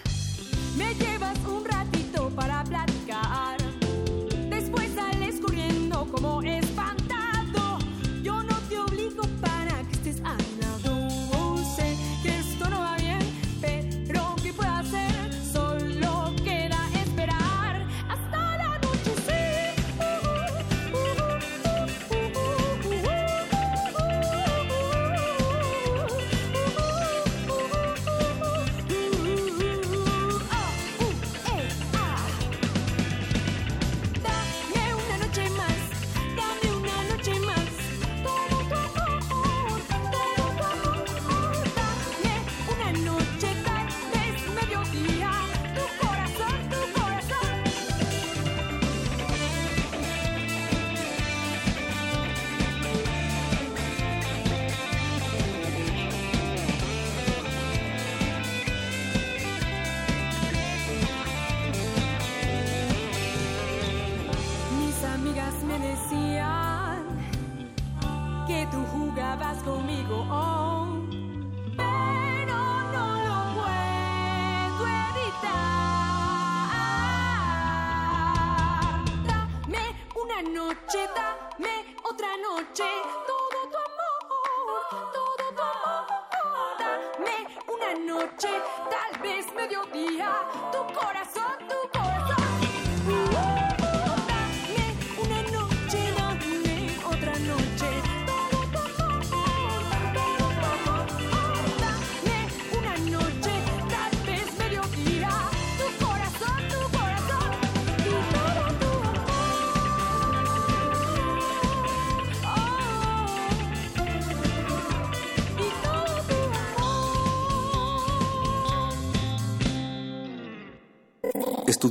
[0.76, 3.56] Me llevas un ratito para platicar.
[4.50, 7.78] Después sales corriendo como espantado.
[8.22, 10.36] Yo no te obligo para que estés a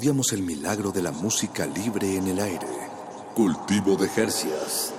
[0.03, 2.67] Estudiamos el milagro de la música libre en el aire.
[3.33, 4.93] Cultivo de Jercias.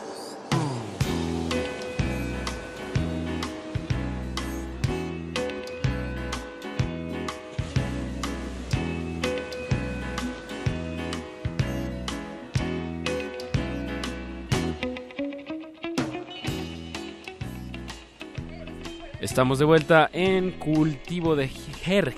[19.21, 22.15] Estamos de vuelta en Cultivo de Jer-.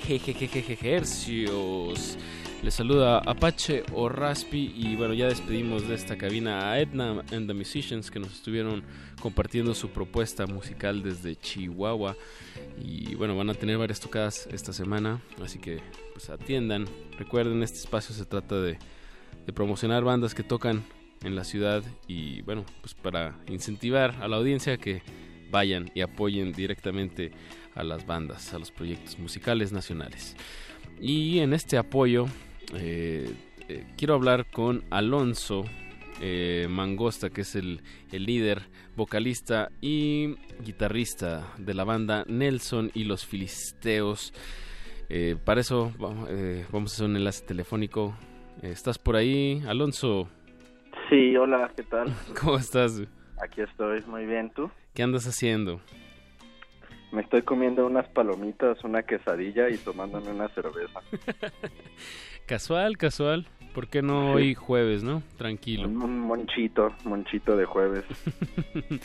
[2.66, 7.46] Les saluda Apache o Raspi y bueno, ya despedimos de esta cabina a Edna and
[7.46, 8.82] the Musicians que nos estuvieron
[9.20, 12.16] compartiendo su propuesta musical desde Chihuahua
[12.84, 15.78] y bueno, van a tener varias tocadas esta semana, así que
[16.12, 16.86] pues atiendan.
[17.16, 18.80] Recuerden, este espacio se trata de,
[19.46, 20.82] de promocionar bandas que tocan
[21.22, 25.02] en la ciudad y bueno, pues para incentivar a la audiencia que
[25.52, 27.30] vayan y apoyen directamente
[27.76, 30.34] a las bandas, a los proyectos musicales nacionales.
[31.00, 32.26] Y en este apoyo
[32.74, 33.30] eh,
[33.68, 35.64] eh, quiero hablar con Alonso
[36.20, 37.82] eh, Mangosta, que es el,
[38.12, 38.62] el líder,
[38.96, 44.32] vocalista y guitarrista de la banda Nelson y los Filisteos.
[45.08, 46.14] Eh, para eso va-
[46.72, 48.16] vamos a hacer un enlace telefónico.
[48.62, 50.28] ¿Estás por ahí, Alonso?
[51.10, 52.06] Sí, hola, ¿qué tal?
[52.40, 53.02] ¿Cómo estás?
[53.42, 54.70] Aquí estoy, muy bien, ¿tú?
[54.94, 55.80] ¿Qué andas haciendo?
[57.16, 61.00] Me estoy comiendo unas palomitas, una quesadilla y tomándome una cerveza.
[62.46, 63.46] Casual, casual.
[63.72, 65.22] ¿Por qué no hoy jueves, no?
[65.38, 65.88] Tranquilo.
[65.88, 68.04] Un, monchito, monchito de jueves.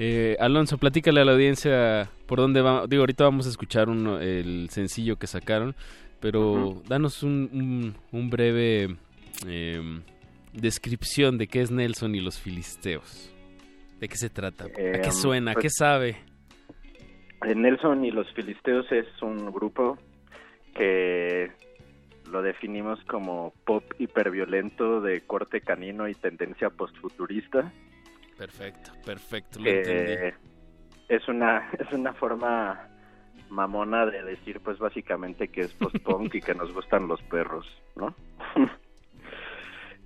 [0.00, 2.86] Eh, Alonso, platícale a la audiencia por dónde va.
[2.86, 5.74] Digo, ahorita vamos a escuchar uno, el sencillo que sacaron,
[6.20, 8.96] pero danos un, un, un breve
[9.44, 10.00] eh,
[10.52, 13.32] descripción de qué es Nelson y los Filisteos.
[13.98, 14.66] ¿De qué se trata?
[14.66, 14.68] ¿A
[15.00, 15.50] qué suena?
[15.50, 16.27] ¿A pues- qué sabe?
[17.44, 19.98] Eh, Nelson y los Filisteos es un grupo
[20.74, 21.50] que
[22.30, 27.72] lo definimos como pop hiperviolento de corte canino y tendencia postfuturista.
[28.36, 30.16] Perfecto, perfecto, lo entendí.
[30.16, 30.34] que
[31.08, 32.88] es una es una forma
[33.50, 37.66] mamona de decir pues básicamente que es post-punk y que nos gustan los perros,
[37.96, 38.14] ¿no?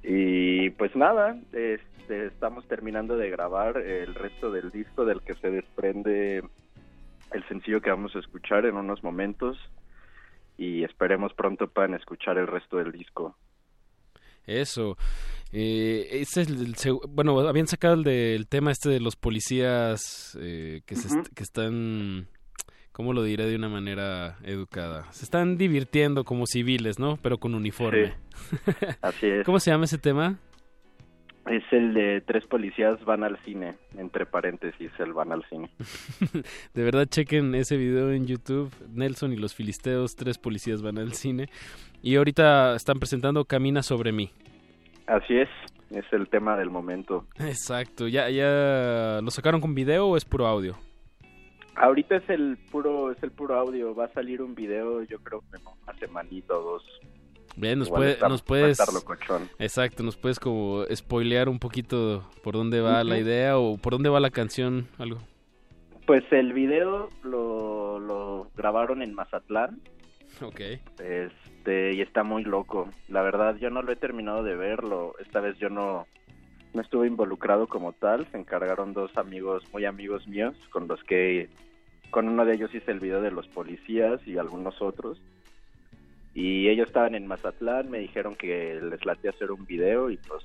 [0.03, 5.51] y pues nada, este, estamos terminando de grabar el resto del disco del que se
[5.51, 6.45] desprende
[7.33, 9.59] el sencillo que vamos a escuchar en unos momentos
[10.59, 13.37] y esperemos pronto puedan escuchar el resto del disco.
[14.47, 14.97] Eso.
[15.53, 16.75] Eh, ese es el,
[17.09, 22.27] bueno, habían sacado el del tema este de los policías eh, que, se que están,
[22.93, 25.13] ¿cómo lo diré de una manera educada?
[25.13, 27.19] Se están divirtiendo como civiles, ¿no?
[27.23, 28.15] Pero con uniforme.
[29.03, 29.45] Así es.
[29.47, 30.39] ¿Cómo se llama ese tema?
[31.47, 35.70] Es el de tres policías van al cine, entre paréntesis, el van al cine.
[36.74, 38.73] De verdad, chequen ese video en YouTube.
[38.93, 41.48] Nelson y los filisteos, tres policías van al cine.
[42.01, 44.31] Y ahorita están presentando Camina sobre mí.
[45.06, 45.48] Así es,
[45.90, 47.27] es el tema del momento.
[47.40, 48.06] Exacto.
[48.06, 50.77] ¿Ya, ya lo sacaron con video o es puro audio?
[51.74, 55.40] Ahorita es el puro es el puro audio, va a salir un video, yo creo
[55.51, 57.01] que en una semanita o dos.
[57.57, 58.81] Bien, nos, puede- está- nos puedes...
[58.81, 59.41] estar.
[59.59, 64.09] Exacto, nos puedes como spoilear un poquito por dónde va la idea o por dónde
[64.09, 65.19] va la canción, algo.
[66.07, 69.81] Pues el video lo, lo grabaron en Mazatlán,
[70.41, 70.61] Ok.
[70.99, 72.89] este, y está muy loco.
[73.09, 75.15] La verdad, yo no lo he terminado de verlo.
[75.20, 76.07] Esta vez yo no,
[76.74, 78.27] no estuve involucrado como tal.
[78.33, 81.51] Se encargaron dos amigos, muy amigos míos, con los que,
[82.11, 85.20] con uno de ellos hice el video de los policías y algunos otros.
[86.35, 90.43] Y ellos estaban en Mazatlán, me dijeron que les late hacer un video y pues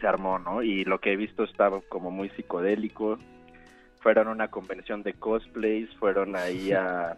[0.00, 0.62] se armó, ¿no?
[0.62, 3.18] Y lo que he visto estaba como muy psicodélico.
[4.00, 7.16] Fueron a una convención de cosplays, fueron ahí a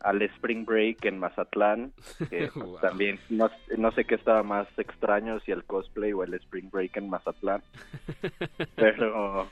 [0.00, 1.92] al Spring Break en Mazatlán,
[2.28, 2.78] que pues, Wow.
[2.80, 6.96] también no, no sé qué estaba más extraño, si el cosplay o el Spring Break
[6.98, 7.62] en Mazatlán,
[8.76, 9.48] pero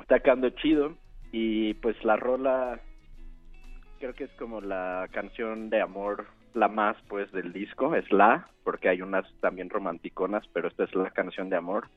[0.00, 0.96] está quedando chido
[1.32, 2.80] y pues la rola
[3.98, 8.48] creo que es como la canción de amor la más pues del disco, es la,
[8.64, 11.88] porque hay unas también romanticonas, pero esta es la canción de amor.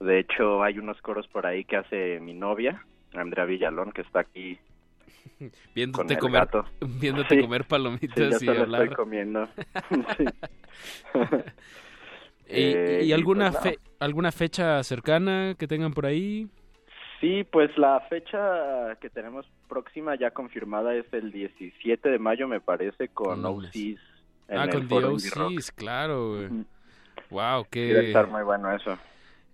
[0.00, 2.84] De hecho, hay unos coros por ahí que hace mi novia,
[3.14, 4.58] Andrea Villalón, que está aquí
[5.74, 6.64] Viéndote comer, gato.
[7.00, 7.40] viéndote Sí.
[7.40, 8.82] comer palomitas Sí, y hablar.
[8.82, 9.48] estoy comiendo.
[10.18, 10.24] Sí.
[12.48, 16.46] ¿Y, Eh, y y alguna pues fe- alguna fecha cercana que tengan por ahí?
[17.20, 22.60] Sí, pues la fecha que tenemos próxima ya confirmada es el 17 de mayo, me
[22.60, 23.44] parece, con.
[23.44, 23.98] OCs.
[24.48, 24.94] Ah, el con The.
[24.94, 26.36] OCs, claro.
[26.36, 26.48] güey.
[27.30, 28.06] Wow, Sí, va a qué...
[28.08, 28.98] estar muy bueno eso.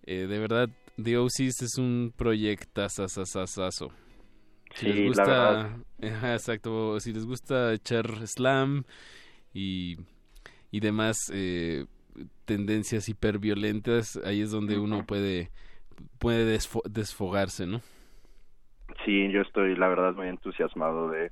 [0.04, 0.68] Eh, de verdad,
[1.02, 3.90] The OCs es un proyectazazazazazo.
[4.74, 8.84] Si Sí, les gusta, exacto, si les gusta echar slam
[9.54, 9.96] y,
[10.70, 11.86] y demás eh,
[12.44, 15.50] tendencias hiperviolentas, ahí es donde uno puede
[16.18, 17.80] puede desfo- desfogarse, ¿no?
[19.04, 21.30] Sí, yo estoy, la verdad, muy entusiasmado de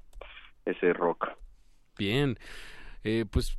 [0.65, 1.29] ese rock.
[1.99, 2.37] Bien,
[3.05, 3.59] eh, pues,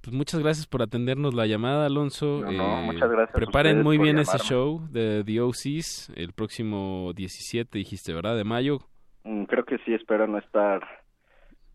[0.00, 2.40] pues muchas gracias por atendernos la llamada, Alonso.
[2.42, 7.12] No, no, Eh, muchas gracias Preparen muy bien ese show de The OCs el próximo
[7.14, 8.36] 17, dijiste, ¿verdad?
[8.36, 8.80] De mayo.
[9.24, 10.82] Mm, Creo que sí, espero no estar...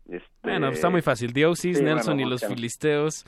[0.08, 0.26] Este...
[0.42, 1.32] Bueno, pues está muy fácil.
[1.32, 2.44] The OCs, Sí, Nelson bueno, y los.
[2.46, 3.24] Filisteos.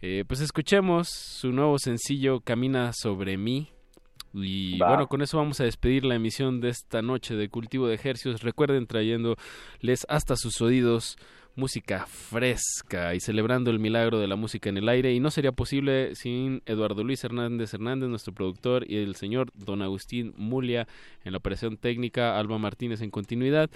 [0.00, 3.68] Eh, pues escuchemos su nuevo sencillo Camina sobre mí.
[4.34, 4.88] Y Va.
[4.88, 8.42] bueno, con eso vamos a despedir la emisión de esta noche de Cultivo de Ejercios.
[8.42, 11.16] Recuerden trayéndoles hasta sus oídos
[11.54, 15.12] música fresca y celebrando el milagro de la música en el aire.
[15.12, 19.82] Y no sería posible sin Eduardo Luis Hernández Hernández, nuestro productor, y el señor Don
[19.82, 20.86] Agustín Mulia
[21.24, 23.70] en la operación técnica, Alba Martínez en continuidad.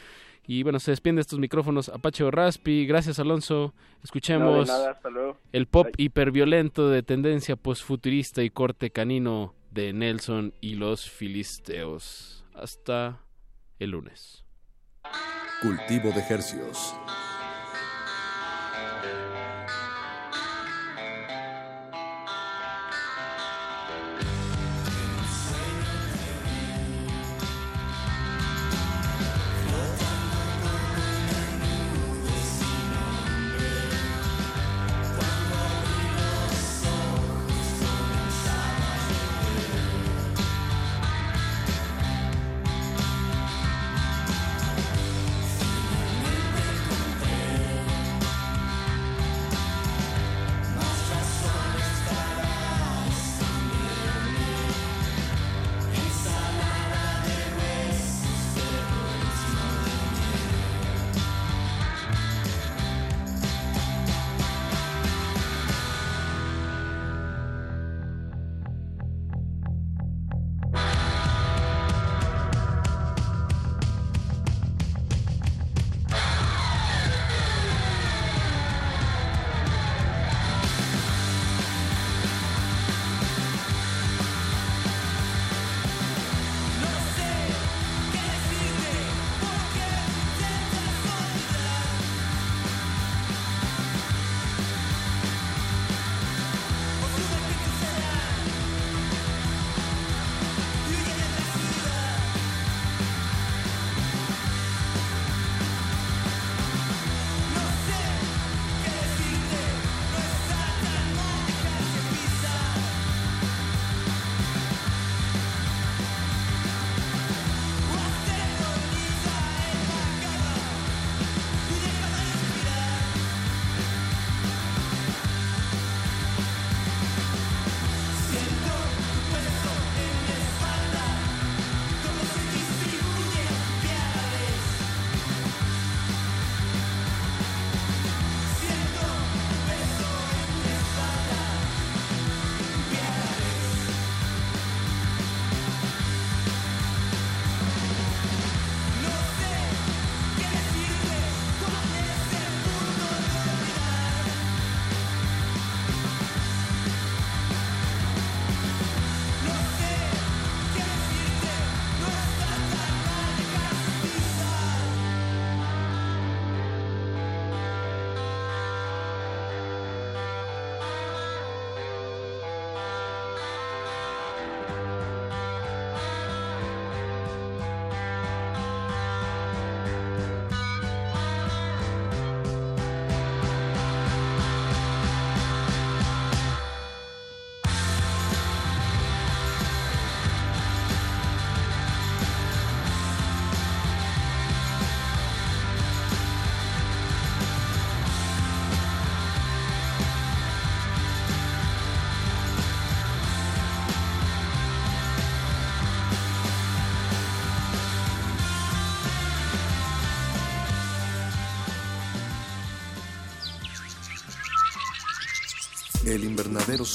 [0.46, 2.86] Y bueno, se despiden de estos micrófonos Apache o Raspi.
[2.86, 3.74] Gracias, Alonso.
[4.02, 5.00] Escuchemos No, nada,
[5.52, 12.44] el pop hiperviolento de tendencia posfuturista y corte canino de Nelson y los Filisteos.
[12.54, 13.20] Hasta
[13.78, 14.42] el lunes.
[15.60, 16.94] Cultivo de Hercios.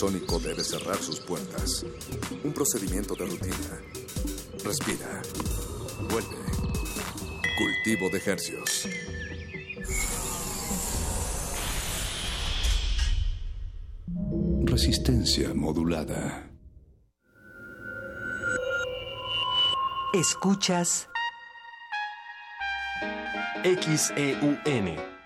[0.01, 1.85] Invernadero sónico debe cerrar sus puertas.
[2.43, 3.81] Un procedimiento de rutina.
[4.63, 5.21] Respira.
[6.09, 6.37] Vuelve.
[7.57, 8.87] Cultivo de hercios.
[14.65, 16.49] Resistencia modulada.
[20.13, 21.07] Escuchas
[23.63, 24.57] XEUN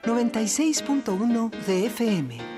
[0.04, 2.55] 96.1 de FM.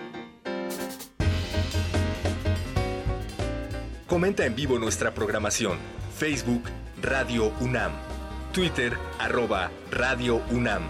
[4.08, 5.78] Comenta en vivo nuestra programación.
[6.18, 6.64] Facebook
[7.02, 7.92] Radio UNAM.
[8.54, 10.84] Twitter arroba Radio UNAM.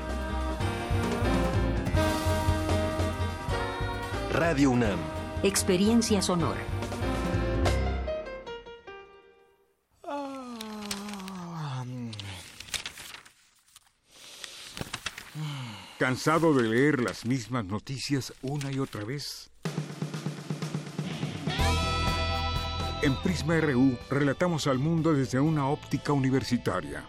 [4.31, 4.99] Radio UNAM.
[5.41, 6.61] Experiencia sonora.
[15.97, 19.49] ¿Cansado de leer las mismas noticias una y otra vez?
[23.07, 27.05] En Prisma RU relatamos al mundo desde una óptica universitaria.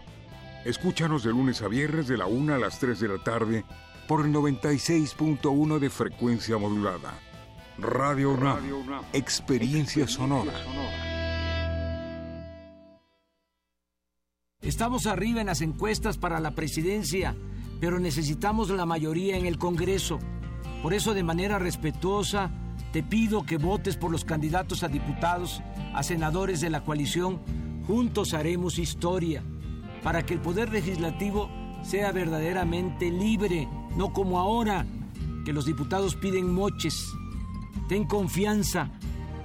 [0.63, 3.65] Escúchanos de lunes a viernes de la 1 a las 3 de la tarde
[4.07, 7.19] por el 96.1 de frecuencia modulada.
[7.79, 8.63] Radio UNAM,
[9.11, 10.53] experiencia sonora.
[14.61, 17.35] Estamos arriba en las encuestas para la presidencia,
[17.81, 20.17] pero necesitamos la mayoría en el Congreso.
[20.81, 25.61] Por eso, de manera respetuosa, te pido que votes por los candidatos a diputados,
[25.93, 27.39] a senadores de la coalición.
[27.85, 29.43] Juntos haremos historia
[30.03, 31.49] para que el Poder Legislativo
[31.83, 34.85] sea verdaderamente libre, no como ahora,
[35.45, 37.13] que los diputados piden moches.
[37.87, 38.91] Ten confianza,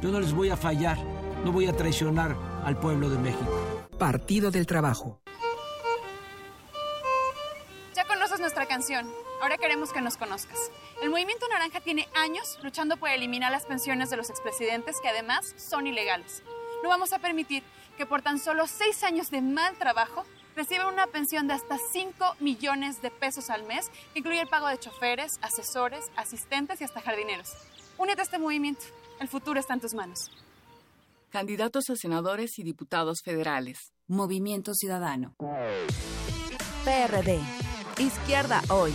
[0.03, 0.99] yo no les voy a fallar,
[1.45, 3.51] no voy a traicionar al pueblo de México.
[3.99, 5.21] Partido del Trabajo.
[7.95, 9.07] Ya conoces nuestra canción,
[9.45, 10.71] ahora queremos que nos conozcas.
[11.03, 15.55] El Movimiento Naranja tiene años luchando por eliminar las pensiones de los expresidentes que además
[15.59, 16.43] son ilegales.
[16.83, 17.62] No vamos a permitir
[17.99, 20.25] que por tan solo seis años de mal trabajo
[20.57, 24.66] reciban una pensión de hasta 5 millones de pesos al mes, que incluye el pago
[24.69, 27.53] de choferes, asesores, asistentes y hasta jardineros.
[27.99, 28.85] Únete a este movimiento.
[29.21, 30.31] El futuro está en tus manos.
[31.31, 33.93] Candidatos a senadores y diputados federales.
[34.07, 35.35] Movimiento Ciudadano.
[36.85, 37.41] PRD.
[37.99, 38.95] Izquierda hoy.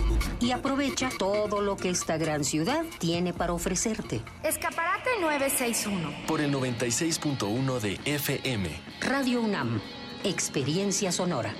[0.39, 4.21] Y aprovecha todo lo que esta gran ciudad tiene para ofrecerte.
[4.43, 6.25] Escaparate 961.
[6.27, 8.69] Por el 96.1 de FM.
[9.01, 9.81] Radio UNAM,
[10.23, 11.53] experiencia sonora.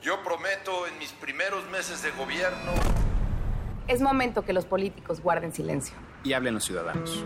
[0.00, 2.72] Yo prometo en mis primeros meses de gobierno
[3.88, 5.94] Es momento que los políticos guarden silencio.
[6.24, 7.24] Y hablen los ciudadanos.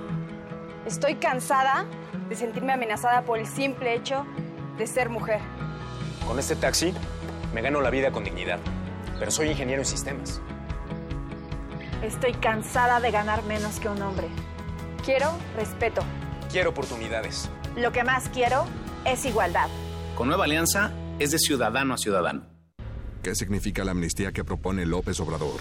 [0.86, 1.86] Estoy cansada
[2.28, 4.24] de sentirme amenazada por el simple hecho
[4.78, 5.40] de ser mujer.
[6.26, 6.92] Con este taxi
[7.52, 8.58] me gano la vida con dignidad,
[9.18, 10.40] pero soy ingeniero en sistemas.
[12.02, 14.28] Estoy cansada de ganar menos que un hombre.
[15.04, 16.02] Quiero respeto.
[16.50, 17.50] Quiero oportunidades.
[17.76, 18.64] Lo que más quiero
[19.04, 19.68] es igualdad.
[20.16, 22.42] Con Nueva Alianza es de ciudadano a ciudadano.
[23.22, 25.60] ¿Qué significa la amnistía que propone López Obrador?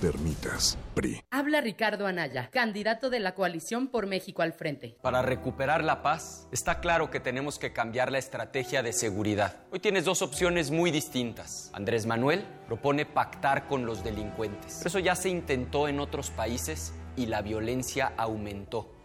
[0.00, 1.22] permitas, PRI.
[1.30, 4.96] Habla Ricardo Anaya, candidato de la coalición por México al frente.
[5.02, 9.56] Para recuperar la paz, está claro que tenemos que cambiar la estrategia de seguridad.
[9.70, 11.70] Hoy tienes dos opciones muy distintas.
[11.74, 14.84] Andrés Manuel propone pactar con los delincuentes.
[14.84, 18.99] Eso ya se intentó en otros países y la violencia aumentó.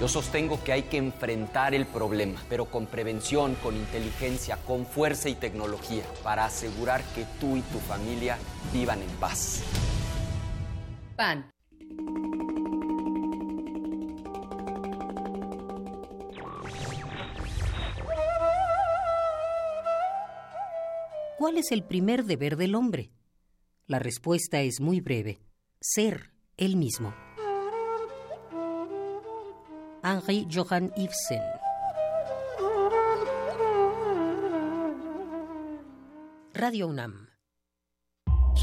[0.00, 5.28] Yo sostengo que hay que enfrentar el problema, pero con prevención, con inteligencia, con fuerza
[5.28, 8.36] y tecnología, para asegurar que tú y tu familia
[8.72, 9.62] vivan en paz.
[11.16, 11.52] PAN.
[21.38, 23.10] ¿Cuál es el primer deber del hombre?
[23.88, 25.40] La respuesta es muy breve.
[25.80, 27.12] Ser él mismo.
[30.02, 31.42] Henri Johann Ibsen.
[36.54, 37.28] Radio UNAM.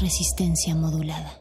[0.00, 1.32] Resistencia modulada.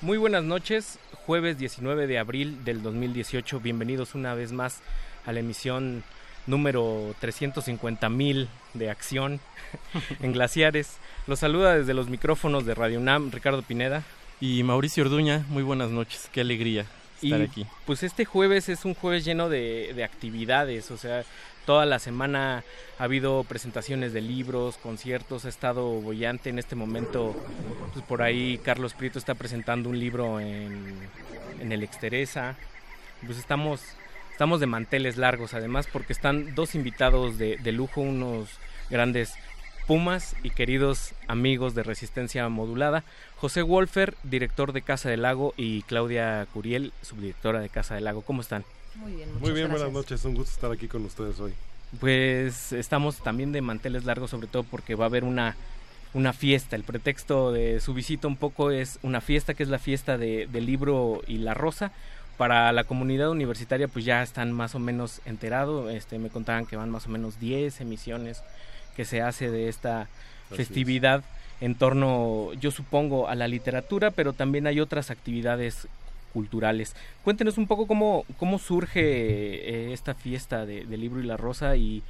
[0.06, 4.78] Muy buenas noches, jueves 19 de abril del 2018, bienvenidos una vez más
[5.24, 6.04] a la emisión
[6.46, 9.40] número 350.000 de acción
[10.20, 10.98] en glaciares.
[11.26, 14.04] Los saluda desde los micrófonos de Radio UNAM Ricardo Pineda.
[14.40, 16.86] Y Mauricio Orduña, muy buenas noches, qué alegría
[17.20, 17.66] estar y, aquí.
[17.84, 21.24] Pues este jueves es un jueves lleno de, de, actividades, o sea,
[21.66, 22.64] toda la semana
[22.98, 27.36] ha habido presentaciones de libros, conciertos, ha estado bollante en este momento,
[27.92, 30.96] pues por ahí Carlos Prieto está presentando un libro en,
[31.60, 32.56] en el Exteresa,
[33.26, 33.82] pues estamos,
[34.32, 38.48] estamos de manteles largos además porque están dos invitados de, de lujo, unos
[38.88, 39.34] grandes
[39.86, 43.04] Pumas y queridos amigos de Resistencia Modulada,
[43.36, 48.22] José Wolfer, director de Casa del Lago, y Claudia Curiel, subdirectora de Casa del Lago.
[48.22, 48.64] ¿Cómo están?
[48.96, 49.70] Muy bien, Muy bien, gracias.
[49.70, 51.52] buenas noches, un gusto estar aquí con ustedes hoy.
[52.00, 55.56] Pues estamos también de manteles largos, sobre todo porque va a haber una,
[56.14, 56.76] una fiesta.
[56.76, 60.46] El pretexto de su visita un poco es una fiesta que es la fiesta de,
[60.46, 61.92] del libro y la rosa.
[62.36, 66.76] Para la comunidad universitaria pues ya están más o menos enterados, este, me contaban que
[66.76, 68.42] van más o menos 10 emisiones
[68.94, 71.62] que se hace de esta Así festividad es.
[71.62, 75.88] en torno, yo supongo, a la literatura, pero también hay otras actividades
[76.36, 76.94] culturales.
[77.24, 81.76] Cuéntenos un poco cómo, cómo surge eh, esta fiesta del de libro y la rosa
[81.78, 82.02] y,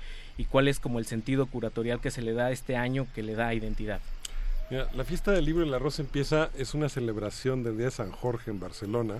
[0.50, 3.54] cuál es como el sentido curatorial que se le da este año que le da
[3.54, 4.00] identidad.
[4.68, 8.10] La fiesta del libro y la rosa empieza, es una celebración del Día de San
[8.10, 9.14] Jorge en Barcelona,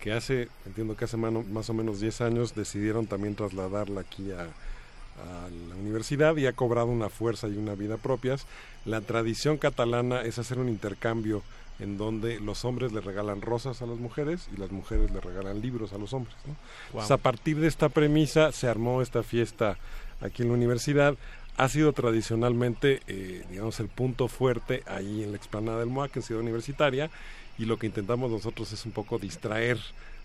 [0.00, 4.42] que hace, entiendo que hace más o menos 10 años decidieron también trasladarla aquí a,
[4.42, 8.46] a la universidad y ha cobrado una fuerza y una vida propias.
[8.84, 11.42] La tradición catalana es hacer un intercambio
[11.78, 15.60] en donde los hombres le regalan rosas a las mujeres y las mujeres le regalan
[15.60, 16.34] libros a los hombres.
[16.46, 16.52] ¿no?
[16.52, 16.58] Wow.
[16.88, 19.76] Entonces, a partir de esta premisa se armó esta fiesta
[20.20, 21.16] aquí en la universidad.
[21.56, 26.22] Ha sido tradicionalmente, eh, digamos, el punto fuerte ahí en la explanada del MOAC, en
[26.22, 27.10] Ciudad Universitaria,
[27.58, 29.78] y lo que intentamos nosotros es un poco distraer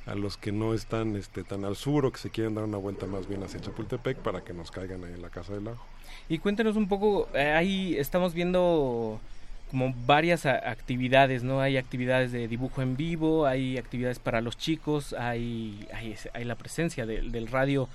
[0.06, 2.78] a los que no están este, tan al sur o que se quieren dar una
[2.78, 5.86] vuelta más bien hacia Chapultepec para que nos caigan ahí en la Casa del Lago.
[6.28, 9.22] Y cuéntenos un poco, eh, ahí estamos viendo
[9.72, 11.62] como varias actividades, ¿no?
[11.62, 17.06] Hay actividades de dibujo en vivo, hay actividades para los chicos, hay, hay, la presencia
[17.06, 17.88] de, del radio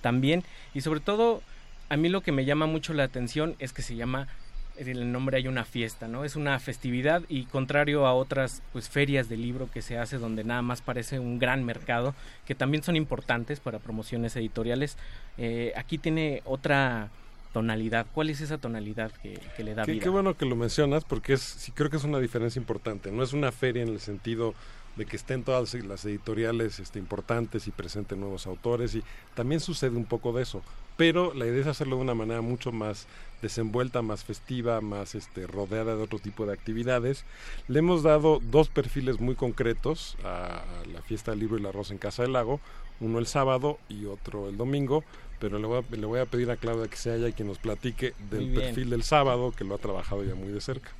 [0.00, 0.44] también
[0.74, 1.42] y sobre todo
[1.88, 4.28] a mí lo que me llama mucho la atención es que se llama
[4.76, 6.24] en el nombre hay una fiesta, ¿no?
[6.24, 10.44] Es una festividad y contrario a otras pues ferias de libro que se hace donde
[10.44, 12.14] nada más parece un gran mercado,
[12.46, 14.96] que también son importantes para promociones editoriales,
[15.36, 17.10] eh, aquí tiene otra
[17.54, 18.06] tonalidad.
[18.12, 20.02] ¿Cuál es esa tonalidad que, que le da qué, vida?
[20.02, 23.10] Qué bueno que lo mencionas porque es, sí creo que es una diferencia importante.
[23.10, 24.54] No es una feria en el sentido
[24.96, 29.02] de que estén todas las editoriales este, importantes y presenten nuevos autores y
[29.34, 30.62] también sucede un poco de eso
[30.96, 33.06] pero la idea es hacerlo de una manera mucho más
[33.42, 37.24] desenvuelta, más festiva, más este, rodeada de otro tipo de actividades.
[37.68, 41.72] Le hemos dado dos perfiles muy concretos a, a la fiesta del libro y la
[41.72, 42.60] rosa en Casa del Lago,
[43.00, 45.02] uno el sábado y otro el domingo,
[45.38, 47.44] pero le voy a, le voy a pedir a Claudia que se haya y que
[47.44, 50.90] nos platique del perfil del sábado, que lo ha trabajado ya muy de cerca.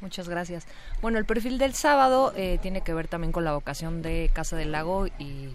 [0.00, 0.66] Muchas gracias.
[1.00, 4.56] Bueno, el perfil del sábado eh, tiene que ver también con la vocación de Casa
[4.56, 5.50] del Lago y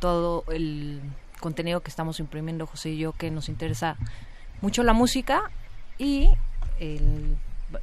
[0.00, 1.00] todo el
[1.40, 3.96] contenido que estamos imprimiendo José y yo, que nos interesa
[4.60, 5.50] mucho la música
[5.98, 6.28] y
[6.80, 7.36] el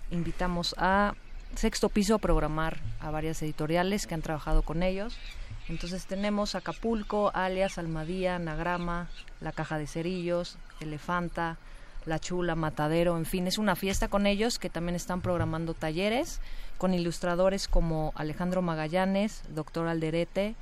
[0.10, 1.16] invitamos a
[1.56, 5.18] Sexto Piso a programar a varias editoriales que han trabajado con ellos.
[5.70, 9.10] Entonces tenemos Acapulco, Alias, Almadía, Nagrama,
[9.40, 11.58] La Caja de Cerillos, Elefanta,
[12.06, 16.42] La Chula, Matadero, en fin, es una fiesta con ellos que también están programando talleres
[16.82, 20.56] con ilustradores como Alejandro Magallanes, Doctor Alderete,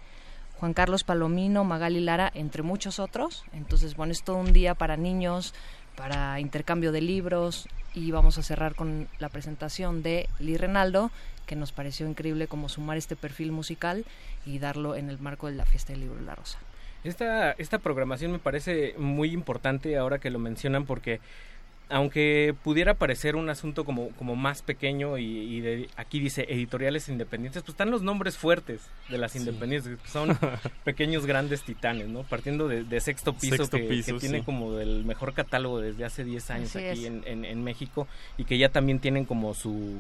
[0.60, 3.46] Juan Carlos Palomino, Magali Lara, entre muchos otros.
[3.54, 5.54] Entonces, bueno, es todo un día para niños,
[5.96, 11.10] para intercambio de libros y vamos a cerrar con la presentación de Lee Renaldo,
[11.50, 14.06] que nos pareció increíble como sumar este perfil musical
[14.46, 16.60] y darlo en el marco de la fiesta del libro de la rosa.
[17.04, 21.20] Esta, esta programación me parece muy importante ahora que lo mencionan porque
[21.92, 27.64] aunque pudiera parecer un asunto como, como más pequeño y, de, aquí dice editoriales independientes,
[27.64, 30.38] pues están los nombres fuertes de las independientes, que son
[30.84, 32.22] pequeños grandes titanes, ¿no?
[32.22, 37.08] Partiendo de, sexto piso, que, tiene como el mejor catálogo desde hace 10 años aquí
[37.08, 38.08] en, en, México
[38.38, 40.00] y que ya también tienen como su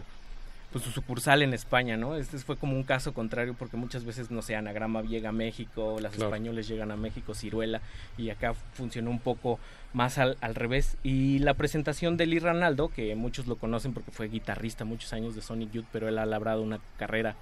[0.71, 2.15] pues su sucursal en España, ¿no?
[2.15, 5.97] Este fue como un caso contrario porque muchas veces, no sé, Anagrama llega a México,
[5.99, 7.81] las españoles llegan a México, Ciruela,
[8.17, 9.59] y acá funcionó un poco
[9.93, 10.97] más al, al revés.
[11.01, 15.35] Y la presentación de Lee Ranaldo, que muchos lo conocen porque fue guitarrista muchos años
[15.35, 17.35] de Sonic Youth, pero él ha labrado una carrera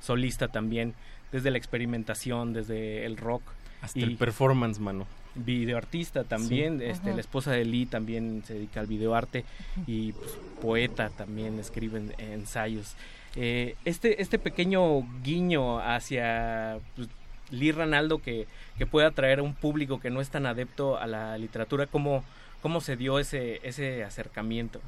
[0.00, 0.94] solista también,
[1.32, 3.42] desde la experimentación, desde el rock.
[3.82, 8.86] Hasta el performance, mano videoartista también, este, la esposa de Lee también se dedica al
[8.86, 9.44] videoarte
[9.86, 10.30] y pues,
[10.60, 12.94] poeta también, escribe ensayos.
[13.36, 17.08] Eh, este, este pequeño guiño hacia pues,
[17.50, 18.46] Lee Ranaldo que,
[18.76, 22.24] que puede atraer a un público que no es tan adepto a la literatura, ¿cómo,
[22.62, 24.80] cómo se dio ese, ese acercamiento?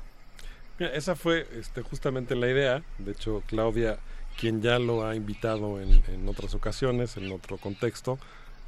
[0.79, 3.99] esa fue este, justamente la idea, de hecho Claudia,
[4.39, 8.19] quien ya lo ha invitado en, en otras ocasiones, en otro contexto,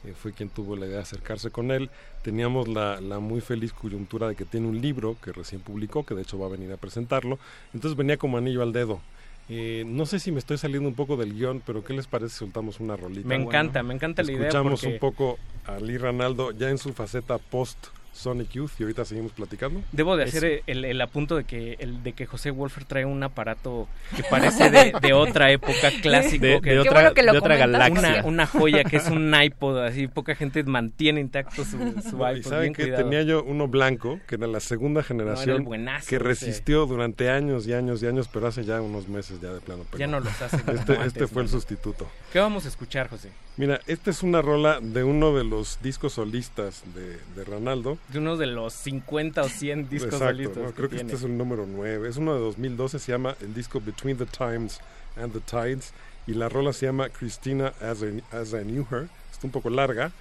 [0.05, 1.91] eh, fue quien tuvo la idea de acercarse con él.
[2.23, 6.15] Teníamos la, la, muy feliz coyuntura de que tiene un libro que recién publicó, que
[6.15, 7.39] de hecho va a venir a presentarlo.
[7.73, 9.01] Entonces venía como anillo al dedo.
[9.49, 12.31] Eh, no sé si me estoy saliendo un poco del guion, pero ¿qué les parece
[12.31, 13.29] si soltamos una rolita?
[13.29, 14.49] Me encanta, me encanta la idea.
[14.49, 19.05] Escuchamos un poco a Lee Ranaldo ya en su faceta post Sonic Youth y ahorita
[19.05, 19.83] seguimos platicando.
[19.93, 23.23] Debo de hacer el, el, apunto de que el de que José Wolfer trae un
[23.23, 28.23] aparato que parece de, otra época clásico, de, que, otra, de otra galaxia.
[28.25, 32.37] Una, joya que es un iPod, así poca gente mantiene intacto su, su iPod.
[32.37, 35.67] Y saben que tenía yo uno blanco, que era la segunda generación,
[36.07, 39.61] que resistió durante años y años y años, pero hace ya unos meses ya de
[39.61, 39.85] plano.
[39.99, 40.57] Ya no los hace.
[40.73, 42.07] Este, este fue el sustituto.
[42.33, 43.31] ¿Qué vamos a escuchar, José?
[43.57, 47.99] Mira, esta es una rola de uno de los discos solistas de, de Ronaldo.
[48.09, 50.73] De uno de los 50 o 100 discos solistas.
[50.75, 52.09] creo que este es el número 9.
[52.09, 54.81] Es uno de 2012, se llama el disco Between the Times
[55.17, 55.93] and the Tides.
[56.27, 59.09] Y la rola se llama Christina as I, as I Knew Her.
[59.33, 60.13] Está un poco larga.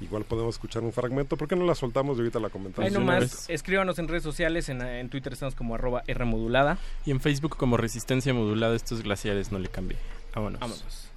[0.00, 1.36] Igual podemos escuchar un fragmento.
[1.36, 2.88] ¿Por qué no la soltamos y ahorita la comentamos?
[2.88, 4.70] Ahí nomás, escríbanos en redes sociales.
[4.70, 6.78] En, en Twitter estamos como arroba Rmodulada.
[7.04, 8.74] Y en Facebook como Resistencia Modulada.
[8.74, 9.98] Estos glaciares no le cambié.
[10.34, 10.60] Vámonos.
[10.60, 11.10] Vámonos.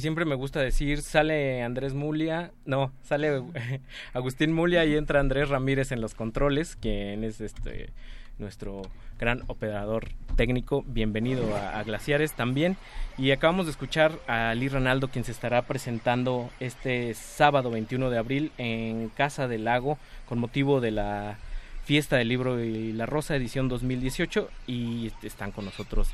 [0.00, 3.42] Siempre me gusta decir, sale Andrés Mulia, no, sale
[4.14, 7.90] Agustín Mulia y entra Andrés Ramírez en los controles, quien es este
[8.38, 8.80] nuestro
[9.18, 10.82] gran operador técnico.
[10.86, 12.78] Bienvenido a, Glaciares también.
[13.18, 18.16] Y acabamos de escuchar a Lee Ronaldo, quien se estará presentando este sábado 21 de
[18.16, 21.36] abril en Casa del Lago con motivo de la
[21.84, 24.48] Fiesta del Libro y la Rosa, edición 2018.
[24.66, 26.08] Y están con nosotros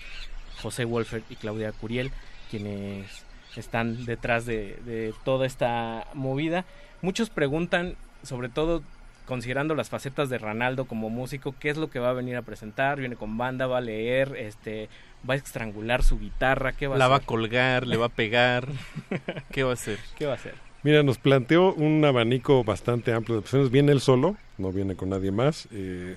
[0.61, 2.11] José Wolfer y Claudia Curiel,
[2.51, 3.26] quienes
[3.61, 6.65] están detrás de, de toda esta movida.
[7.03, 8.83] Muchos preguntan, sobre todo
[9.27, 12.43] considerando las facetas de Ronaldo como músico, qué es lo que va a venir a
[12.43, 14.89] presentar, viene con banda, va a leer, este,
[15.29, 18.11] va a estrangular su guitarra, qué va a La va a colgar, le va a
[18.11, 18.69] pegar,
[19.51, 19.99] ¿qué va a hacer?
[20.17, 20.55] ¿Qué va a hacer?
[20.83, 23.71] Mira, nos planteó un abanico bastante amplio de opciones.
[23.73, 25.67] Viene él solo, no viene con nadie más.
[25.73, 26.17] Eh,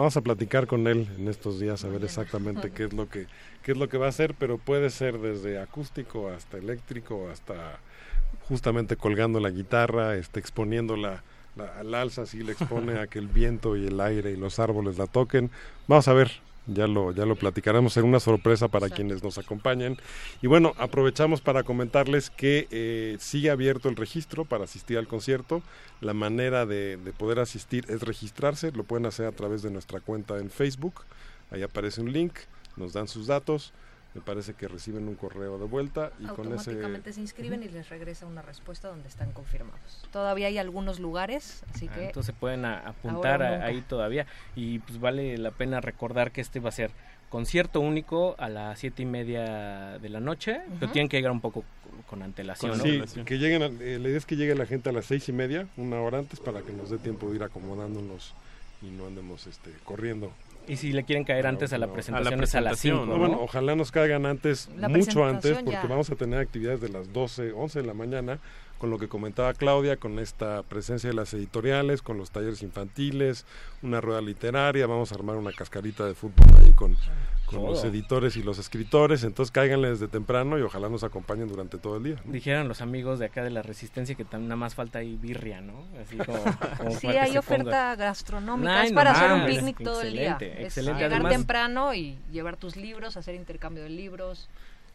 [0.00, 3.26] vamos a platicar con él en estos días a ver exactamente qué es lo que
[3.62, 7.80] qué es lo que va a hacer, pero puede ser desde acústico hasta eléctrico, hasta
[8.48, 11.22] justamente colgando la guitarra, este, exponiéndola
[11.78, 14.96] al alza así le expone a que el viento y el aire y los árboles
[14.96, 15.50] la toquen.
[15.86, 16.30] Vamos a ver,
[16.72, 19.96] ya lo, ya lo platicaremos, en una sorpresa para quienes nos acompañen.
[20.42, 25.62] Y bueno, aprovechamos para comentarles que eh, sigue abierto el registro para asistir al concierto.
[26.00, 30.00] La manera de, de poder asistir es registrarse, lo pueden hacer a través de nuestra
[30.00, 31.02] cuenta en Facebook.
[31.50, 32.34] Ahí aparece un link,
[32.76, 33.72] nos dan sus datos
[34.14, 37.68] me parece que reciben un correo de vuelta y con ese automáticamente se inscriben y
[37.68, 40.04] les regresa una respuesta donde están confirmados.
[40.12, 44.26] Todavía hay algunos lugares, así ah, que entonces pueden apuntar ahí todavía
[44.56, 46.90] y pues vale la pena recordar que este va a ser
[47.28, 51.40] concierto único a las siete y media de la noche, pero tienen que llegar un
[51.40, 51.64] poco
[52.08, 52.80] con antelación.
[52.80, 55.32] Sí, que lleguen, eh, la idea es que llegue la gente a las seis y
[55.32, 58.34] media, una hora antes, para que nos dé tiempo de ir acomodándonos
[58.82, 60.32] y no andemos este, corriendo.
[60.70, 63.04] Y si le quieren caer antes a la presentación, es a las 5.
[63.18, 67.50] Bueno, ojalá nos caigan antes, mucho antes, porque vamos a tener actividades de las 12,
[67.50, 68.38] 11 de la mañana,
[68.80, 73.44] con lo que comentaba Claudia, con esta presencia de las editoriales, con los talleres infantiles,
[73.82, 76.96] una rueda literaria, vamos a armar una cascarita de fútbol ahí con,
[77.44, 81.76] con los editores y los escritores, entonces cáiganle desde temprano y ojalá nos acompañen durante
[81.76, 82.16] todo el día.
[82.24, 85.84] Dijeron los amigos de acá de la Resistencia que nada más falta ahí birria, ¿no?
[86.00, 86.38] Así como,
[86.98, 90.38] sí, hay oferta gastronómica, es para hacer un picnic todo el día.
[90.40, 91.02] Excelente.
[91.02, 94.48] llegar temprano y llevar tus libros, hacer intercambio de libros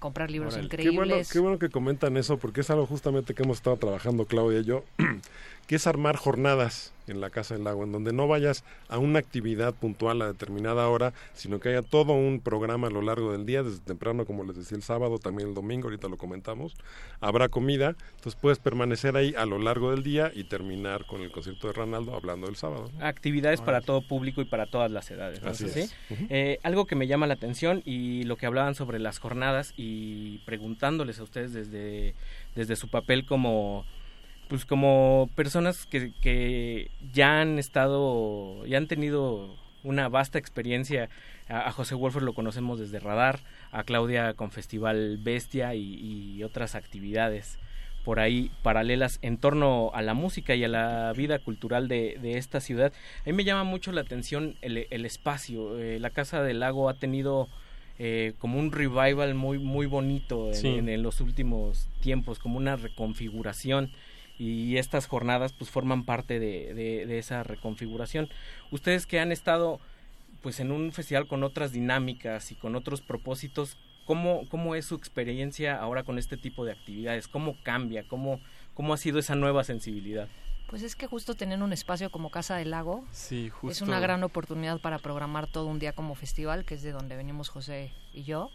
[0.05, 0.91] comprar libros increíbles.
[0.91, 4.25] Qué bueno, qué bueno que comentan eso, porque es algo justamente que hemos estado trabajando
[4.25, 4.83] Claudia y yo,
[5.67, 9.19] que es armar jornadas en la Casa del Lago, en donde no vayas a una
[9.19, 13.45] actividad puntual a determinada hora, sino que haya todo un programa a lo largo del
[13.45, 16.75] día, desde temprano, como les decía, el sábado, también el domingo, ahorita lo comentamos,
[17.19, 21.31] habrá comida, entonces puedes permanecer ahí a lo largo del día y terminar con el
[21.31, 22.89] concierto de Ronaldo hablando del sábado.
[22.99, 25.43] Actividades para todo público y para todas las edades.
[25.43, 25.65] Así
[26.29, 30.39] eh, algo que me llama la atención y lo que hablaban sobre las jornadas y
[30.39, 32.15] preguntándoles a ustedes desde,
[32.55, 33.85] desde su papel como
[34.47, 41.09] pues como personas que, que ya han estado, ya han tenido una vasta experiencia.
[41.47, 43.39] A, José Wolfer lo conocemos desde Radar,
[43.71, 47.57] a Claudia con Festival Bestia y, otras actividades
[48.03, 52.37] por ahí paralelas en torno a la música y a la vida cultural de, de
[52.37, 52.93] esta ciudad.
[53.21, 55.79] A mí me llama mucho la atención el, el espacio.
[55.79, 57.49] Eh, la Casa del Lago ha tenido
[57.97, 63.89] eh, como un revival muy, muy bonito en, en, los últimos tiempos, como una reconfiguración
[64.37, 68.29] y estas jornadas pues forman parte de, de, esa reconfiguración.
[68.71, 69.79] Ustedes que han estado
[70.41, 74.95] pues en un festival con otras dinámicas y con otros propósitos, ¿cómo, cómo es su
[74.95, 77.27] experiencia ahora con este tipo de actividades?
[77.27, 78.07] ¿Cómo cambia?
[78.07, 78.39] ¿Cómo,
[78.73, 80.27] cómo ha sido esa nueva sensibilidad?
[80.69, 84.23] Pues es que justo tener un espacio como Casa del Lago sí, es una gran
[84.23, 88.23] oportunidad para programar todo un día como festival, que es de donde venimos José y
[88.23, 88.49] yo.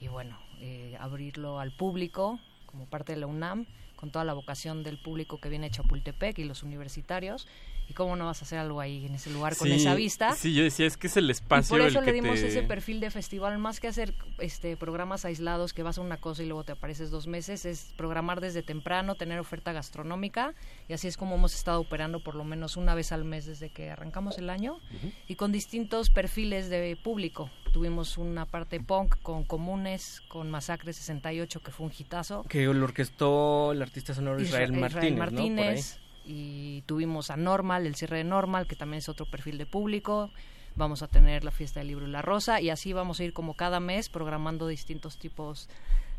[0.00, 3.66] Y bueno, eh, abrirlo al público como parte de la UNAM
[4.02, 7.46] con toda la vocación del público que viene de Chapultepec y los universitarios.
[7.88, 10.34] ¿Y cómo no vas a hacer algo ahí en ese lugar con esa vista?
[10.34, 11.76] Sí, yo decía, es que es el espacio.
[11.76, 15.72] Y por eso le dimos ese perfil de festival, más que hacer este programas aislados
[15.72, 19.14] que vas a una cosa y luego te apareces dos meses, es programar desde temprano,
[19.14, 20.52] tener oferta gastronómica
[20.88, 23.70] y así es como hemos estado operando por lo menos una vez al mes desde
[23.70, 24.80] que arrancamos el año
[25.28, 27.50] y con distintos perfiles de público.
[27.72, 32.44] Tuvimos una parte punk con Comunes, con Masacre 68, que fue un hitazo.
[32.44, 35.18] Que lo orquestó el artista sonoro Israel, Martínez.
[35.18, 39.66] Martínez y tuvimos a Normal, el cierre de Normal, que también es otro perfil de
[39.66, 40.30] público.
[40.76, 43.32] Vamos a tener la fiesta del libro y la rosa y así vamos a ir
[43.32, 45.68] como cada mes programando distintos tipos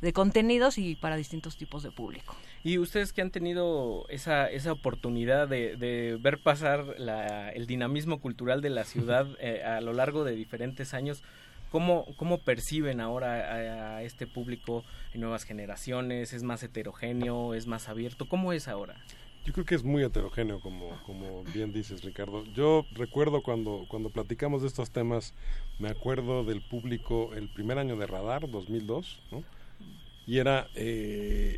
[0.03, 2.35] de contenidos y para distintos tipos de público.
[2.63, 6.95] Y ustedes que han tenido esa, esa oportunidad de, ver pasar
[7.55, 11.23] el dinamismo cultural de la ciudad eh, a lo largo de diferentes años,
[11.73, 16.31] ¿Cómo, cómo perciben ahora a, este público en nuevas generaciones?
[16.31, 17.55] ¿Es más heterogéneo?
[17.55, 18.27] ¿Es más abierto?
[18.27, 19.03] ¿Cómo es ahora?
[19.43, 22.43] Yo creo que es muy heterogéneo, como, como bien dices, Ricardo.
[22.53, 25.33] Yo recuerdo cuando, cuando platicamos de estos temas,
[25.79, 29.43] me acuerdo del público el primer año de Radar, 2002, ¿no?
[30.27, 31.57] y era, eh,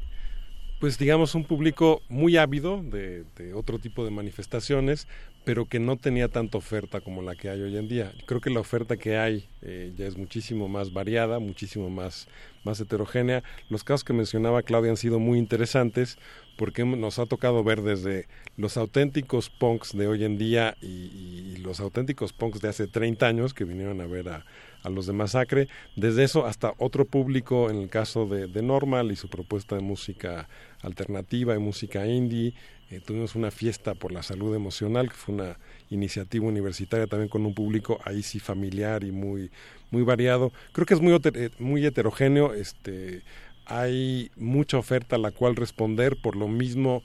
[0.79, 5.09] pues digamos, un público muy ávido de, de, otro tipo de manifestaciones,
[5.45, 8.11] pero que no tenía tanta oferta como la que hay hoy en día.
[8.25, 12.27] Creo que la oferta que hay eh, ya es muchísimo más variada, muchísimo más,
[12.63, 13.43] más heterogénea.
[13.69, 16.17] Los casos que mencionaba Claudia han sido muy interesantes
[16.57, 18.27] porque nos ha tocado ver desde
[18.57, 23.53] los auténticos punks de hoy en día y, los auténticos punks de hace 30 años
[23.55, 24.45] que vinieron a ver a,
[24.83, 29.11] a los de Masacre, desde eso hasta otro público en el caso de, de Normal
[29.11, 30.47] y su propuesta de música
[30.83, 32.53] alternativa y música indie,
[32.91, 35.57] eh, tuvimos una fiesta por la salud emocional, que fue una
[35.89, 39.51] iniciativa universitaria también con un público ahí sí familiar y muy,
[39.91, 40.51] muy variado.
[40.71, 43.23] Creo que es muy, eh, muy heterogéneo, este,
[43.65, 47.01] hay mucha oferta a la cual responder, por lo mismo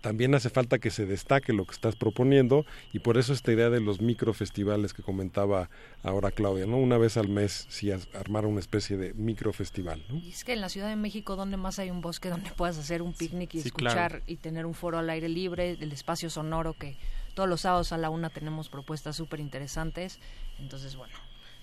[0.00, 3.68] también hace falta que se destaque lo que estás proponiendo y por eso esta idea
[3.68, 5.68] de los microfestivales que comentaba
[6.02, 6.78] ahora Claudia, ¿no?
[6.78, 10.16] Una vez al mes sí armar una especie de microfestival, ¿no?
[10.16, 12.78] Y es que en la Ciudad de México donde más hay un bosque donde puedas
[12.78, 16.72] hacer un picnic y escuchar y tener un foro al aire libre, el espacio sonoro
[16.72, 16.96] que
[17.34, 20.20] todos los sábados a la una tenemos propuestas súper interesantes,
[20.58, 21.14] entonces bueno.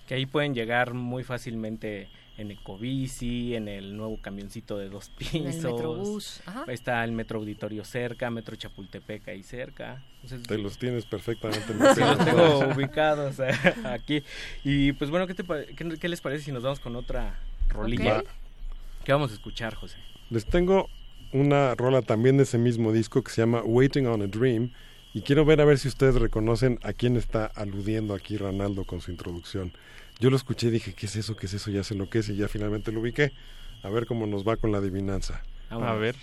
[0.08, 5.36] Que ahí pueden llegar muy fácilmente en Ecobici, en el nuevo camioncito de dos pisos.
[5.36, 6.42] El Metrobús.
[6.68, 10.04] Está el Metro Auditorio cerca, Metro Chapultepec ahí cerca.
[10.48, 11.68] te los tienes perfectamente.
[11.68, 13.52] sí, los tengo ubicados eh,
[13.86, 14.24] aquí.
[14.64, 15.44] Y pues bueno, ¿qué, te,
[15.76, 17.40] qué, les parece si nos vamos con otra
[17.70, 18.24] rolilla?
[19.04, 19.98] ¿Qué vamos a escuchar, José?
[20.30, 20.90] Les tengo
[21.34, 24.72] una rola también de ese mismo disco que se llama Waiting on a Dream.
[25.16, 29.00] Y quiero ver a ver si ustedes reconocen a quién está aludiendo aquí Ronaldo con
[29.00, 29.72] su introducción.
[30.20, 31.36] Yo lo escuché y dije, ¿qué es eso?
[31.36, 31.72] ¿Qué es eso?
[31.72, 33.34] Ya sé lo que es y ya finalmente lo ubiqué.
[33.84, 35.44] A ver cómo nos va con la adivinanza.
[35.70, 36.16] A ver.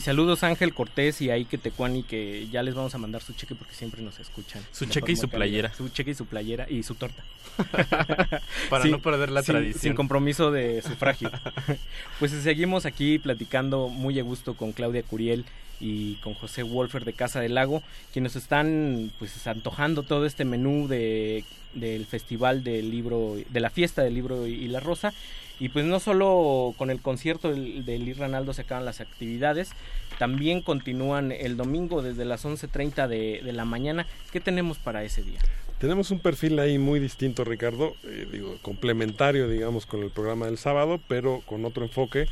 [0.00, 3.34] Y saludos Ángel Cortés y a Ike Tecuani que ya les vamos a mandar su
[3.34, 4.62] cheque porque siempre nos escuchan.
[4.72, 5.74] Su cheque y su playera.
[5.74, 7.22] Su cheque y su playera y su torta.
[8.70, 9.82] Para no perder la sin, tradición.
[9.82, 11.30] Sin compromiso de sufragio.
[12.18, 15.44] pues seguimos aquí platicando muy a gusto con Claudia Curiel
[15.80, 17.82] y con José Wolfer de Casa del Lago,
[18.14, 24.00] quienes están pues antojando todo este menú de, del festival del libro, de la fiesta
[24.00, 25.12] del libro y la rosa.
[25.60, 29.70] Y pues no solo con el concierto del, del Ranaldo se acaban las actividades,
[30.18, 34.06] también continúan el domingo desde las 11.30 de, de la mañana.
[34.32, 35.38] ¿Qué tenemos para ese día?
[35.78, 40.58] Tenemos un perfil ahí muy distinto, Ricardo, eh, digo, complementario, digamos, con el programa del
[40.58, 42.26] sábado, pero con otro enfoque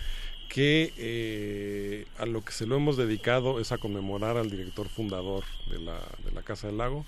[0.50, 5.44] que eh, a lo que se lo hemos dedicado es a conmemorar al director fundador
[5.70, 7.06] de la, de la Casa del Lago,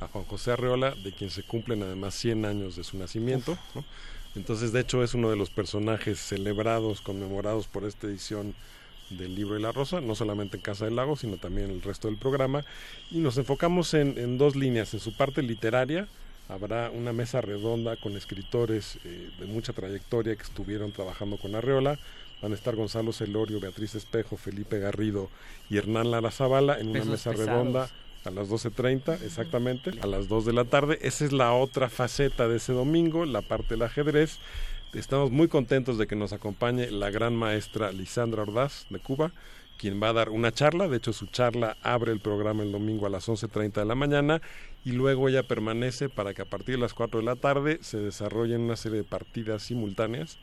[0.00, 3.58] a Juan José Arreola, de quien se cumplen además 100 años de su nacimiento.
[3.74, 3.84] ¿no?
[4.34, 8.54] Entonces, de hecho, es uno de los personajes celebrados, conmemorados por esta edición
[9.10, 11.82] del libro de la rosa, no solamente en Casa del Lago, sino también en el
[11.82, 12.64] resto del programa.
[13.10, 14.94] Y nos enfocamos en, en dos líneas.
[14.94, 16.08] En su parte literaria,
[16.48, 21.98] habrá una mesa redonda con escritores eh, de mucha trayectoria que estuvieron trabajando con Arreola.
[22.40, 25.28] Van a estar Gonzalo Celorio, Beatriz Espejo, Felipe Garrido
[25.70, 27.50] y Hernán Lara Zavala en una Pesos mesa pesados.
[27.50, 27.90] redonda
[28.24, 30.98] a las 12.30 exactamente, a las 2 de la tarde.
[31.02, 34.38] Esa es la otra faceta de ese domingo, la parte del ajedrez.
[34.92, 39.32] Estamos muy contentos de que nos acompañe la gran maestra Lisandra Ordaz de Cuba,
[39.78, 40.86] quien va a dar una charla.
[40.86, 44.42] De hecho, su charla abre el programa el domingo a las 11.30 de la mañana
[44.84, 47.98] y luego ella permanece para que a partir de las 4 de la tarde se
[47.98, 50.38] desarrollen una serie de partidas simultáneas.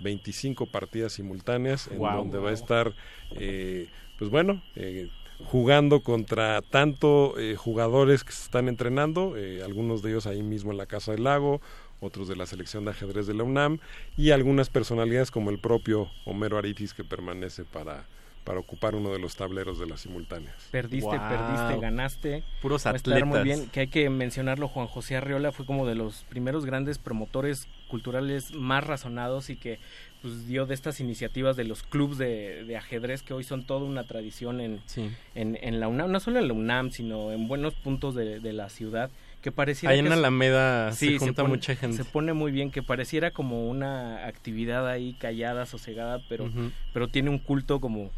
[0.00, 2.92] 25 partidas simultáneas en donde va a estar,
[3.36, 3.88] eh,
[4.18, 5.08] pues bueno, eh,
[5.44, 10.70] jugando contra tanto eh, jugadores que se están entrenando, eh, algunos de ellos ahí mismo
[10.72, 11.60] en la Casa del Lago,
[12.00, 13.78] otros de la selección de ajedrez de la UNAM
[14.16, 18.04] y algunas personalidades como el propio Homero Aritis que permanece para,
[18.44, 20.54] para ocupar uno de los tableros de las simultáneas.
[20.70, 21.28] Perdiste, Wow.
[21.28, 22.44] perdiste, ganaste.
[22.60, 23.42] Puros Va a estar muy atletas.
[23.58, 27.68] bien, que hay que mencionarlo, Juan José Arriola fue como de los primeros grandes promotores
[27.88, 29.78] culturales más razonados y que
[30.24, 33.84] pues dio de estas iniciativas de los clubs de, de ajedrez que hoy son toda
[33.84, 35.10] una tradición en, Sí.
[35.34, 38.52] en, en la UNAM, no solo en la UNAM, sino en buenos puntos de, de
[38.54, 39.10] la ciudad,
[39.42, 41.98] que pareciera Ahí en Alameda se Sí, junta pone- mucha gente.
[41.98, 46.50] Se pone muy bien, que pareciera como una actividad ahí callada, sosegada, pero,
[46.94, 48.10] pero tiene un culto como,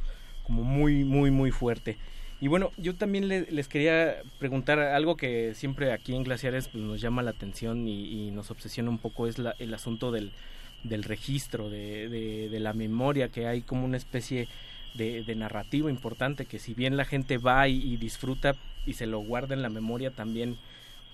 [0.45, 1.99] como muy, muy, muy fuerte.
[2.41, 6.85] Y bueno, yo también le- les quería preguntar algo que siempre aquí en Glaciares pues,
[6.85, 10.33] nos llama la atención y, y nos obsesiona un poco, es la- el asunto del,
[10.83, 14.49] del registro, de, de- la memoria, que hay como una especie
[14.95, 18.57] de, de narrativo importante, que si bien la gente va y, disfruta
[18.87, 20.57] y se lo guarda en la memoria también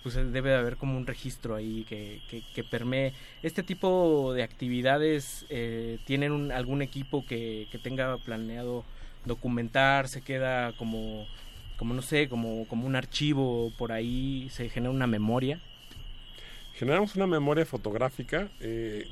[0.02, 3.12] pues debe de haber como un registro ahí que, que, que permee.
[3.42, 8.84] Este tipo de actividades eh, tienen un- algún equipo que, que tenga planeado
[9.24, 11.26] documentar, se queda como,
[11.76, 15.60] como no sé, como, como un archivo por ahí, se genera una memoria.
[16.74, 18.48] Generamos una memoria fotográfica.
[18.60, 19.06] eh,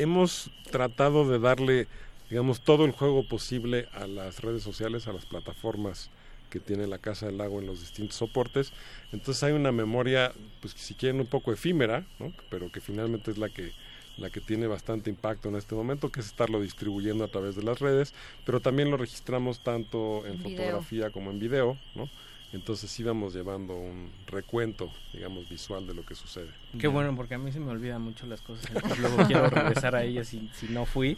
[0.00, 1.86] hemos tratado de darle,
[2.28, 6.10] digamos, todo el juego posible a las redes sociales, a las plataformas
[6.48, 8.72] que tiene la Casa del Lago en los distintos soportes.
[9.12, 12.32] Entonces hay una memoria, pues si quieren, un poco efímera, ¿no?
[12.50, 13.72] pero que finalmente es la que
[14.16, 17.62] la que tiene bastante impacto en este momento, que es estarlo distribuyendo a través de
[17.62, 18.12] las redes,
[18.44, 20.58] pero también lo registramos tanto en video.
[20.58, 22.10] fotografía como en video, ¿no?
[22.52, 26.50] Entonces íbamos llevando un recuento, digamos, visual de lo que sucede.
[26.78, 28.68] Qué bueno, porque a mí se me olvidan mucho las cosas.
[28.98, 31.16] luego quiero regresar a ellas si, si no fui.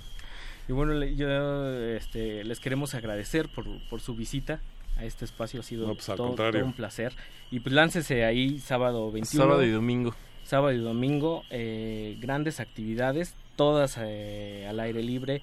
[0.68, 4.60] Y bueno, le- yo este, les queremos agradecer por, por su visita
[4.98, 5.60] a este espacio.
[5.60, 7.14] Ha sido No, pues, todo, todo un placer.
[7.50, 9.42] Y pues láncese ahí sábado 21.
[9.44, 10.14] Sábado y domingo.
[10.44, 11.44] Sábado y domingo.
[11.50, 15.42] eh, grandes actividades, todas eh, al aire libre.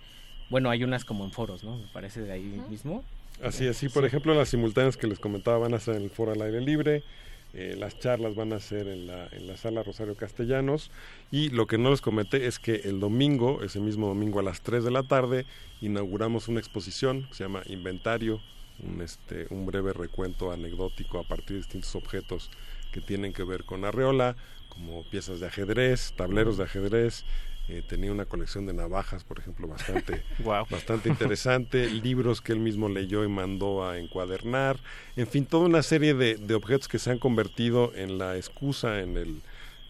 [0.52, 1.78] Bueno, hay unas como en foros, ¿no?
[1.78, 3.04] Me parece de ahí mismo.
[3.42, 6.10] Así es, sí, por ejemplo, las simultáneas que les comentaba van a ser en el
[6.10, 7.04] foro al aire libre,
[7.54, 10.92] eh, las charlas van a ser en la, en la sala Rosario Castellanos
[11.32, 14.62] y lo que no les comenté es que el domingo, ese mismo domingo a las
[14.62, 15.46] 3 de la tarde,
[15.80, 18.42] inauguramos una exposición que se llama Inventario,
[18.84, 22.52] un, este, un breve recuento anecdótico a partir de distintos objetos
[22.92, 24.36] que tienen que ver con Arreola,
[24.68, 27.24] como piezas de ajedrez, tableros de ajedrez,
[27.70, 30.24] eh, tenía una colección de navajas, por ejemplo, bastante,
[30.70, 34.80] bastante interesante, libros que él mismo leyó y mandó a encuadernar,
[35.16, 39.02] en fin, toda una serie de, de objetos que se han convertido en la excusa,
[39.02, 39.42] en el,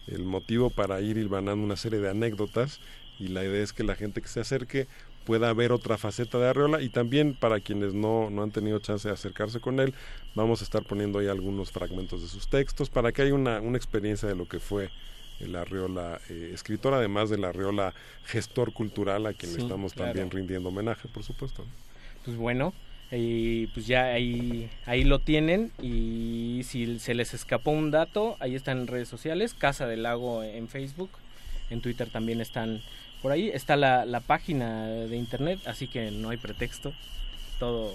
[0.08, 2.80] el motivo para ir hilvanando una serie de anécdotas
[3.18, 4.86] y la idea es que la gente que se acerque
[5.24, 9.08] pueda ver otra faceta de Arreola y también para quienes no, no han tenido chance
[9.08, 9.94] de acercarse con él,
[10.34, 13.78] vamos a estar poniendo ahí algunos fragmentos de sus textos para que haya una, una
[13.78, 14.90] experiencia de lo que fue
[15.40, 17.94] el Arreola eh, escritor, además del Arreola
[18.26, 20.10] gestor cultural a quien Sí, le estamos claro.
[20.12, 21.64] también rindiendo homenaje, por supuesto.
[22.24, 22.72] Pues bueno,
[23.12, 28.54] Y pues ya ahí, ahí lo tienen y si se les escapó un dato, ahí
[28.54, 31.10] están en redes sociales, Casa del Lago en Facebook,
[31.70, 32.80] en Twitter también están
[33.20, 36.92] por ahí, está la, la página de internet, así que no hay pretexto,
[37.58, 37.92] todo,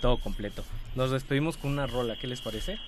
[0.00, 0.64] todo completo.
[0.96, 2.78] Nos despedimos con una rola, ¿qué les parece?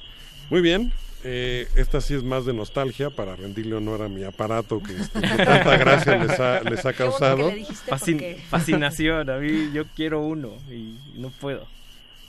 [0.51, 0.93] Muy bien,
[1.25, 5.21] eh, esta sí es más de nostalgia para rendirle honor a mi aparato que, este,
[5.21, 7.51] que tanta gracia les ha, les ha causado.
[7.87, 11.67] Fascin- fascinación, a mí yo quiero uno y no puedo.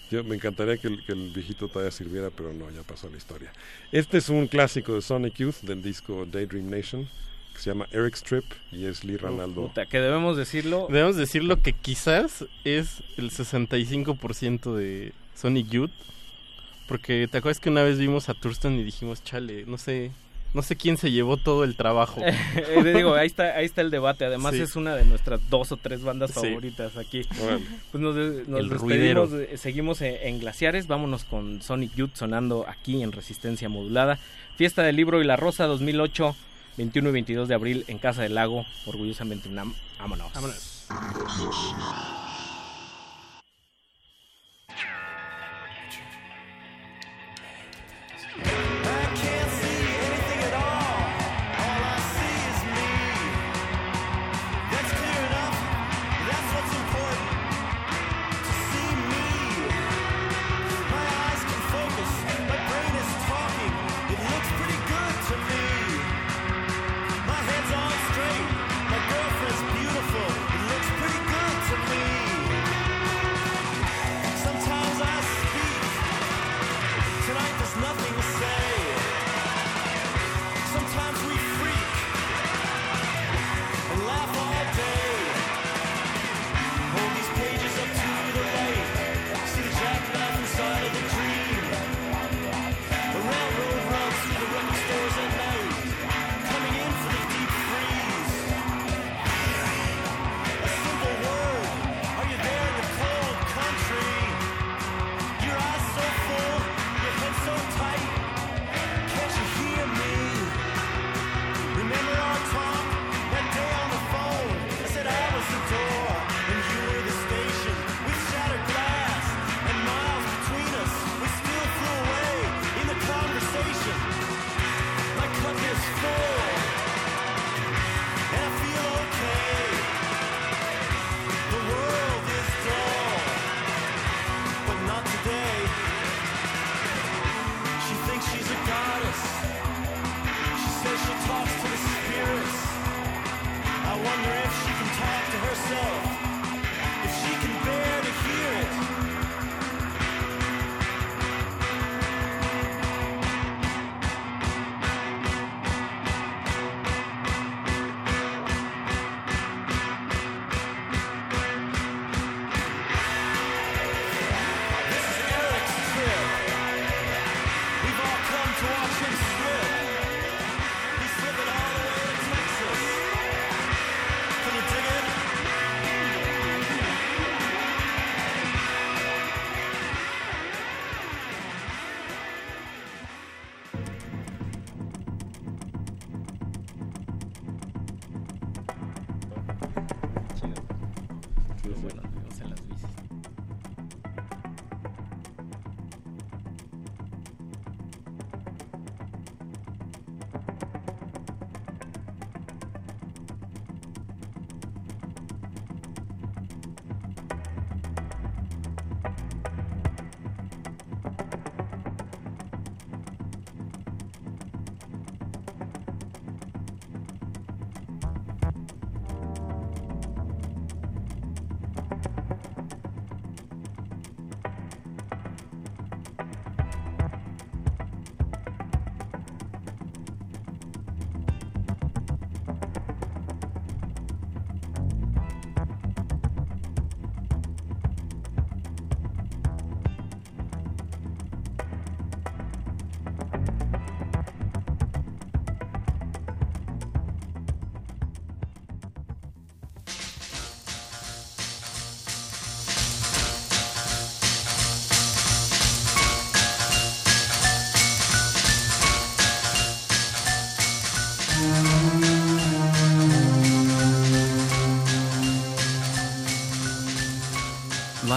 [0.09, 3.15] Yo me encantaría que el, que el viejito todavía sirviera, pero no, ya pasó la
[3.17, 3.51] historia.
[3.93, 7.07] Este es un clásico de Sonic Youth del disco Daydream Nation
[7.53, 9.67] que se llama Eric Strip y es Lee Ranaldo.
[9.67, 10.87] Puta, que debemos decirlo.
[10.89, 15.91] Debemos decirlo que quizás es el 65% de Sonic Youth.
[16.87, 20.11] Porque te acuerdas que una vez vimos a Thurston y dijimos, chale, no sé,
[20.53, 22.21] no sé quién se llevó todo el trabajo.
[22.55, 24.25] Eh, digo, ahí está, ahí está el debate.
[24.25, 24.61] Además Sí.
[24.61, 26.41] es una de nuestras dos o tres bandas Sí.
[26.41, 27.21] favoritas aquí.
[27.41, 27.63] Órale.
[27.91, 29.29] Pues nos, nos El despedimos, ruidero.
[29.57, 34.19] seguimos en, Glaciares, vámonos con Sonic Youth sonando aquí en Resistencia Modulada.
[34.57, 36.35] Fiesta del Libro y la Rosa 2008,
[36.77, 39.73] 21 y 22 de abril en Casa del Lago, orgullosamente UNAM.
[39.97, 40.31] Vámonos.
[48.37, 48.80] Yeah.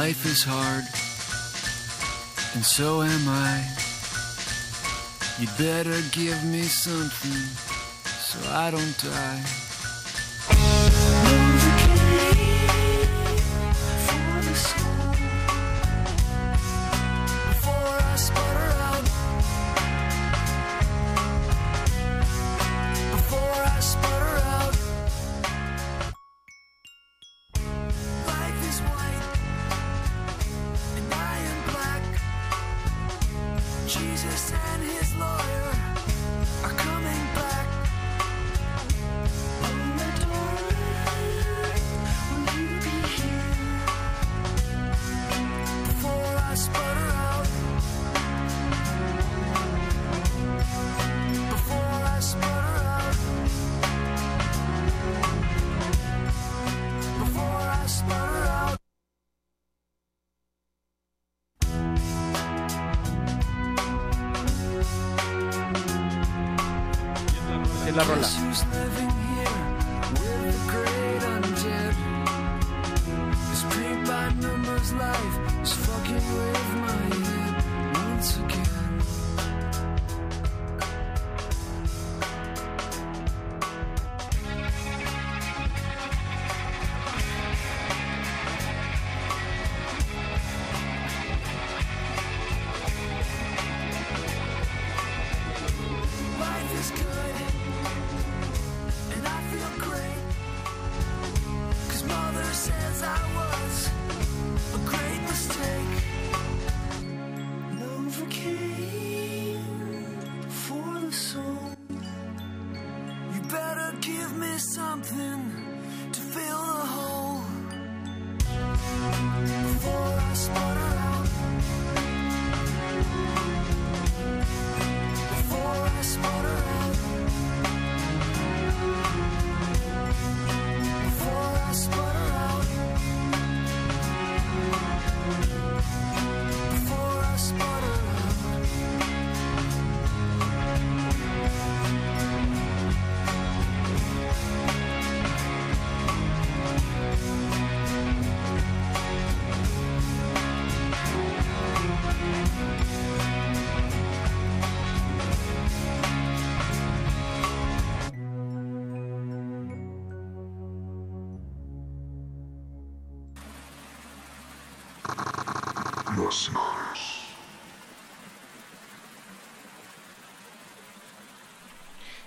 [0.05, 0.84] Life is hard,
[2.55, 3.65] and so am I.
[5.41, 7.41] You better give me something
[8.05, 9.64] so I don't die.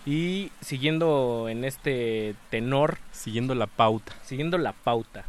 [0.08, 2.98] Y siguiendo en este tenor.
[3.11, 4.14] Siguiendo la pauta.
[4.24, 5.26] Siguiendo la pauta.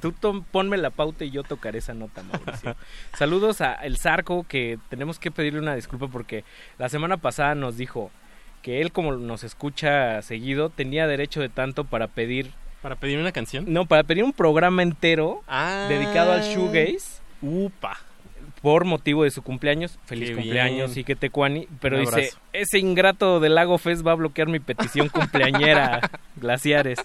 [0.00, 0.14] Tú
[0.50, 2.74] ponme la pauta y yo tocaré esa nota, Mauricio.
[3.18, 6.44] Saludos a El Zarco, que tenemos que pedirle una disculpa porque
[6.78, 8.10] la semana pasada nos dijo
[8.62, 12.52] que él, como nos escucha seguido, tenía derecho de tanto para pedir.
[12.80, 13.66] ¿Para pedir una canción?
[13.68, 15.84] No, para pedir un programa entero Ah.
[15.90, 17.20] dedicado al shoegaze.
[17.42, 17.98] Upa.
[18.62, 19.98] Por motivo de su cumpleaños.
[20.06, 21.00] Feliz Qué cumpleaños, bien.
[21.02, 21.68] y que te cuani.
[21.80, 22.38] Pero Un dice, abrazo.
[22.52, 26.00] ese ingrato del Lago Fest va a bloquear mi petición cumpleañera,
[26.36, 26.98] Glaciares.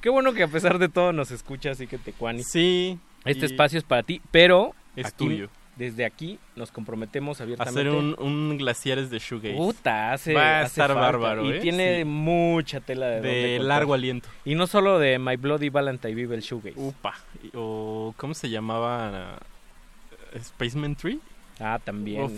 [0.00, 2.42] Qué bueno que a pesar de todo nos escuchas, y que te cuani.
[2.42, 2.98] Sí.
[3.24, 5.48] Este y- espacio es para ti, pero Es aquí, tuyo.
[5.76, 7.80] desde aquí nos comprometemos abiertamente.
[7.80, 9.56] Hacer un, un glaciares de shoegaze.
[9.56, 11.00] Puta, hace, Va a hace estar falta.
[11.02, 11.60] bárbaro, Y ¿eh?
[11.60, 12.04] tiene Sí.
[12.04, 14.28] mucha tela de, De largo aliento.
[14.44, 16.74] Y no solo de My Bloody Valentine vive el shoegaze.
[16.78, 17.14] Upa.
[17.54, 19.38] O, ¿cómo se llamaba?
[20.42, 21.20] Spaceman Tree.
[21.60, 22.36] Ah, también.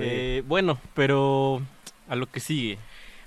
[0.00, 1.62] Eh, bueno, pero
[2.08, 2.78] a lo que sigue.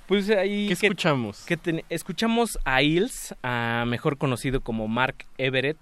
[0.07, 1.45] Pues ahí ¿Qué que- escuchamos?
[1.45, 5.77] que ten- escuchamos a Hills, a mejor conocido como Mark Everett,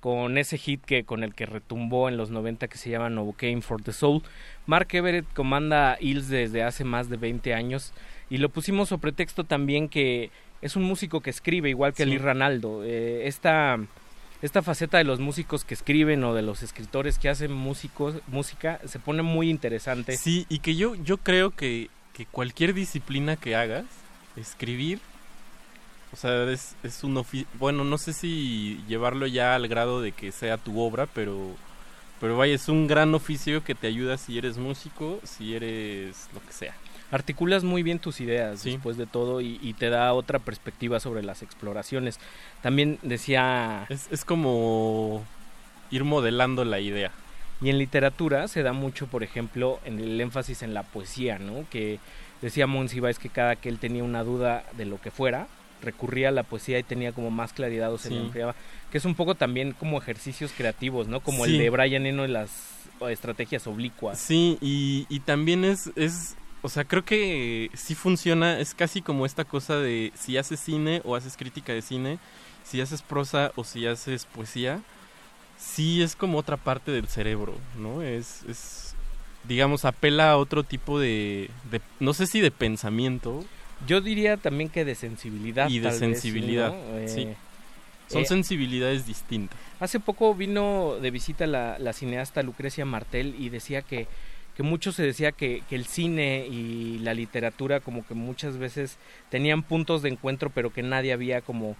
[0.00, 3.62] con ese hit que con el que retumbó en los 90 que se llama Novocaine
[3.62, 4.22] for the Soul.
[4.66, 7.94] Mark Everett comanda a Hills desde hace más de 20 años
[8.28, 12.10] y lo pusimos sobre pretexto también que es un músico que escribe igual que Sí.
[12.10, 12.82] Lee Ranaldo.
[12.84, 13.78] Eh, esta
[14.42, 18.80] esta faceta de los músicos que escriben o de los escritores que hacen músicos, música
[18.86, 20.16] se pone muy interesante.
[20.16, 23.84] Sí, y que yo, yo creo que, que cualquier disciplina que hagas,
[24.36, 25.00] escribir,
[26.12, 30.12] o sea, es, es un oficio, bueno, no sé si llevarlo ya al grado de
[30.12, 31.54] que sea tu obra, pero,
[32.18, 36.40] pero vaya, es un gran oficio que te ayuda si eres músico, si eres lo
[36.40, 36.74] que sea.
[37.10, 41.22] Articulas muy bien tus ideas después de todo y, y te da otra perspectiva sobre
[41.22, 42.18] las exploraciones.
[42.62, 43.86] También decía...
[43.88, 45.24] Es, es como
[45.90, 47.10] ir modelando la idea.
[47.60, 51.64] Y en literatura se da mucho, por ejemplo, en el énfasis en la poesía, ¿no?
[51.68, 51.98] Que
[52.40, 55.46] decía Monsiváis que cada que él tenía una duda de lo que fuera,
[55.82, 58.54] recurría a la poesía y tenía como más claridad o se le enfriaba.
[58.90, 61.20] Que es un poco también como ejercicios creativos, ¿no?
[61.20, 61.52] Como Sí.
[61.52, 62.50] el de Brian Eno y las
[63.10, 64.18] estrategias oblicuas.
[64.18, 69.26] Sí, y, y también es, es, o sea, creo que sí funciona, es casi como
[69.26, 72.18] esta cosa de si haces cine o haces crítica de cine,
[72.64, 74.82] si haces prosa o si haces poesía,
[75.58, 78.02] sí es como otra parte del cerebro, ¿no?
[78.02, 78.94] Es, es
[79.44, 83.44] digamos, apela a otro tipo de, de no sé si de pensamiento.
[83.86, 85.68] Yo diría también que de sensibilidad.
[85.68, 87.08] Y de vez, sensibilidad, ¿no?
[87.08, 87.22] sí.
[87.22, 87.36] Eh,
[88.08, 89.58] Son eh, sensibilidades distintas.
[89.78, 94.06] Hace poco vino de visita la, la cineasta Lucrecia Martel y decía que,
[94.60, 98.98] que mucho se decía que, que el cine y la literatura como que muchas veces
[99.30, 101.76] tenían puntos de encuentro pero que nadie había como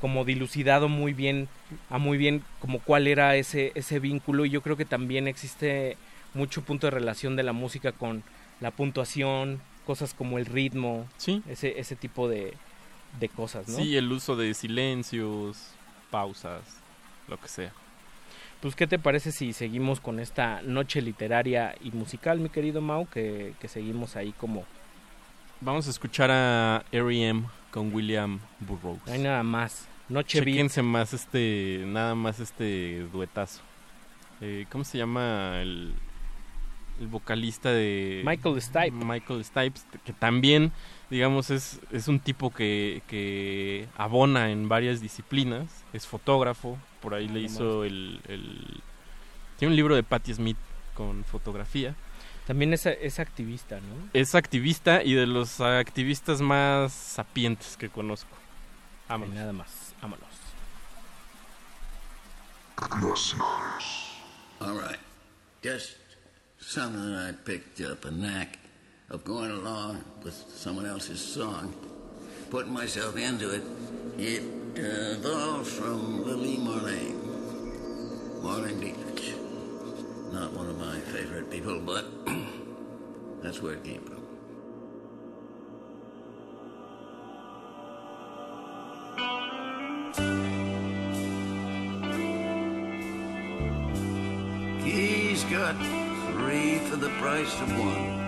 [0.00, 1.46] como dilucidado muy bien
[1.90, 5.96] a muy bien como cuál era ese ese vínculo y yo creo que también existe
[6.34, 8.24] mucho punto de relación de la música con
[8.58, 11.06] la puntuación cosas como el ritmo
[11.48, 12.54] ese ese tipo de,
[13.20, 13.76] de cosas ¿no?
[13.76, 15.70] Sí, el uso de silencios,
[16.10, 16.62] pausas,
[17.28, 17.72] lo que sea.
[18.64, 23.06] Pues, ¿qué te parece si seguimos con esta noche literaria y musical, mi querido Mau?
[23.06, 24.64] Que, que seguimos ahí como...
[25.60, 27.42] Vamos a escuchar a R.E.M.
[27.70, 29.06] con William Burroughs.
[29.06, 29.86] No hay nada más.
[30.08, 30.54] Noche beat.
[30.54, 33.60] Chequense más este, nada más este duetazo.
[34.40, 35.92] Eh, ¿Cómo se llama el,
[37.02, 38.22] el vocalista de...
[38.24, 38.92] Michael Stipe.
[38.92, 40.72] Michael Stipes, que también,
[41.10, 45.84] digamos, es, es un tipo que, que abona en varias disciplinas.
[45.92, 48.80] Es fotógrafo, por ahí le hizo el, el...
[49.58, 50.56] Tiene un libro de Patti Smith
[50.94, 51.94] con fotografía.
[52.46, 54.08] También es, es activista, ¿no?
[54.14, 58.34] Es activista y de los activistas más sapientes que conozco.
[59.06, 59.34] Vámonos.
[59.34, 60.28] Nada más, vámonos.
[64.60, 64.98] All right.
[65.62, 65.96] Just
[66.58, 68.58] something that I picked up a knack
[69.10, 71.74] of going along with someone else's song,
[72.50, 73.62] putting myself into it.
[74.18, 74.42] It
[74.76, 77.20] uh, evolved from Lily Marlene.
[78.42, 79.34] Marlene Dietrich.
[80.32, 82.06] Not one of my favorite people, but
[83.42, 84.14] that's where it came from.
[94.84, 95.76] He's got
[96.32, 98.23] three for the price of one.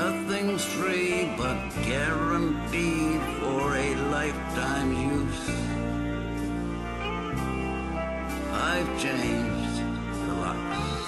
[0.00, 5.44] Nothing's free but guaranteed for a lifetime's use.
[8.50, 9.78] I've changed
[10.26, 10.99] the locks,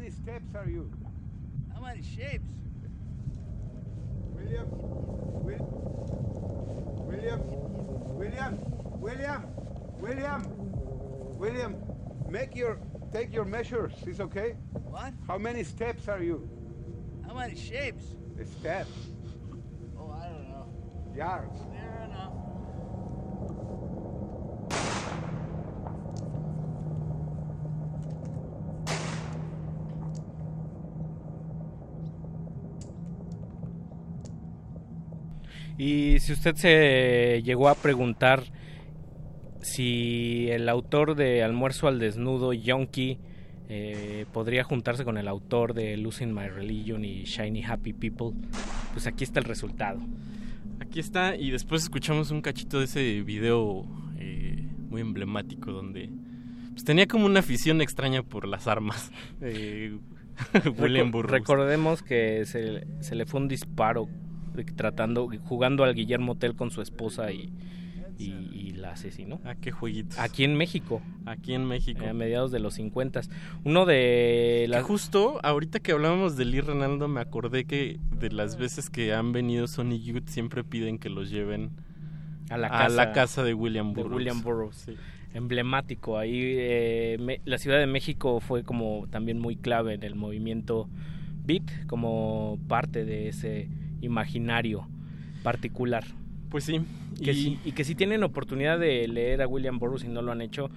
[0.00, 0.90] many steps are you?
[1.74, 2.48] How many shapes?
[4.34, 4.66] William,
[5.44, 5.66] Will,
[7.06, 7.40] William,
[8.16, 8.58] William,
[8.98, 9.44] William,
[9.98, 10.42] William,
[11.38, 11.76] William,
[12.30, 12.78] make your,
[13.12, 14.56] take your measures, is okay?
[14.88, 15.12] What?
[15.26, 16.48] How many steps are you?
[17.26, 18.04] How many shapes?
[18.58, 18.90] Steps.
[19.98, 20.66] Oh, I don't know.
[21.14, 21.58] Yards.
[21.72, 21.99] There
[35.80, 38.42] Y si usted se llegó a preguntar
[39.62, 43.18] si el autor de Almuerzo al Desnudo, Yonki,
[43.68, 48.32] eh, podría juntarse con el autor de Losing My Religion y Shiny Happy People,
[48.92, 50.00] pues aquí está el resultado.
[50.80, 53.86] Aquí está, y después escuchamos un cachito de ese video
[54.18, 56.10] eh, muy emblemático donde
[56.72, 59.10] pues, tenía como una afición extraña por las armas.
[59.40, 59.96] Eh,
[60.78, 61.30] William Reco- Burroughs.
[61.32, 64.08] Recordemos que se, se le fue un disparo
[64.76, 67.52] tratando, jugando al Guillermo Tell con su esposa y,
[68.18, 69.40] y, y la asesinó.
[69.44, 70.18] ¿A qué jueguitos?
[70.18, 71.00] Aquí en México.
[71.26, 72.04] Aquí en México.
[72.06, 73.20] A mediados de los 50.
[73.64, 74.82] Uno de las...
[74.84, 79.32] justo ahorita que hablábamos de Lee Renaldo me acordé que de las veces que han
[79.32, 81.70] venido Sony Youth siempre piden que los lleven
[82.50, 84.16] a la a casa, la casa de William de Burroughs.
[84.16, 84.76] William Burroughs.
[84.76, 84.94] Sí.
[85.32, 86.18] Emblemático.
[86.18, 90.88] Ahí eh, me- la Ciudad de México fue como también muy clave en el movimiento
[91.44, 93.68] beat, como parte de ese
[94.00, 94.86] imaginario
[95.42, 96.04] particular.
[96.50, 96.80] Pues sí.
[97.22, 100.40] Que y que si tienen oportunidad de leer a William Burroughs y no lo han
[100.40, 100.68] hecho,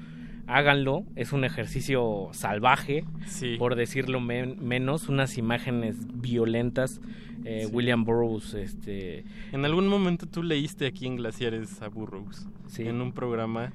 [0.47, 1.03] háganlo.
[1.15, 3.55] Es un ejercicio salvaje, Sí.
[3.57, 5.09] por decirlo men- menos.
[5.09, 7.01] Unas imágenes violentas.
[7.45, 7.71] Eh, Sí.
[7.75, 12.83] William Burroughs, este, en algún momento tú leíste aquí en Glaciares a Burroughs Sí.
[12.83, 13.73] en un programa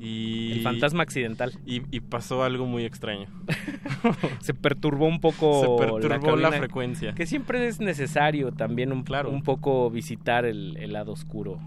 [0.00, 1.52] y el fantasma accidental.
[1.66, 3.26] y, y pasó algo muy extraño.
[4.40, 7.14] se perturbó un poco Se perturbó la cabina, frecuencia.
[7.14, 9.30] que siempre es necesario también un, Claro.
[9.30, 11.58] un poco visitar el, el lado oscuro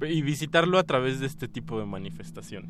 [0.00, 2.66] Y visitarlo a través de este tipo de manifestación.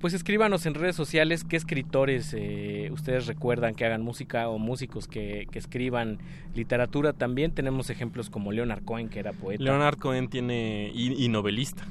[0.00, 5.08] pues escríbanos en redes sociales qué escritores eh, ustedes recuerdan que hagan música o músicos
[5.08, 6.18] que, que escriban
[6.54, 11.28] literatura también tenemos ejemplos como Leonard Cohen que era poeta Leonard Cohen tiene y, y
[11.28, 11.84] novelista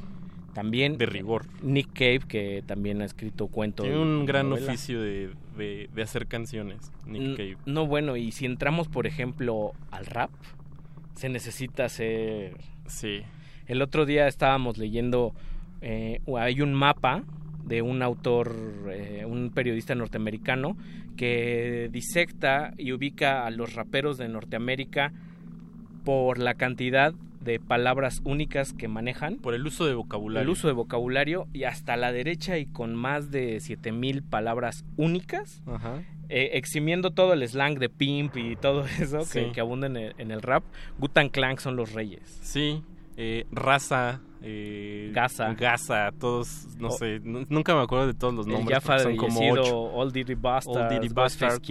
[0.56, 1.45] también de rigor.
[1.61, 4.69] Nick Cave que también ha escrito cuentos Tiene un gran novela.
[4.72, 7.58] oficio de, de- de hacer canciones, Nick N- Cave.
[7.67, 10.32] No, bueno, y si entramos, por ejemplo, al rap,
[11.16, 12.58] se necesita hacer...
[12.88, 13.22] Sí.
[13.67, 15.34] El otro día estábamos leyendo,
[15.82, 17.24] eh, hay un mapa
[17.66, 18.56] de un autor,
[18.92, 20.77] eh, un periodista norteamericano,
[21.17, 25.11] que disecta y ubica a los raperos de Norteamérica
[26.03, 27.14] por la cantidad
[27.46, 29.38] de palabras únicas que manejan.
[29.38, 30.44] Por el uso de vocabulario.
[30.44, 35.62] El uso de vocabulario y hasta la derecha y con más de 7000 palabras únicas
[35.66, 36.04] Ajá.
[36.28, 39.40] eh, eximiendo todo el slang de pimp y todo eso Sí.
[39.46, 40.64] que, que abunda en el, en el rap,
[41.00, 42.40] Gutan Clank son los reyes.
[42.42, 42.84] Sí,
[43.18, 44.75] eh, raza, eh,
[45.16, 45.53] Gaza.
[45.53, 48.76] Gaza, todos, no O- sé, nu- nunca me acuerdo de todos los nombres.
[48.76, 49.77] Jaffa son como ocho.
[49.94, 51.61] Old Diddy Bastards, Old Diddy Bastard.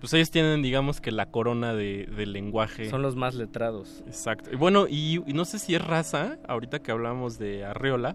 [0.00, 2.88] Pues ellos tienen, digamos que la corona de, del lenguaje.
[2.90, 4.04] Son los más letrados.
[4.06, 4.50] Exacto.
[4.52, 8.14] Y bueno, y, y no sé si es raza, ahorita que hablamos de Arreola.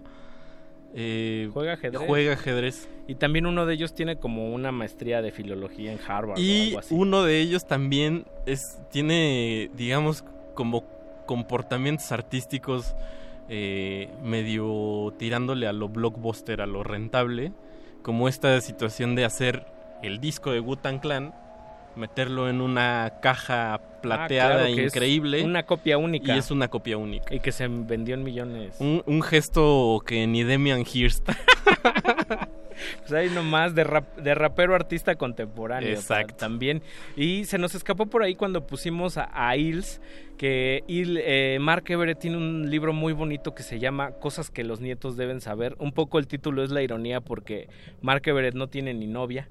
[0.94, 2.00] eh, Juega ajedrez.
[2.06, 2.88] Juega ajedrez.
[3.06, 6.68] Y también uno de ellos tiene como una maestría de filología en Harvard o Y
[6.68, 6.94] algo así.
[6.94, 10.24] uno de ellos también es tiene, digamos,
[10.54, 10.84] como
[11.26, 12.94] comportamientos artísticos
[13.48, 17.52] eh, medio tirándole a lo blockbuster, a lo rentable,
[18.02, 19.66] como esta situación de hacer
[20.02, 21.34] el disco de Wu-Tang Clan,
[21.96, 25.44] meterlo en una caja plateada Ah, claro, que es increíble.
[25.44, 26.34] Una copia única.
[26.34, 27.34] Y es una copia única.
[27.34, 28.76] Y que se vendió en millones.
[28.78, 31.28] Un, un gesto que ni Demian Hirst.
[33.00, 35.90] Pues ahí nomás de, rap- de rapero artista contemporáneo.
[35.90, 36.34] Exacto.
[36.34, 36.82] ta- También.
[37.16, 40.00] Y se nos escapó por ahí cuando pusimos a, a Hills,
[40.36, 44.62] que Il- eh, Mark Everett tiene un libro muy bonito que se llama Cosas que
[44.64, 45.74] los nietos deben saber.
[45.78, 47.68] Un poco el título es la ironía porque
[48.02, 49.48] Mark Everett no tiene ni novia.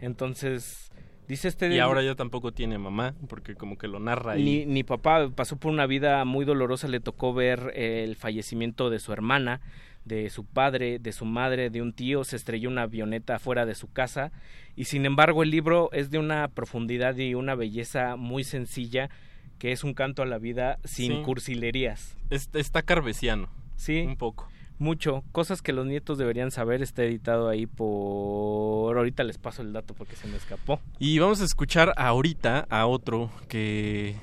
[0.00, 0.90] Entonces,
[1.26, 1.74] dice este...
[1.74, 4.42] y ahora ya tampoco tiene mamá, porque como que lo narra ahí.
[4.44, 8.98] Ni, ni papá pasó por una vida muy dolorosa, le tocó ver el fallecimiento de
[9.00, 9.60] su hermana,
[10.08, 13.74] de su padre, de su madre, de un tío, se estrelló una avioneta fuera de
[13.76, 14.32] su casa
[14.74, 19.10] y sin embargo el libro es de una profundidad y una belleza muy sencilla
[19.58, 21.22] que es un canto a la vida sin Sí.
[21.22, 22.16] cursilerías.
[22.30, 23.48] Es- está carvesiano.
[23.76, 24.00] Sí.
[24.00, 24.48] Un poco.
[24.80, 28.96] Mucho, cosas que los nietos deberían saber, está editado ahí por...
[28.96, 30.80] Ahorita les paso el dato porque se me escapó.
[31.00, 34.14] Y vamos a escuchar ahorita a otro que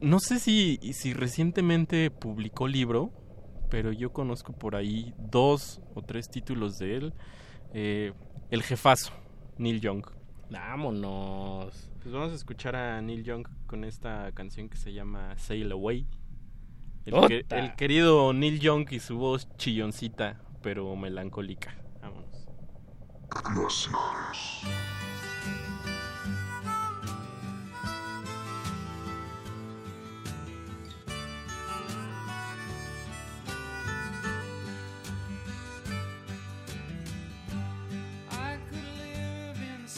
[0.00, 3.10] no sé si, si recientemente publicó libro,
[3.72, 7.14] pero yo conozco por ahí dos o tres títulos de él.
[7.72, 8.12] Eh,
[8.50, 9.12] el jefazo,
[9.56, 10.04] Neil Young.
[10.50, 11.90] Vámonos.
[12.02, 16.06] Pues vamos a escuchar a Neil Young con esta canción que se llama Sail Away.
[17.06, 17.28] El, ¡Ota!
[17.28, 21.74] que- el querido Neil Young y su voz chilloncita pero melancólica.
[22.02, 22.46] Vámonos.
[23.34, 25.11] I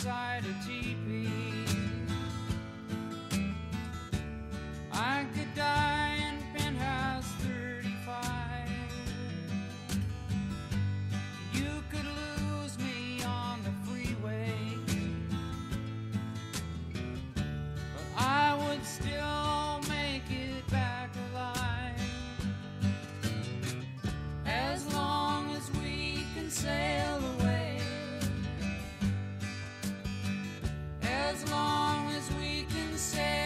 [0.04, 1.30] inside a teepee.
[4.92, 8.68] I could die in penthouse 35.
[11.54, 14.54] You could lose me on the freeway.
[17.94, 21.98] But I would still make it back alive.
[24.44, 27.03] As long as we can sail
[31.44, 33.43] As long as we can sail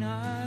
[0.00, 0.39] between us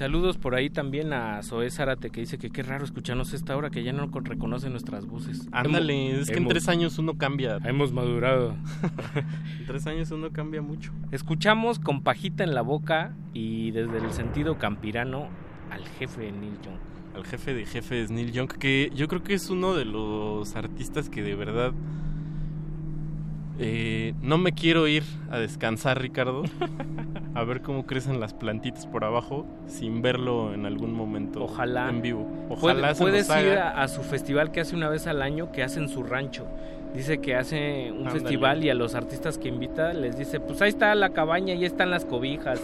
[0.00, 3.54] saludos por ahí también a Zoé Zárate que dice que qué raro escucharnos a esta
[3.54, 5.46] hora que ya no con- reconoce nuestras voces.
[5.52, 7.58] Ándale, Hemos- es que en tres años uno cambia.
[7.64, 8.54] Hemos madurado.
[9.60, 10.90] En tres años uno cambia mucho.
[11.12, 15.28] Escuchamos con pajita en la boca y desde el sentido campirano
[15.70, 16.78] al jefe Neil Young.
[17.14, 21.10] Al jefe de jefes, Neil Young, que yo creo que es uno de los artistas
[21.10, 21.72] que de verdad...
[23.58, 26.44] eh, no me quiero ir a descansar, Ricardo.
[27.34, 31.88] a ver cómo crecen las plantitas por abajo sin verlo en algún momento Ojalá.
[31.88, 32.26] en vivo.
[32.48, 33.52] Ojalá se puedes nos haga.
[33.52, 36.02] ir a, a su festival que hace una vez al año que hace en su
[36.02, 36.46] rancho.
[36.94, 38.18] Dice que hace un Ándale.
[38.20, 41.64] festival y a los artistas que invita les dice, pues ahí está la cabaña, ahí
[41.64, 42.60] están las cobijas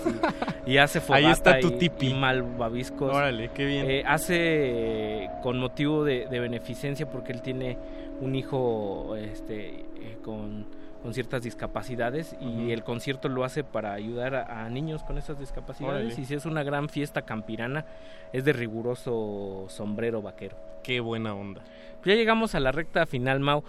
[0.66, 2.08] y, y hace fogata Ahí está tu tipi.
[2.08, 3.14] y malvaviscos.
[3.14, 3.88] Órale, qué bien.
[3.88, 7.78] Eh, hace con motivo de, de beneficencia porque él tiene
[8.20, 9.68] un hijo este
[10.00, 10.66] eh, con,
[11.02, 15.38] con ciertas discapacidades y el concierto lo hace para ayudar a, a niños con esas
[15.38, 16.22] discapacidades Órale.
[16.22, 17.86] y si es una gran fiesta campirana
[18.32, 20.56] es de riguroso sombrero vaquero.
[20.82, 21.62] Qué buena onda.
[22.04, 23.64] Ya llegamos a la recta final, Mau.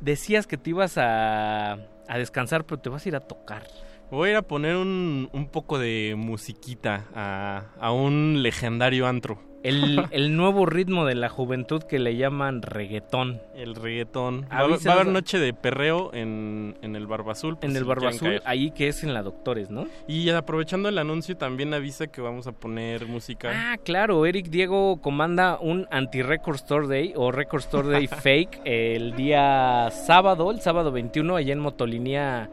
[0.00, 3.64] Decías que te ibas a, a descansar, pero te vas a ir a tocar.
[4.10, 9.38] Voy a ir a poner un, un poco de musiquita a, a un legendario antro.
[9.62, 13.40] El, el nuevo ritmo de la juventud que le llaman reggaetón.
[13.56, 14.42] El reggaetón.
[14.50, 17.56] Va, a haber- Avísanos- va a haber noche de perreo en, en el Barba Azul.
[17.56, 19.86] por En el Barba Azul, ahí que es en la Doctores, ¿no?
[20.06, 23.50] Y aprovechando el anuncio, también avisa que vamos a poner música.
[23.52, 29.14] Ah, claro, Eric Diego comanda un anti-Record Store Day o Record Store Day fake el
[29.16, 32.48] día sábado, el sábado 21, allá en Motolinía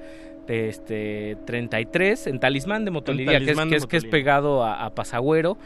[0.48, 4.12] este 33 en Talismán de Motolinía, que es, que es, que es Motolinía.
[4.12, 5.58] pegado a, a Pasagüero.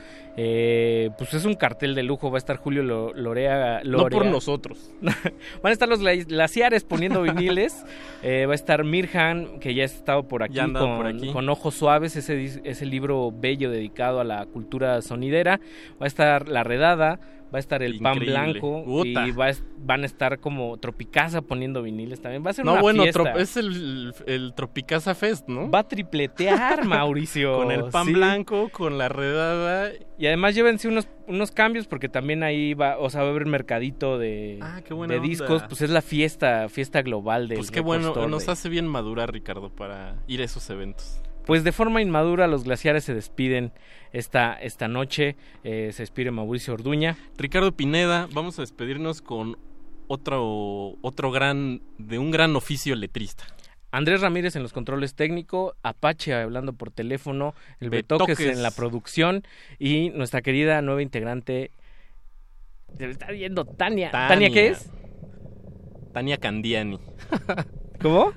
[0.42, 3.82] Eh, pues es un cartel de lujo, va a estar Julio Lo- Lorea.
[3.84, 4.92] No por nosotros.
[5.02, 7.86] Van a estar los gla- glaciares poniendo viniles.
[8.22, 11.32] Eh, va a estar Mirhan, que ya ha estado por aquí, con, por aquí.
[11.32, 15.62] con Ojos Suaves, ese, ese libro bello dedicado a la cultura sonidera.
[16.02, 17.22] Va a estar La Redada,
[17.54, 18.20] va a estar El Pan.
[18.20, 22.46] Blanco y va a van a estar como Tropicasa poniendo viniles también.
[22.46, 23.34] Va a ser No, una bueno, fiesta.
[23.38, 25.70] es el, el Tropicasa Fest, ¿no?
[25.72, 27.56] Va a tripletear, Mauricio.
[27.58, 28.14] Con el pan Sí.
[28.14, 29.92] blanco, con la redada.
[30.18, 33.46] Y además llévense unos, unos cambios porque también ahí va, o sea, va a haber
[33.46, 35.30] mercadito de, Ah, qué buena de onda.
[35.30, 35.64] discos.
[35.68, 38.86] Pues es la fiesta, fiesta global del Pues qué bueno, Store nos de- hace bien
[38.88, 41.22] madurar, Ricardo, para ir a esos eventos.
[41.46, 43.72] Pues de forma inmadura los glaciares se despiden
[44.14, 45.36] esta, esta noche.
[45.64, 47.18] Eh, se despide Mauricio Orduña.
[47.38, 49.58] Ricardo Pineda, vamos a despedirnos con
[50.08, 53.46] otro, otro gran, de un gran oficio letrista.
[53.92, 58.38] Andrés Ramírez en los controles técnicos, Apache hablando por teléfono, el Betoques.
[58.38, 59.44] Betoques en la producción
[59.80, 61.72] y nuestra querida nueva integrante.
[62.98, 64.12] Se me está viendo Tania.
[64.12, 64.92] ¿Tania, qué es?
[66.14, 67.00] Tania Candiani.
[68.02, 68.34] ¿Cómo?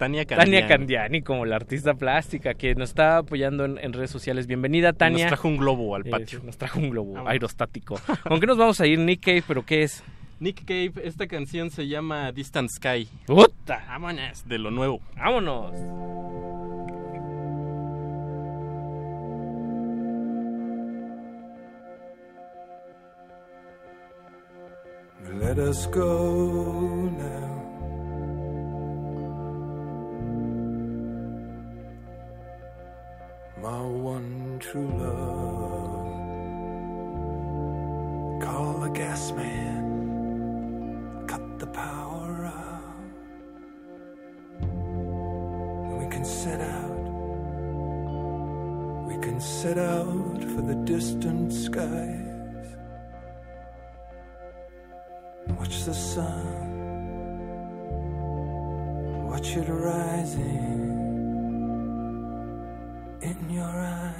[0.00, 0.50] Tania Candiani.
[0.52, 4.46] Tania Candiani, como la artista plástica que nos está apoyando en, en redes sociales.
[4.46, 5.26] Bienvenida, Tania.
[5.26, 6.40] Nos trajo un globo al Eh, patio.
[6.42, 7.30] nos trajo un globo Vamos.
[7.30, 8.00] aerostático.
[8.26, 9.44] ¿Con qué nos vamos a ir, Nick Cave?
[9.46, 10.02] ¿Pero qué es?
[10.38, 13.06] Nick Cave, esta canción se llama Distant Sky.
[13.26, 13.84] ¡Puta!
[13.88, 15.02] Vámonos, de lo nuevo.
[15.16, 15.74] ¡Vámonos!
[25.40, 27.49] Let us go now.
[33.62, 36.08] My one true love.
[38.40, 41.24] Call a gas man.
[41.26, 42.80] Cut the power out.
[46.00, 47.04] We can set out.
[49.06, 52.30] We can set out for the distant skies.
[55.58, 56.56] Watch the sun,
[59.28, 60.89] watch it rising
[63.22, 64.19] in your eyes.